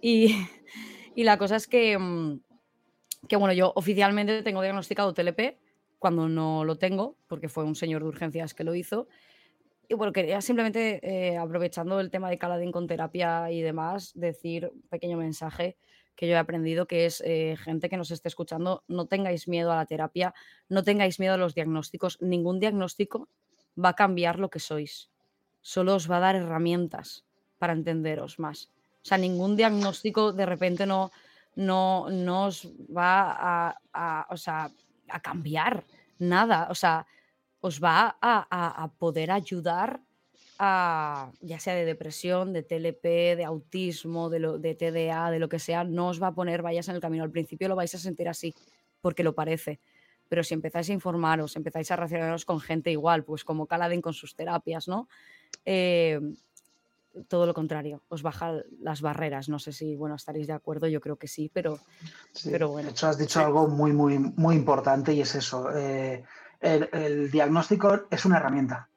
[0.00, 0.36] Y,
[1.14, 2.40] y la cosa es que, mm,
[3.28, 5.58] que, bueno, yo oficialmente tengo diagnosticado TLP
[5.98, 9.06] cuando no lo tengo, porque fue un señor de urgencias que lo hizo.
[9.88, 14.70] Y bueno, quería simplemente, eh, aprovechando el tema de Caladín con terapia y demás, decir
[14.72, 15.76] un pequeño mensaje
[16.14, 19.72] que yo he aprendido, que es eh, gente que nos esté escuchando, no tengáis miedo
[19.72, 20.34] a la terapia,
[20.68, 22.20] no tengáis miedo a los diagnósticos.
[22.20, 23.28] Ningún diagnóstico
[23.82, 25.10] va a cambiar lo que sois.
[25.60, 27.24] Solo os va a dar herramientas
[27.58, 28.70] para entenderos más.
[29.02, 31.10] O sea, ningún diagnóstico de repente no,
[31.56, 35.84] no, os va a, a cambiar
[36.18, 36.68] nada.
[36.70, 37.06] O sea,
[37.60, 40.00] os va a, a poder ayudar
[40.62, 45.58] ya sea de depresión, de TLP, de autismo, de, lo, de TDA, de lo que
[45.58, 47.24] sea, no os va a poner vayas en el camino.
[47.24, 48.54] Al principio lo vais a sentir así,
[49.00, 49.80] porque lo parece.
[50.28, 54.14] Pero si empezáis a informaros, empezáis a relacionaros con gente igual, pues como Caladín con
[54.14, 55.08] sus terapias, ¿no?
[55.64, 56.20] Eh,
[57.28, 59.48] todo lo contrario, os baja las barreras.
[59.48, 61.78] No sé si, bueno, estaréis de acuerdo, yo creo que sí, pero,
[62.44, 62.86] pero bueno.
[62.86, 65.70] De hecho, has dicho algo muy, muy, muy importante y es eso.
[65.76, 66.24] Eh,
[66.60, 68.88] el, diagnóstico es una herramienta.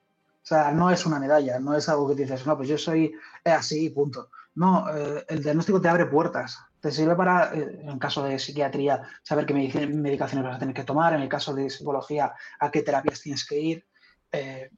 [0.45, 3.11] O sea, no es una medalla, no es algo que dices, no, pues yo soy
[3.43, 4.29] así, punto.
[4.53, 6.59] No, eh, el diagnóstico te abre puertas.
[6.79, 10.83] Te sirve para, eh, en caso de psiquiatría, saber qué medicaciones vas a tener que
[10.83, 13.87] tomar, en el caso de psicología, a qué terapias tienes que ir.
[14.31, 14.69] Eh,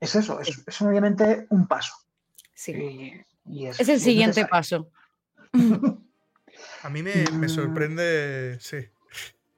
[0.00, 1.94] es eso, es, obviamente un paso.
[2.52, 3.24] Sí.
[3.54, 4.90] es, el siguiente paso.
[6.82, 8.78] a mí me, me sorprende, sí,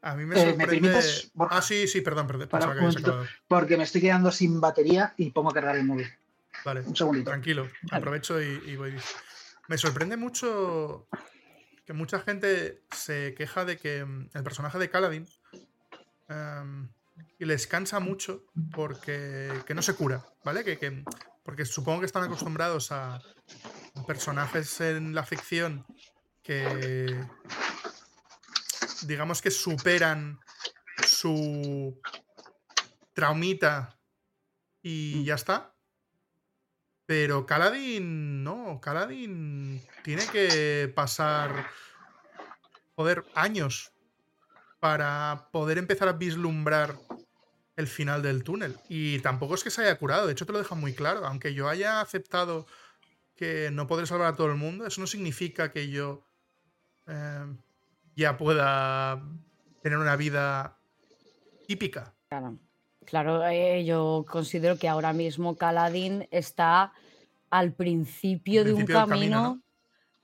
[0.06, 1.02] a mí me sorprende.
[1.50, 3.26] ah, sí, sí, perdón, perdón.
[3.48, 6.06] porque me estoy quedando sin batería y pongo a cargar el móvil.
[6.64, 7.30] Vale, un segundito.
[7.30, 8.94] Tranquilo, aprovecho y, voy.
[9.68, 11.08] Me sorprende mucho
[11.84, 15.26] que mucha gente se queja de que mm, el personaje de Caladin
[16.28, 16.88] em,
[17.38, 20.62] y les cansa mucho porque que no se cura, ¿vale?
[20.64, 21.04] Que, que-
[21.42, 23.20] porque supongo que están acostumbrados a
[24.06, 25.84] personajes en la ficción
[26.42, 27.20] que
[29.02, 30.38] digamos que superan
[31.06, 32.00] su
[33.12, 33.98] traumita
[34.82, 35.24] y Mm.
[35.24, 35.74] ya está.
[37.06, 41.68] Pero Kaladin no, Kaladin tiene que pasar,
[42.96, 43.92] joder, años
[44.80, 46.96] para poder empezar a vislumbrar
[47.76, 48.76] el final del túnel.
[48.88, 51.24] Y tampoco es que se haya curado, de hecho te lo deja muy claro.
[51.26, 52.66] Aunque yo haya aceptado
[53.36, 56.24] que no podré salvar a todo el mundo, eso no significa que yo
[57.06, 57.46] eh,
[58.16, 59.22] ya pueda
[59.82, 60.78] tener una vida
[61.68, 62.14] típica.
[62.28, 62.58] Claro,
[63.04, 66.92] claro eh, yo considero que ahora mismo Kaladin está
[67.50, 69.62] al principio, de un principio camino, camino, ¿no?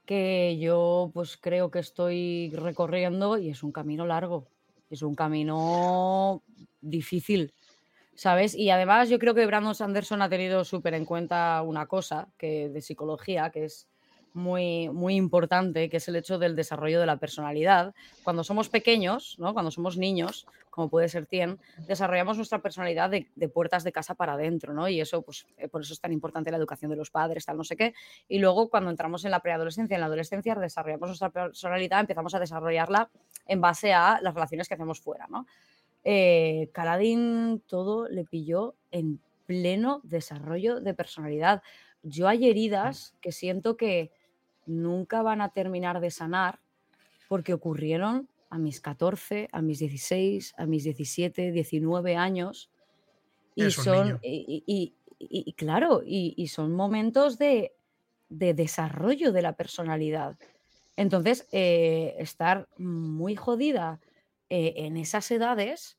[0.06, 4.48] que yo pues creo que estoy recorriendo y es un camino largo,
[4.90, 6.42] es un camino
[6.80, 7.54] difícil,
[8.14, 8.54] ¿sabes?
[8.54, 12.68] Y además yo creo que Brandon Sanderson ha tenido súper en cuenta una cosa que
[12.68, 13.86] de psicología que es
[14.34, 17.94] muy, muy importante, que es el hecho del desarrollo de la personalidad.
[18.24, 19.52] Cuando somos pequeños, ¿no?
[19.52, 24.32] cuando somos niños, como puede ser Tien, desarrollamos nuestra personalidad de, puertas de casa para
[24.32, 24.88] adentro, ¿no?
[24.88, 27.58] Y eso, pues, eh, por eso es tan importante la educación de los padres, tal,
[27.58, 27.92] no sé qué.
[28.26, 32.40] Y luego, cuando entramos en la preadolescencia, en la adolescencia, desarrollamos nuestra personalidad, empezamos a
[32.40, 33.10] desarrollarla
[33.46, 35.46] en base a las relaciones que hacemos fuera, ¿no?
[36.04, 41.62] Eh, Kaladin todo le pilló en pleno desarrollo de personalidad.
[42.02, 44.10] Yo hay heridas que siento que
[44.66, 46.60] nunca van a terminar de sanar
[47.28, 52.70] porque ocurrieron a mis 14, a mis 16, a mis 17, 19 años.
[53.54, 57.72] Y son, y, y- y- y claro, y, y son momentos de,
[58.28, 60.38] de desarrollo de la personalidad.
[60.96, 64.00] Entonces, eh, estar muy jodida
[64.50, 65.98] eh, en esas edades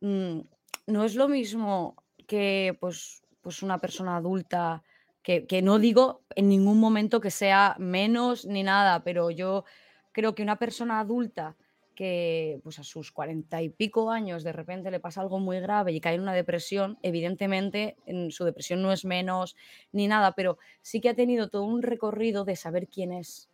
[0.00, 0.40] mm,
[0.86, 4.82] no es lo mismo que pues, pues una persona adulta,
[5.22, 9.64] que, no digo en ningún momento que sea menos ni nada, pero yo
[10.12, 11.56] creo que una persona adulta
[11.94, 15.92] que pues a sus cuarenta y pico años de repente le pasa algo muy grave
[15.92, 19.54] y cae en una depresión, evidentemente en su depresión no es menos
[19.92, 23.50] ni nada, pero sí que ha tenido todo un recorrido de saber quién es.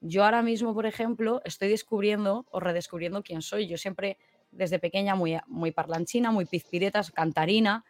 [0.00, 3.68] Yo ahora mismo, por ejemplo, estoy descubriendo o redescubriendo quién soy.
[3.68, 4.18] Yo siempre,
[4.50, 7.84] desde pequeña, muy, muy parlanchina, muy pizpiretas, cantarina,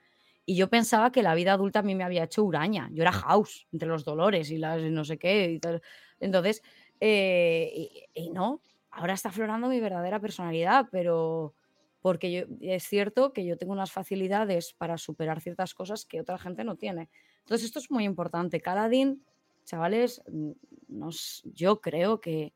[0.47, 2.89] y yo pensaba que la vida adulta a mí me había hecho uraña.
[2.93, 5.51] Yo era house, entre los dolores y las no sé qué.
[5.53, 5.83] y tal.
[6.21, 6.63] Entonces,
[7.01, 11.55] eh, y, y no, ahora está aflorando mi verdadera personalidad, pero
[12.01, 16.39] porque yo, es cierto que yo tengo unas facilidades para superar ciertas cosas que otra
[16.39, 17.09] gente no tiene.
[17.41, 18.61] Entonces, esto es muy importante.
[18.61, 19.25] Kaladin,
[19.65, 20.51] chavales, mm,
[20.89, 22.55] no s- yo creo que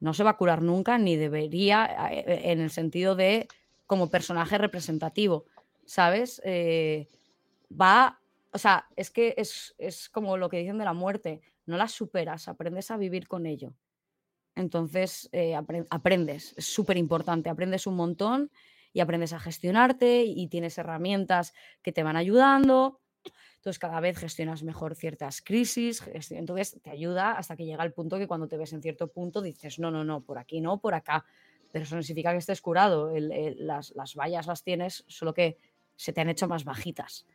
[0.00, 3.48] no se va a curar nunca, ni debería, eh, en el sentido de
[3.86, 5.46] como personaje representativo,
[5.84, 6.40] ¿sabes?
[6.44, 7.08] Eh,
[7.80, 8.20] va,
[8.52, 11.88] o sea, es que es, es como lo que dicen de la muerte, no la
[11.88, 13.74] superas, aprendes a vivir con ello.
[14.54, 18.50] Entonces, eh, apren- aprendes, es súper importante, aprendes un montón
[18.92, 23.00] y aprendes a gestionarte y tienes herramientas que te van ayudando.
[23.56, 28.18] Entonces, cada vez gestionas mejor ciertas crisis, entonces te ayuda hasta que llega el punto
[28.18, 30.94] que cuando te ves en cierto punto dices, no, no, no, por aquí no, por
[30.94, 31.24] acá.
[31.72, 35.56] Pero eso no significa que estés curado, las, las vallas las tienes, solo que
[35.96, 37.26] se te han hecho más bajitas.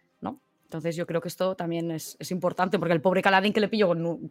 [0.68, 3.70] Entonces yo creo que esto también es, es importante, porque el pobre Caladín que le
[3.70, 4.30] pilló con nu-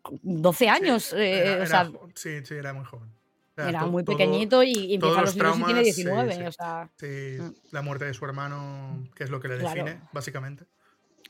[0.00, 3.10] con 12 años, eh, Era- o era sea, jo- sí, sí, era muy joven.
[3.56, 6.42] Era muy pequeñito y, y empieza los los libros y tiene traumas, sí, 19, sí.
[6.42, 7.54] o sea, sí, Mm.
[7.72, 9.84] la muerte de su hermano, que es lo que le Claro.
[9.84, 10.66] define, básicamente.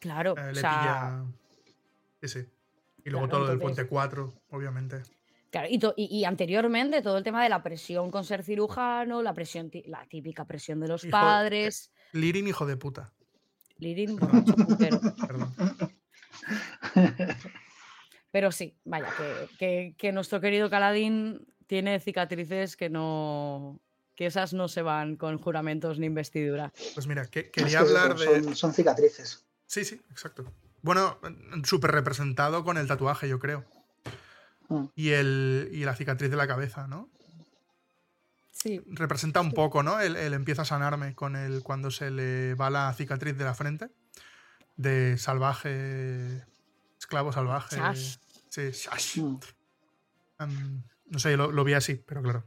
[0.00, 1.24] claro, eh, o le sea, pilla.
[2.20, 2.48] Sí, sí.
[3.04, 5.02] Y luego Claro, todo lo del Puente 4, obviamente.
[5.50, 9.22] Claro, y, to- y- y anteriormente todo el tema de la presión con ser cirujano,
[9.22, 13.12] la presión, la típica presión de los Hijo- padres, Lirin, hijo de puta.
[13.78, 15.01] Lirin, borracho putero.
[15.27, 15.55] Perdón.
[18.31, 23.81] Pero sí, vaya, que, que- que nuestro querido Caladín tiene cicatrices que no.
[24.15, 26.73] que esas no se van con juramentos ni investidura.
[26.94, 28.55] Pues mira, que- Es quería que hablar son, de.
[28.55, 29.44] son cicatrices.
[29.66, 30.44] Sí, sí, exacto.
[30.82, 31.19] Bueno,
[31.65, 33.65] súper representado con el tatuaje, yo creo.
[34.69, 34.85] Mm.
[34.94, 37.09] Y, el, y la cicatriz de la cabeza, ¿no?
[38.59, 40.01] Sí, Representa un poco, ¿no?
[40.01, 43.55] Él, él empieza a sanarme con el cuando se le va la cicatriz de la
[43.55, 43.91] frente.
[44.77, 46.43] De salvaje.
[46.99, 47.77] Esclavo salvaje.
[47.77, 48.16] Shash.
[48.49, 49.19] Sí, Shash.
[50.39, 50.78] Mm.
[51.11, 52.45] No sé, lo, lo vi así, pero claro.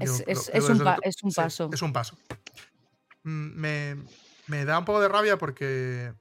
[0.00, 1.70] Es- Yo es- lo- es lo un desde- pa- es un sí, paso.
[1.72, 2.18] es un paso.
[3.22, 3.96] Mm, Me,
[4.48, 6.12] me da un poco de rabia porque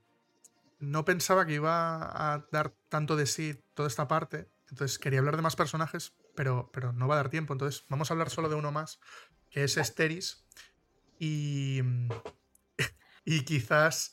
[0.79, 4.47] no pensaba que iba a dar tanto de sí toda esta parte.
[4.69, 7.53] Entonces quería hablar de más personajes, pero, pero no va a dar tiempo.
[7.53, 8.99] Entonces vamos a hablar solo de uno más,
[9.49, 10.45] que es Esteris,
[11.19, 11.81] Y,
[13.25, 14.11] y quizás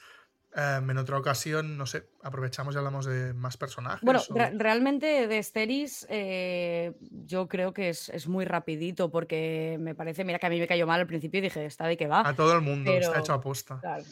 [0.54, 4.00] em, en otra ocasión, no sé, aprovechamos y hablamos de más personajes.
[4.02, 9.76] Bueno, o- re- realmente de Steris eh, yo creo que es, es muy rapidito porque
[9.80, 11.96] me parece, mira que a mí me cayó mal al principio y dije, ¿está de
[11.96, 12.26] qué va?
[12.28, 13.78] a todo el mundo, está pero- hecho aposta.
[13.80, 14.04] Claro,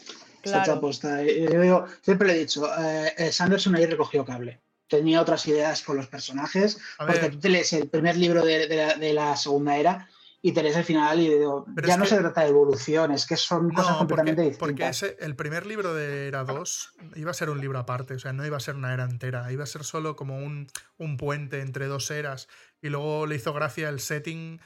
[0.42, 1.22] Está aposta.
[1.24, 4.60] Eh, Yo digo- siempre le he dicho, eh, eh, Sanderson ahí recogió cable.
[4.88, 8.44] Tenía otras ideas con los personajes, A porque ver, tú te lees el primer libro
[8.44, 10.08] de, de la, de la segunda era
[10.42, 13.10] y te lees el final y digo, Pero ya no que- se trata de evolución,
[13.10, 15.02] es que son cosas no, completamente porque, porque distintas.
[15.02, 18.32] ese, el primer libro de Era 2 iba a ser un libro aparte, o sea,
[18.32, 20.68] no iba a ser una era entera, iba a ser solo como un,
[20.98, 22.46] un puente entre dos eras.
[22.80, 24.60] Y luego le hizo gracia el setting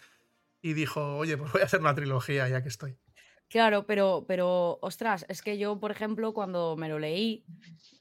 [0.60, 2.98] y dijo, oye, pues voy a hacer una trilogía ya que estoy.
[3.50, 7.44] Claro, pero, pero, ostras, es que yo, por ejemplo, cuando me lo leí,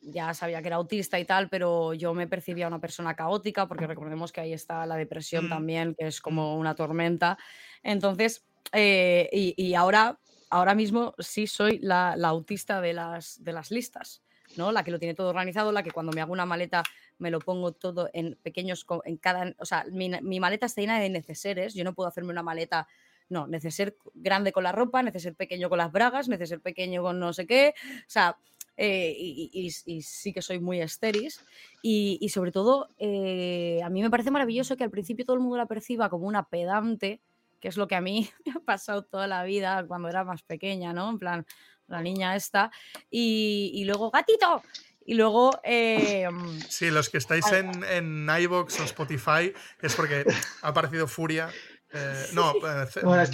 [0.02, 3.88] ya sabía que era autista y tal, pero yo me percibía una persona caótica, porque
[3.88, 5.50] recordemos que ahí está la depresión Mm.
[5.50, 7.40] también, que es como una tormenta.
[7.82, 10.20] Entonces, eh, y, y ahora,
[10.52, 14.24] ahora mismo sí soy la, la autista de las, de las listas,
[14.56, 14.72] ¿no?
[14.72, 16.84] La que lo tiene todo organizado, la que cuando me hago una maleta
[17.18, 21.00] me lo pongo todo en pequeños, en cada, o sea, mi, mi maleta está llena
[21.00, 22.88] de neceseres, yo no puedo hacerme una maleta
[23.30, 27.32] no, neceser grande con la ropa, neceser pequeño con las bragas, neceser pequeño con no
[27.34, 27.74] sé qué.
[28.00, 28.38] O sea,
[28.78, 31.44] eh, y, y- y- y sí que soy muy esteris.
[31.82, 35.42] Y, y sobre todo, eh, a mí me parece maravilloso que al principio todo el
[35.42, 37.20] mundo la perciba como una pedante,
[37.60, 40.44] que es lo que a mí me ha pasado toda la vida cuando era más
[40.44, 41.10] pequeña, ¿no?
[41.10, 41.46] En plan,
[41.88, 42.72] la niña esta.
[43.10, 44.64] Y, luego, gatito.
[45.06, 46.28] Y luego, eh,
[46.70, 49.52] Sí, los que estáis en, en iVoox o Spotify
[49.82, 50.24] es porque
[50.62, 51.50] ha aparecido Furia.
[51.94, 53.28] Eh, no, eh, Bueno, eh,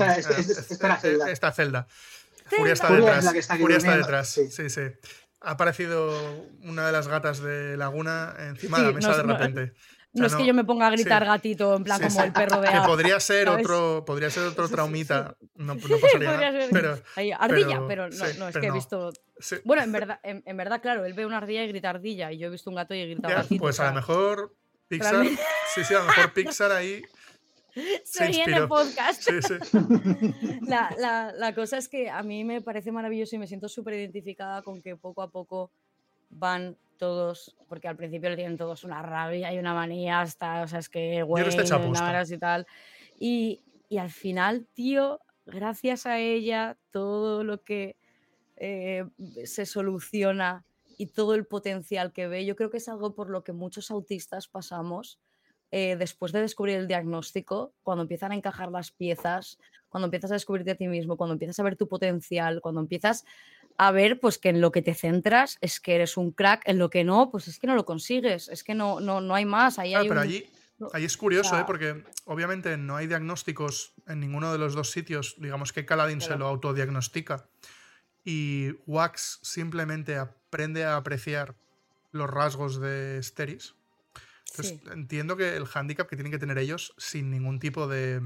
[0.80, 1.32] la celda.
[1.32, 1.88] Está Zelda.
[2.48, 3.24] Furia está Furia es detrás.
[3.26, 4.30] la que está Furia está detrás.
[4.30, 4.50] sí.
[4.52, 4.82] Sí, sí.
[5.42, 6.12] Ha aparecido
[6.64, 9.74] una de las gatas de Laguna encima de la mesa no de es- no- repente.
[10.18, 11.28] O no es que yo me ponga a gritar sí.
[11.28, 12.26] gatito en plan Sí, como sí.
[12.28, 13.66] el perro de Que podría ser ¿sabes?
[13.66, 15.36] otro, podría ser otro traumita.
[15.56, 16.62] No, no Sí, pasaría podría nada.
[16.62, 16.70] ser.
[16.72, 19.12] Pero Ahí, ardilla, pero- pero, no, sí, no, es pero que he visto.
[19.40, 19.58] sí.
[19.66, 22.38] Bueno, en verdad, en, en verdad, claro, él ve una ardilla y grita ardilla, y
[22.38, 23.62] yo he visto un gato y he gritado Ya, gatito.
[23.62, 24.56] pues o a lo mejor
[24.88, 25.26] Pixar.
[25.74, 27.04] Sí, sí, a lo mejor Pixar ahí.
[28.04, 28.68] se viene inspiró.
[28.68, 29.22] podcast.
[29.30, 30.62] Sí, sí.
[30.68, 33.96] La, la- la cosa es que a mí me parece maravilloso y me siento súper
[33.96, 35.72] identificada con que poco a poco
[36.30, 40.68] van todos, porque al principio le tienen todos una rabia y una manía hasta, o
[40.68, 41.24] sea, es que.
[42.02, 42.66] Navaras y tal.
[43.20, 47.98] Y, y al final, tío, gracias a ella, todo lo que
[48.56, 49.06] eh,
[49.44, 50.66] se soluciona
[50.98, 53.92] y todo el potencial que ve, yo creo que es algo por lo que muchos
[53.92, 55.20] autistas pasamos
[55.78, 60.36] eh, después de descubrir el diagnóstico, cuando empiezan a encajar las piezas, cuando empiezas a
[60.36, 63.26] descubrirte a ti mismo, cuando empiezas a ver tu potencial, cuando empiezas
[63.78, 66.78] a ver pues que en lo que te centras es que eres un crack, en
[66.78, 69.44] lo que no, pues es que no lo consigues, es que no, no, no hay
[69.44, 69.78] más.
[69.78, 71.64] Ahí Claro, hay pero un- allí, es curioso, sea- ¿eh?
[71.68, 75.36] porque obviamente no hay diagnósticos en ninguno de los dos sitios.
[75.40, 77.50] Digamos que Caladin se lo autodiagnostica.
[78.24, 81.56] Y Wax simplemente aprende a apreciar
[82.12, 83.76] los rasgos de Steris.
[84.58, 88.22] Entonces, Sí, entiendo que el hándicap que tienen que tener ellos sin ningún tipo de,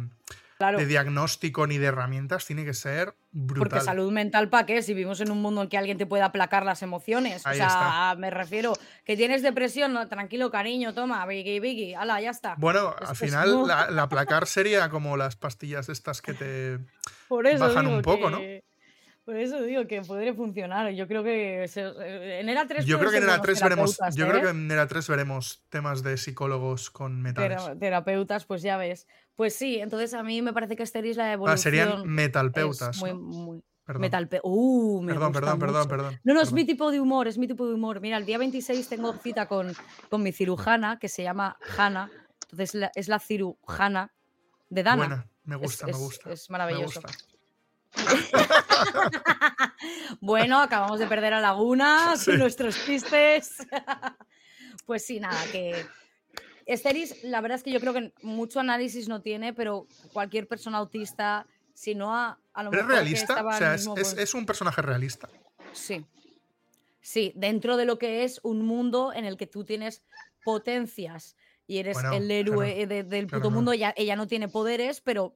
[0.58, 0.78] claro.
[0.78, 3.70] de diagnóstico ni de herramientas tiene que ser brutal.
[3.70, 4.82] Porque salud mental, ¿para qué?
[4.82, 7.46] Si vivimos en un mundo en que alguien te pueda aplacar las emociones.
[7.46, 8.16] Ahí o sea, está.
[8.20, 8.74] me refiero,
[9.06, 12.56] que tienes depresión, no, tranquilo, cariño, toma, biggy, biggy, ala, ya está.
[12.58, 16.80] Bueno, Es- al final como- la, la aplacar sería como las pastillas estas que te...
[17.28, 18.40] Por eso bajan digo un poco, ¿no?
[19.30, 20.90] Por eso digo que podría funcionar.
[20.92, 24.00] Yo creo que se- en ERA 3 Yo creo que en ERA ERA 3 veremos,
[24.16, 27.62] yo creo que en ERA 3 veremos temas de psicólogos con metales.
[27.64, 29.06] Tera- terapeutas, pues ya ves.
[29.36, 32.98] Pues sí, entonces a mí me parece que Asteris la Ah, evolución serían es metalpeutas.
[32.98, 33.20] muy, ¿no?
[33.20, 34.02] muy Perdón.
[34.02, 35.90] metalpe- Uh, me perdón, gusta perdón, perdón, mucho.
[35.90, 38.02] perdón, No, no, es mi tipo de humor, es mi tipo de humor.
[38.02, 39.74] Mira, el día 26 tengo cita con,
[40.10, 42.10] con mi cirujana, que se llama Hanna.
[42.46, 44.12] Entonces la- es la cirujana
[44.72, 44.98] de Dana.
[44.98, 46.32] Buena, me Es- gusta, me gusta.
[46.32, 47.02] es maravilloso.
[47.02, 47.29] gusta.
[50.22, 52.32] Bueno, acabamos de perder a Laguna Sí.
[52.32, 53.56] con nuestros chistes.
[54.86, 55.86] pues sí, nada, que.
[56.66, 60.78] Esteris, la verdad es que yo creo que mucho análisis no tiene, pero cualquier persona
[60.78, 63.44] autista, si no a, a lo ¿Pero es mejor realista?
[63.46, 65.28] O sea, es, mismo un personaje realista.
[65.74, 66.06] Sí.
[67.02, 70.04] Sí, dentro de lo que es un mundo en el que tú tienes
[70.44, 71.36] potencias
[71.66, 73.52] y eres Bueno, el héroe claro, de- del puto claro.
[73.52, 75.34] mundo, ella, ella no tiene poderes, pero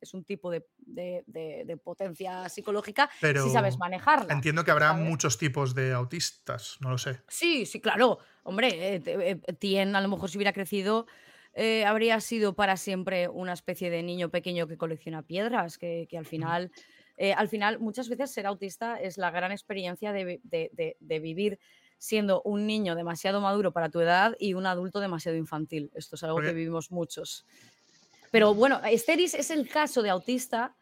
[0.00, 4.32] es un tipo de, de- de- de potencia psicológica Pero si sabes manejarla.
[4.32, 5.04] entiendo que habrá ¿sabes?
[5.06, 7.20] muchos tipos de autistas, no lo sé.
[7.28, 8.18] Sí, sí, claro.
[8.44, 11.06] Hombre, eh, eh, Tien a lo mejor si hubiera crecido
[11.54, 16.16] eh, habría sido para siempre una especie de niño pequeño que colecciona piedras, que, que
[16.18, 16.70] al final,
[17.36, 21.18] al final muchas veces ser autista es la gran experiencia de, vi- de- de- de
[21.18, 21.58] vivir
[22.00, 25.90] siendo un niño demasiado maduro para tu edad y un adulto demasiado infantil.
[25.96, 27.44] Esto es algo Porque- que vivimos muchos.
[28.30, 30.76] Pero bueno, Esteris es el caso de autista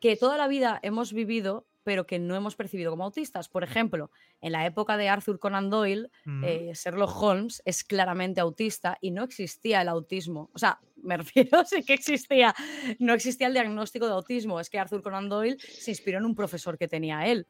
[0.00, 3.50] que toda la vida hemos vivido pero que no hemos percibido como autistas.
[3.50, 4.10] Por ejemplo,
[4.40, 6.42] en la época de Arthur Conan Doyle, Mm.
[6.44, 10.50] eh, Sherlock Holmes es claramente autista y no existía el autismo.
[10.54, 12.54] O sea, me refiero, sí que existía,
[12.98, 14.60] no existía el diagnóstico de autismo.
[14.60, 17.46] Es que Arthur Conan Doyle se inspiró en un profesor que tenía él.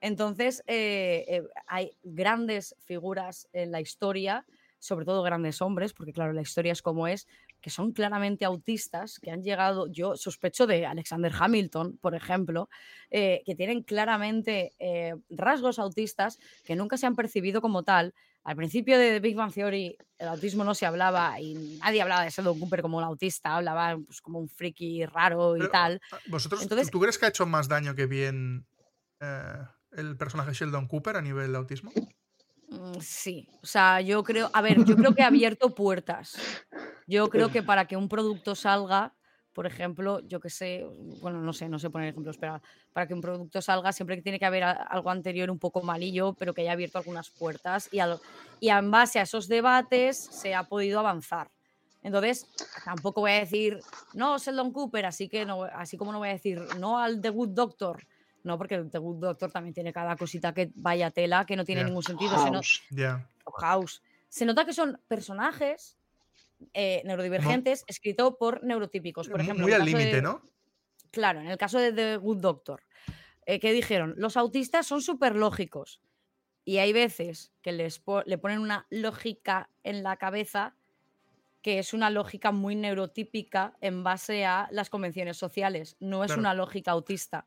[0.00, 4.44] Entonces, eh, eh, hay grandes figuras en la historia,
[4.80, 7.28] sobre todo grandes hombres, porque claro, la historia es como es,
[7.60, 12.68] que son claramente autistas, que han llegado, yo sospecho de Alexander Hamilton, por ejemplo,
[13.10, 18.14] eh, que tienen claramente eh, rasgos autistas que nunca se han percibido como tal.
[18.44, 22.22] Al principio de The Big Bang Theory el autismo no se hablaba y nadie hablaba
[22.24, 26.00] de Sheldon Cooper como un autista, hablaba pues, como un friki raro y Pero, tal.
[26.12, 28.66] ah, ¿Vosotros, Entonces- ¿tú crees que ha hecho más daño que bien
[29.20, 29.58] eh,
[29.92, 31.90] el personaje Sheldon Cooper a nivel de autismo?
[32.68, 36.46] Mm, Sí, o sea, yo creo, a ver, yo creo que ha abierto puertas.
[37.06, 39.16] Yo creo que para que un producto salga,
[39.52, 40.84] por ejemplo, yo que sé,
[41.20, 42.60] bueno, no sé, no sé poner ejemplos, pero
[42.92, 46.34] para que un producto salga siempre que tiene que haber algo anterior un poco malillo,
[46.34, 48.20] pero que haya abierto algunas puertas y, al-
[48.60, 51.50] y en base a esos debates se ha podido avanzar.
[52.02, 52.50] Entonces,
[52.84, 56.32] tampoco voy a decir, no, Sheldon Cooper, así que no, así como no voy a
[56.32, 58.06] decir, no al The Good Doctor.
[58.48, 61.64] No, porque el The Good Doctor también tiene cada cosita que vaya tela, que no
[61.66, 62.30] tiene ningún sentido.
[62.42, 62.82] se no- House.
[63.58, 64.02] House.
[64.30, 65.98] Se nota que son personajes
[66.72, 69.28] eh, neurodivergentes escritos por neurotípicos.
[69.28, 70.42] Por ejemplo, Muy al de- límite, ¿no?
[71.10, 72.82] Claro, en el caso de The Good Doctor,
[73.46, 76.00] eh, que dijeron, los autistas son súper lógicos.
[76.64, 80.74] Y hay veces que les po- le ponen una lógica en la cabeza
[81.62, 85.96] que es una lógica muy neurotípica en base a las convenciones sociales.
[86.00, 86.40] No es Claro.
[86.40, 87.46] una lógica autista.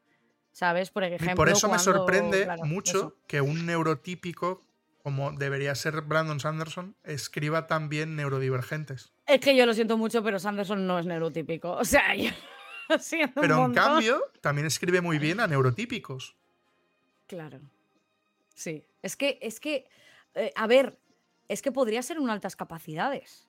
[0.51, 0.89] ¿Sabes?
[0.91, 1.35] Por Y ejemplo.
[1.35, 3.17] por eso me sorprende claro, mucho eso.
[3.27, 4.63] que un neurotípico,
[5.01, 9.13] como debería ser Brandon Sanderson, escriba también neurodivergentes.
[9.25, 11.71] Es que yo lo siento mucho, pero Sanderson no es neurotípico.
[11.71, 12.31] O sea, yo
[12.89, 16.35] lo siento un Pero en cambio, también escribe muy bien a neurotípicos.
[17.27, 17.61] Claro.
[18.53, 18.85] Sí.
[19.01, 19.87] Es que, es que,
[20.35, 20.99] eh, a ver,
[21.47, 23.47] es que podría ser un altas capacidades.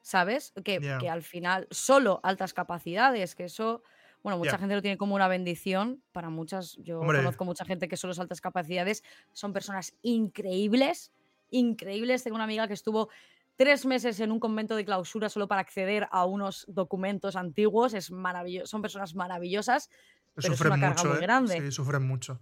[0.00, 0.52] ¿Sabes?
[0.64, 3.84] Que, que al final, solo altas capacidades, que eso.
[4.22, 6.02] Bueno, mucha gente lo tiene como una bendición.
[6.12, 7.18] Para muchas, yo Hombre.
[7.18, 9.02] conozco mucha gente que solo es altas capacidades.
[9.32, 11.12] Son personas increíbles,
[11.50, 12.22] increíbles.
[12.22, 13.08] Tengo una amiga que estuvo
[13.56, 17.94] tres meses en un convento de clausura solo para acceder a unos documentos antiguos.
[17.94, 18.66] Es maravilloso.
[18.68, 19.90] Son personas maravillosas.
[20.34, 21.20] Pero es sufren una carga mucho, muy ¿eh?
[21.20, 21.60] grande.
[21.60, 22.40] Sí, sufren mucho.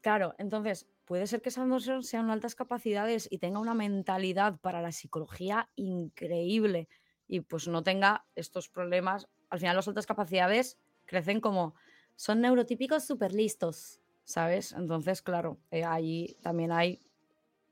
[0.00, 4.90] Claro, entonces puede ser que Sanderson sean altas capacidades y tenga una mentalidad para la
[4.92, 6.88] psicología increíble
[7.28, 9.28] y pues no tenga estos problemas.
[9.48, 11.74] Al final las altas capacidades crecen como
[12.16, 14.72] son neurotípicos súper listos, ¿sabes?
[14.72, 17.00] Entonces, claro, eh, ahí también hay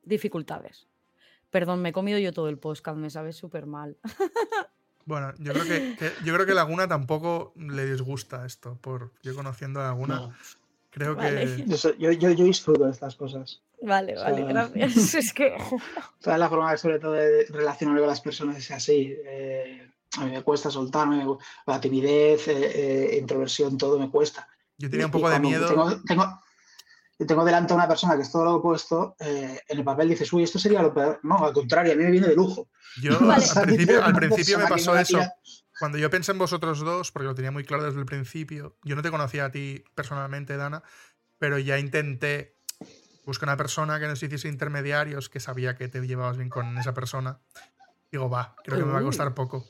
[0.03, 0.87] dificultades.
[1.51, 3.97] Perdón, me he comido yo todo el podcast, me sabe súper mal.
[5.07, 8.77] Bueno, yo creo que, que- yo creo que Laguna tampoco le disgusta esto.
[8.81, 10.35] Por yo conociendo a Laguna, No.
[10.91, 11.47] creo Vale.
[11.57, 11.65] que.
[11.99, 13.61] Yo, yo, yo, disfruto de estas cosas.
[13.83, 15.15] Vale, O vale, gracias.
[15.17, 15.57] Es que...
[16.21, 19.17] Toda la forma, sobre todo, de relacionarme con las personas es así.
[19.25, 21.25] eh, a mí me cuesta soltarme,
[21.67, 24.49] la timidez, eh, eh, introversión, todo me cuesta.
[24.77, 25.69] Yo tenía un Y poco de cuando miedo.
[25.69, 26.41] Tengo, tengo,
[27.19, 30.09] y tengo delante a una persona que es todo lo opuesto, eh, en el papel
[30.09, 31.21] dices, uy, esto sería lo peor.
[31.23, 32.71] No, al contrario, a mí me viene de lujo.
[33.03, 33.45] Yo Vale.
[33.55, 35.21] al principio, al principio me pasó eso.
[35.79, 38.97] Cuando yo pensé en vosotros dos, porque lo tenía muy claro desde el principio, yo
[38.97, 40.83] no te conocía a ti personalmente, Dana,
[41.39, 42.57] pero ya intenté
[43.27, 46.95] buscar una persona que nos hiciese intermediarios, que sabía que te llevabas bien con esa
[46.95, 47.41] persona.
[48.11, 49.67] Digo, va, creo que me va a costar poco.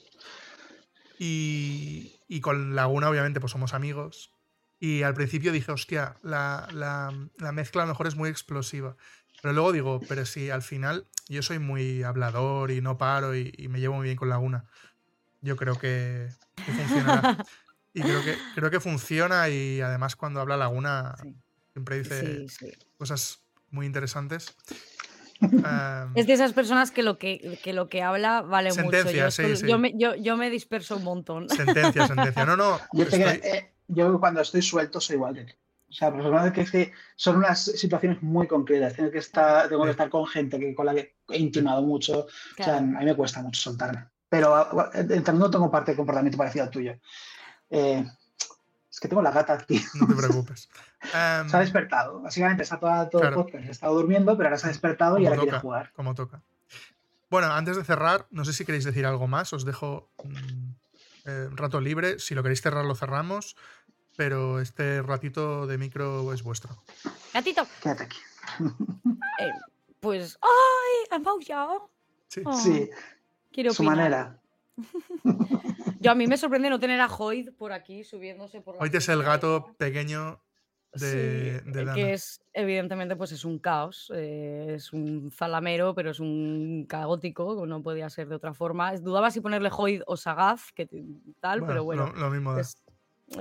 [1.22, 4.32] Y, y con Laguna, obviamente, pues somos amigos.
[4.78, 8.96] Y al principio dije, hostia, la, la- la mezcla a lo mejor es muy explosiva.
[9.42, 13.52] Pero luego digo, pero si al final yo soy muy hablador y no paro y,
[13.58, 14.64] y me llevo muy bien con Laguna,
[15.42, 17.36] yo creo que, que funcionará.
[17.92, 21.36] y creo que, creo que funciona y además cuando habla Laguna Sí.
[21.74, 22.72] siempre dice Sí, sí.
[22.96, 23.40] cosas
[23.70, 24.54] muy interesantes.
[25.40, 28.82] Em, Es de esas personas que lo que, que lo que habla vale mucho.
[28.82, 31.48] Yo, Sentencias, sí, yo me, yo, yo me disperso un montón.
[31.48, 32.44] sentencia, sentencia.
[32.44, 32.78] No, no.
[32.92, 35.42] Yo, te- estoy- eh, yo cuando estoy suelto soy igual que.
[35.88, 38.94] O sea, pero lo que es que son unas situaciones muy concretas.
[38.94, 42.20] Tengo que estar, tengo que estar con gente que, con la que he intimado mucho.
[42.20, 42.28] O
[42.62, 44.06] sea, a mí me cuesta mucho soltarme.
[44.28, 44.90] Pero a- a-
[45.24, 46.94] también tengo parte de comportamiento parecido al tuyo.
[47.70, 48.04] Eh,
[48.88, 49.80] es que tengo la gata aquí.
[49.94, 50.68] No te preocupes.
[51.02, 52.20] Em, Se ha despertado.
[52.20, 53.38] Básicamente está todo, todo Claro.
[53.38, 53.64] el podcast.
[53.66, 55.60] He estado durmiendo, pero ahora se ha despertado y Como ahora quiere toca.
[55.62, 55.92] jugar.
[55.94, 56.42] como toca.
[57.30, 59.52] Bueno, antes de cerrar, no sé si queréis decir algo más.
[59.52, 60.70] Os dejo mm,
[61.26, 62.18] eh, un rato libre.
[62.18, 63.56] Si lo queréis cerrar, lo cerramos.
[64.16, 66.82] Pero este ratito de micro es vuestro.
[67.32, 68.18] Gatito, Quédate aquí.
[69.40, 69.50] eh,
[70.00, 70.38] pues.
[70.42, 71.06] ¡Ay!
[71.12, 71.90] ¿Han maullado?
[72.28, 72.42] Sí.
[72.44, 72.90] Oh, Sí,
[73.52, 73.96] Quiero su opinar.
[73.96, 74.36] manera.
[76.00, 78.90] Yo a mí me sorprende no tener a Hoyd por aquí subiéndose por la Hoy
[78.92, 80.40] es el gato pequeño
[80.92, 81.94] Sí, de, de eh, Dana.
[81.94, 87.64] que es evidentemente pues es un caos, eh, es un zalamero, pero es un caótico,
[87.66, 88.94] no podía ser de otra forma.
[88.96, 90.88] Dudaba si ponerle Hoyd o Sagaz, que
[91.40, 92.82] tal, pero Bueno, lo, lo mismo pues,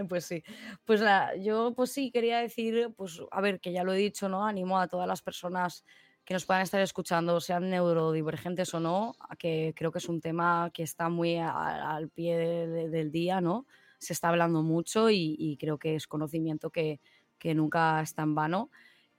[0.08, 0.44] pues sí.
[0.86, 1.02] Pues
[1.42, 4.46] yo pues sí quería decir, pues a ver, que ya lo he dicho, ¿no?
[4.46, 5.84] Animo a todas las personas
[6.26, 10.70] que nos puedan estar escuchando, sean neurodivergentes o no, que creo que es un tema
[10.72, 13.66] que está muy a- al pie de- de- del día, ¿no?
[13.98, 17.02] Se está hablando mucho y, y creo que es conocimiento que,
[17.40, 18.70] que nunca está en vano.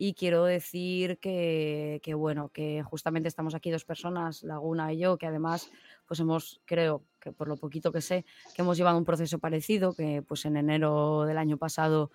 [0.02, 5.18] Y quiero decir que, que, bueno, que justamente estamos aquí dos personas, Laguna y yo,
[5.18, 5.70] que además,
[6.06, 8.24] pues hemos, creo que por lo poquito que sé,
[8.54, 12.10] que hemos llevado un proceso parecido, que pues en enero del año pasado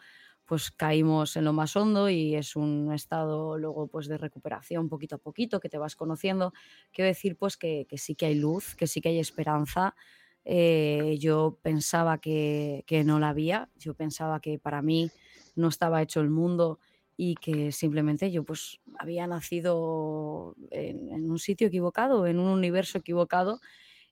[0.46, 5.16] pues caímos en lo más hondo y es un estado luego pues de recuperación poquito
[5.16, 6.54] a poquito, que te vas conociendo.
[6.92, 9.96] Quiero decir pues que, que sí que hay luz, que sí que hay esperanza.
[10.44, 15.10] Eh, yo pensaba que, que no la había, yo pensaba que para mí
[15.56, 16.80] no estaba hecho el mundo
[17.18, 22.98] y que simplemente yo pues había nacido en, en un sitio equivocado, en un universo
[22.98, 23.62] equivocado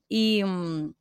[0.08, 0.94] y mm,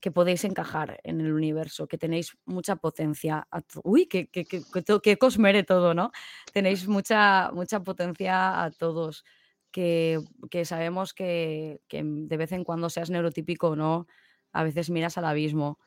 [0.00, 3.46] que podéis encajar en el universo, que tenéis mucha potencia.
[3.50, 6.12] a Uy, que, que, que, cosmere todo, ¿no?
[6.52, 9.24] Tenéis mucha, mucha potencia a todos,
[9.72, 10.20] que,
[10.50, 14.06] que sabemos que, que de vez en cuando seas neurotípico o no,
[14.52, 15.78] a veces miras al abismo.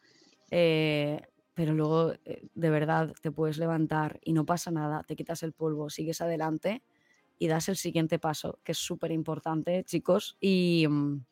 [0.51, 1.21] eh,
[1.59, 5.51] pero luego eh, de verdad te puedes levantar y no pasa nada, te quitas el
[5.51, 6.83] polvo, sigues adelante
[7.37, 10.37] y das el siguiente paso, que es súper importante, chicos.
[10.39, 11.25] Y, mm,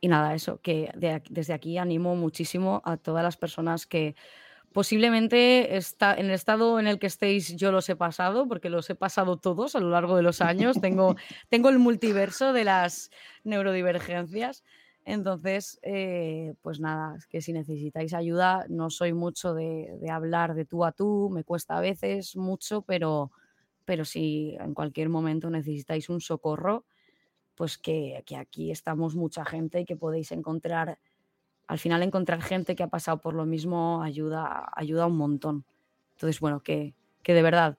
[0.00, 4.14] y nada, eso, que de desde aquí animo muchísimo a todas las personas que
[4.72, 8.88] posiblemente está, en el estado en el que estéis yo los he pasado, porque los
[8.90, 10.76] he pasado todos a lo largo de los años.
[10.80, 11.16] Tengo,
[11.48, 13.10] tengo el multiverso de las
[13.42, 14.62] neurodivergencias.
[15.06, 20.54] Entonces, eh, pues nada, es que si necesitáis ayuda, no soy mucho de, de hablar
[20.56, 23.30] de tú a tú, me cuesta a veces mucho, pero,
[23.84, 26.86] pero si en cualquier momento necesitáis un socorro,
[27.56, 30.98] pues que, que aquí estamos mucha gente y que podéis encontrar,
[31.68, 35.64] al final encontrar gente que ha pasado por lo mismo ayuda, ayuda un montón.
[36.14, 37.78] Entonces, bueno, que, que de verdad,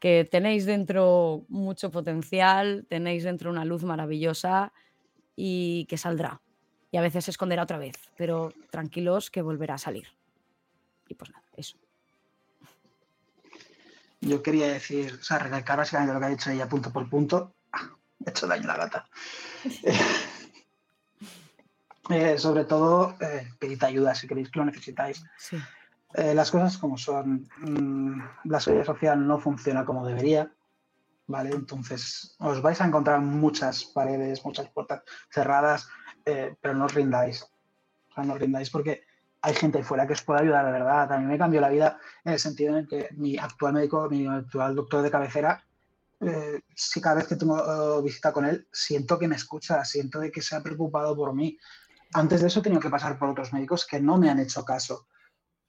[0.00, 4.72] que tenéis dentro mucho potencial, tenéis dentro una luz maravillosa
[5.36, 6.42] y que saldrá.
[6.90, 10.06] Y a veces se esconderá otra vez, pero tranquilos que volverá a salir.
[11.08, 11.76] Y pues nada, eso.
[14.20, 17.54] Yo quería decir, o sea, recalcar básicamente lo que ha dicho ella punto por punto.
[17.72, 19.08] Ah, Me ha hecho daño la gata.
[22.08, 25.24] Eh, sobre todo, eh, pedid ayuda si queréis que lo necesitáis.
[25.36, 25.58] Sí.
[26.14, 27.48] Eh, las cosas como son.
[27.58, 30.48] Mm, la seguridad social no funciona como debería.
[31.28, 31.50] ¿Vale?
[31.50, 35.88] Entonces, os vais a encontrar muchas paredes, muchas puertas cerradas,
[36.26, 37.42] eh, pero no os rindáis.
[37.42, 39.04] O sea, no os rindáis porque
[39.40, 41.12] hay gente ahí fuera que os puede ayudar de verdad.
[41.12, 44.26] A mí me cambió la vida en el sentido en que mi actual médico, mi
[44.26, 45.64] actual doctor de cabecera,
[46.20, 50.18] eh, si cada vez que tengo eh, visita con él, siento que me escucha, siento
[50.18, 51.56] de que se ha preocupado por mí.
[52.14, 54.64] Antes de eso he tenido que pasar por otros médicos que no me han hecho
[54.64, 55.06] caso.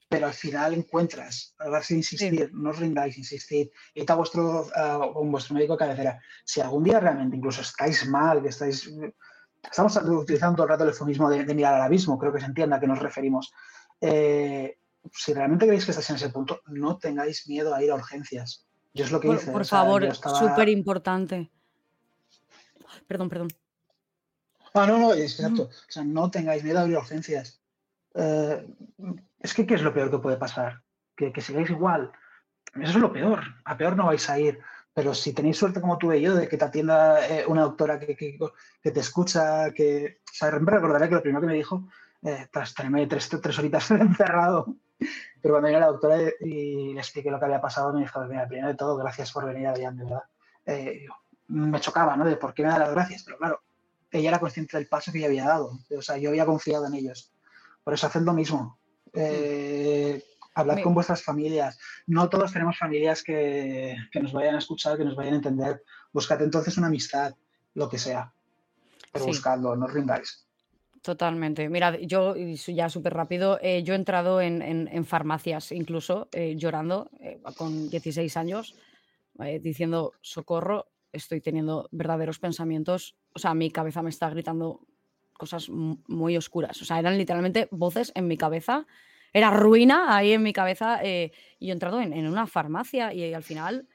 [0.10, 4.66] Pero al final encuentras, a ver si insistir, no os rindáis, insistid, id a vuestro,
[4.74, 6.22] a vuestro médico de cabecera.
[6.46, 8.90] Si algún día realmente incluso estáis mal, que estáis...
[9.64, 12.46] Estamos utilizando todo el rato el eufemismo de, de mirar al abismo, creo que se
[12.46, 13.52] entienda a qué nos referimos.
[14.00, 14.78] Eh,
[15.14, 18.66] si realmente creéis que estáis en ese punto, no tengáis miedo a ir a urgencias.
[18.94, 19.52] Yo es lo que Por, hice.
[19.52, 21.50] por o sea, favor, estaba- súper importante.
[23.08, 23.48] Perdón, perdón.
[24.74, 25.64] Ah, no, no, es exacto.
[25.64, 27.62] O sea, no tengáis miedo a ir a urgencias.
[28.16, 28.68] Eh,
[29.40, 30.82] es que, ¿qué es lo peor que puede pasar?
[31.16, 32.12] Que, que sigáis igual.
[32.76, 33.42] Eso es lo peor.
[33.66, 34.60] A peor no vais a ir.
[34.98, 38.16] Pero si tenéis suerte como tuve yo, de que te atienda eh, una doctora que,
[38.16, 38.40] que-
[38.82, 40.22] que te escucha, que...
[40.26, 41.88] O sea, siempre recordaré que lo primero que me dijo,
[42.24, 44.76] eh, tras tenerme tres, tres horitas encerrado,
[45.40, 48.48] pero cuando vino la doctora y le expliqué lo que había pasado, me dijo, mira,
[48.48, 50.24] primero de todo, gracias por venir, Adrián, de verdad.
[50.66, 51.14] Eh, yo,
[51.50, 52.26] me chocaba, ¿no?
[52.26, 53.62] De por qué me da las gracias, pero claro,
[54.10, 55.78] ella era consciente del paso que yo había dado.
[55.96, 57.32] O sea, yo había confiado en ellos.
[57.84, 58.80] Por eso haced lo mismo.
[59.14, 60.24] Eh,
[60.58, 61.78] hablad con vuestras familias.
[62.08, 65.84] No todos tenemos familias que, que nos vayan a escuchar, que nos vayan a entender.
[66.12, 67.36] Buscad entonces una amistad,
[67.74, 68.34] lo que sea.
[69.12, 69.32] Pero Sí.
[69.32, 70.44] buscadlo, no os rindáis.
[71.02, 71.70] Totalmente.
[71.70, 76.56] Mira, yo ya súper rápido, eh, yo he entrado en, en- en farmacias incluso eh,
[76.58, 78.76] llorando eh, con 16 años,
[79.40, 84.82] eh, diciendo, socorro, estoy teniendo verdaderos pensamientos, o sea, mi cabeza me está gritando
[85.34, 88.86] cosas mu- muy oscuras, o sea, eran literalmente voces en mi cabeza,
[89.38, 93.14] era ruina ahí en mi cabeza eh, y yo he entrado en, en una farmacia
[93.14, 93.88] y, al final,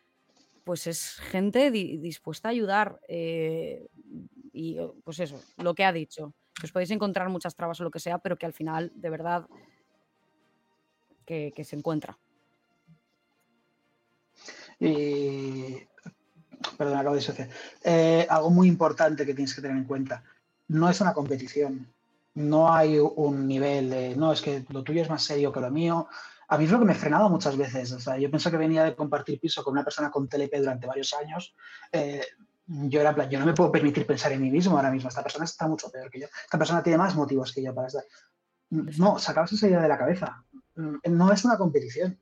[0.64, 3.88] pues es gente di- dispuesta a ayudar eh,
[4.52, 7.98] y pues eso, lo que ha dicho os podéis encontrar muchas trabas o lo que
[7.98, 9.48] sea, pero que al final, de verdad,
[11.26, 12.18] que, se encuentra.
[14.78, 15.76] Y,
[16.76, 17.48] perdón, acabo de
[17.84, 20.22] eh, algo muy importante que tienes que tener en cuenta.
[20.68, 21.92] No es una competición.
[22.34, 25.70] No hay un nivel de, no, es que lo tuyo es más serio que lo
[25.70, 26.08] mío.
[26.48, 27.92] A mí es lo que me he frenado muchas veces.
[27.92, 30.86] O sea, yo pensé que venía de compartir piso con una persona con TLP durante
[30.86, 31.54] varios años.
[31.90, 32.24] Eh,
[32.66, 35.08] yo era plan, yo no me puedo permitir pensar en mí mismo ahora mismo.
[35.08, 36.26] Esta persona está mucho peor que yo.
[36.44, 38.04] Esta persona tiene más motivos que yo para estar.
[38.70, 40.44] No, sacabas esa idea de la cabeza.
[40.74, 42.18] No es una competición.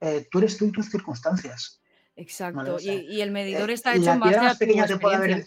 [0.00, 1.80] Eh, tú eres tú y tus circunstancias.
[2.16, 2.78] Exacto.
[2.80, 5.46] y, el medidor eh, está hecho en base a pequeña te puede haber,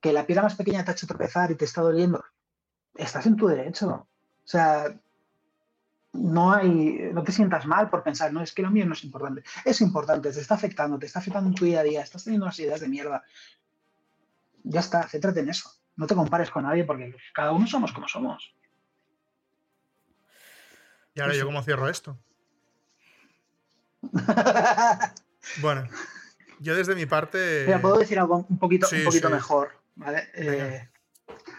[0.00, 2.24] Que la piedra más pequeña te ha hecho tropezar y te está doliendo.
[2.94, 3.88] Estás en tu derecho.
[3.88, 4.94] O sea,
[6.12, 9.04] no hay, no te sientas mal por pensar, no, es que lo mío no es
[9.04, 9.42] importante.
[9.64, 12.46] Es importante, te está afectando, te está afectando en tu día a día, estás teniendo
[12.46, 13.22] unas ideas de mierda.
[14.62, 15.70] Ya está, céntrate en eso.
[15.96, 18.54] No te compares con nadie porque cada uno somos como somos.
[21.14, 22.18] Y ahora yo cómo cierro esto.
[25.60, 25.88] bueno,
[26.60, 27.78] yo desde mi parte.
[27.80, 29.72] puedo decir algo un poquito, un poquito mejor.
[29.96, 30.28] ¿vale?
[30.34, 30.88] Eh,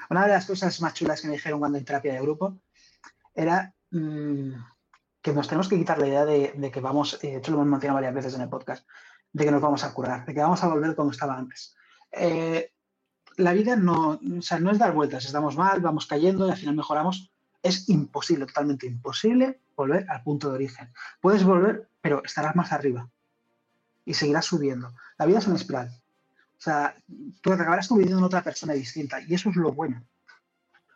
[0.10, 2.57] una de las cosas más chulas que me dijeron cuando en terapia de grupo
[3.34, 4.52] era mm,
[5.22, 7.72] que nos tenemos que quitar la idea de, que vamos, eh, de hecho lo hemos
[7.72, 8.88] mencionado varias veces en el podcast,
[9.34, 11.76] de que nos vamos a curar, de que vamos a volver como estaba antes.
[12.11, 12.72] Eh,
[13.38, 17.32] la vida no, no es dar vueltas, estamos mal, vamos cayendo y al final mejoramos.
[17.61, 20.94] Es imposible, totalmente imposible volver al punto de origen.
[21.19, 23.10] Puedes volver, pero estarás más arriba
[24.06, 24.94] y seguirás subiendo.
[25.18, 25.90] La vida es una espiral.
[26.57, 26.95] O sea,
[27.41, 30.03] tú acabarás conviviendo en otra persona distinta y eso es lo bueno.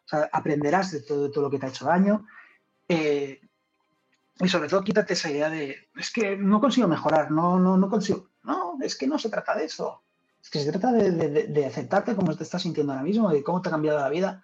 [0.06, 2.26] O sea, aprenderás de todo, todo lo que te ha hecho daño
[2.88, 3.40] eh,
[4.40, 7.90] y sobre todo quítate esa idea de, es que no consigo mejorar, no, no, no
[7.90, 8.30] consigo.
[8.44, 10.04] No, es que no se trata de eso.
[10.42, 13.68] Es que se trata de, aceptarte como te estás sintiendo ahora mismo, de cómo te
[13.68, 14.44] ha cambiado la vida.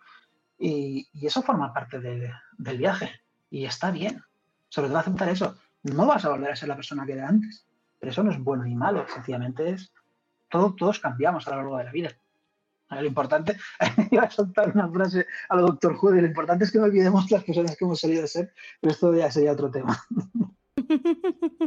[0.59, 3.09] Y, eso forma parte del viaje.
[3.49, 4.21] Y está bien.
[4.67, 5.55] Sobre todo aceptar eso.
[5.83, 7.65] No vas a volver a ser la persona que era antes.
[7.97, 9.05] Pero eso no es bueno ni malo.
[9.07, 9.93] Sencillamente es.
[10.49, 12.09] Todo, todos cambiamos a lo largo de la vida.
[12.89, 13.57] lo importante,
[14.11, 17.29] iba a soltar una frase a lo doctor Jude, lo importante es que no olvidemos
[17.31, 19.97] las personas que hemos salido de ser, pero esto ya sería otro tema.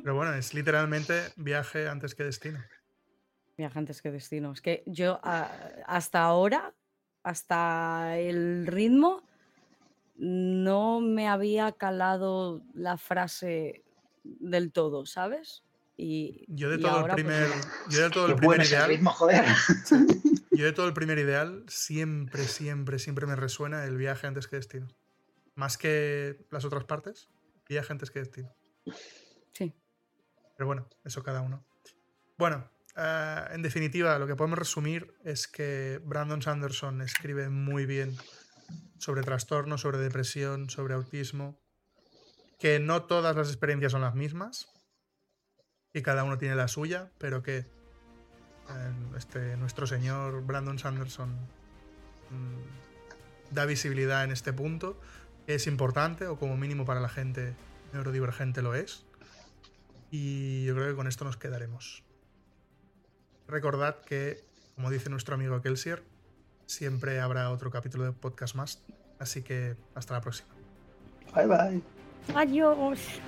[0.02, 2.58] Pero bueno, es literalmente viaje antes que destino.
[3.56, 4.52] Viaje antes que destino.
[4.52, 6.74] Es que yo hasta ahora,
[7.22, 9.22] hasta el ritmo,
[10.18, 13.82] no me había calado la frase
[14.24, 15.62] del todo, ¿sabes?
[16.00, 17.50] Y, yo de todo el primer,
[17.90, 19.00] yo de todo el primer ideal,
[20.52, 24.54] yo de todo el primer ideal siempre, siempre, siempre me resuena el viaje antes que
[24.54, 24.86] destino.
[25.56, 27.30] Más que las otras partes,
[27.68, 28.54] viaje antes que destino.
[29.52, 29.74] Sí.
[30.56, 31.66] Pero bueno, eso cada uno.
[32.38, 38.16] Bueno, eh, en definitiva, lo que podemos resumir es que Brandon Sanderson escribe muy bien
[38.98, 41.60] sobre trastornos, sobre depresión, sobre autismo,
[42.60, 44.77] que no todas las experiencias son las mismas
[45.92, 47.66] y cada uno tiene la suya, pero que
[49.16, 51.30] este, nuestro señor Brandon Sanderson
[52.30, 55.00] mm, da visibilidad en este punto,
[55.46, 57.54] es importante, o como mínimo para la gente
[57.92, 59.06] neurodivergente lo es.
[60.10, 62.02] Y yo creo que con esto nos quedaremos.
[63.46, 64.44] Recordad que,
[64.74, 66.02] como dice nuestro amigo Kelsier,
[66.66, 68.82] siempre habrá otro capítulo de podcast más.
[69.18, 70.48] Así que hasta la próxima.
[71.34, 71.82] Bye bye.
[72.34, 73.20] Adiós.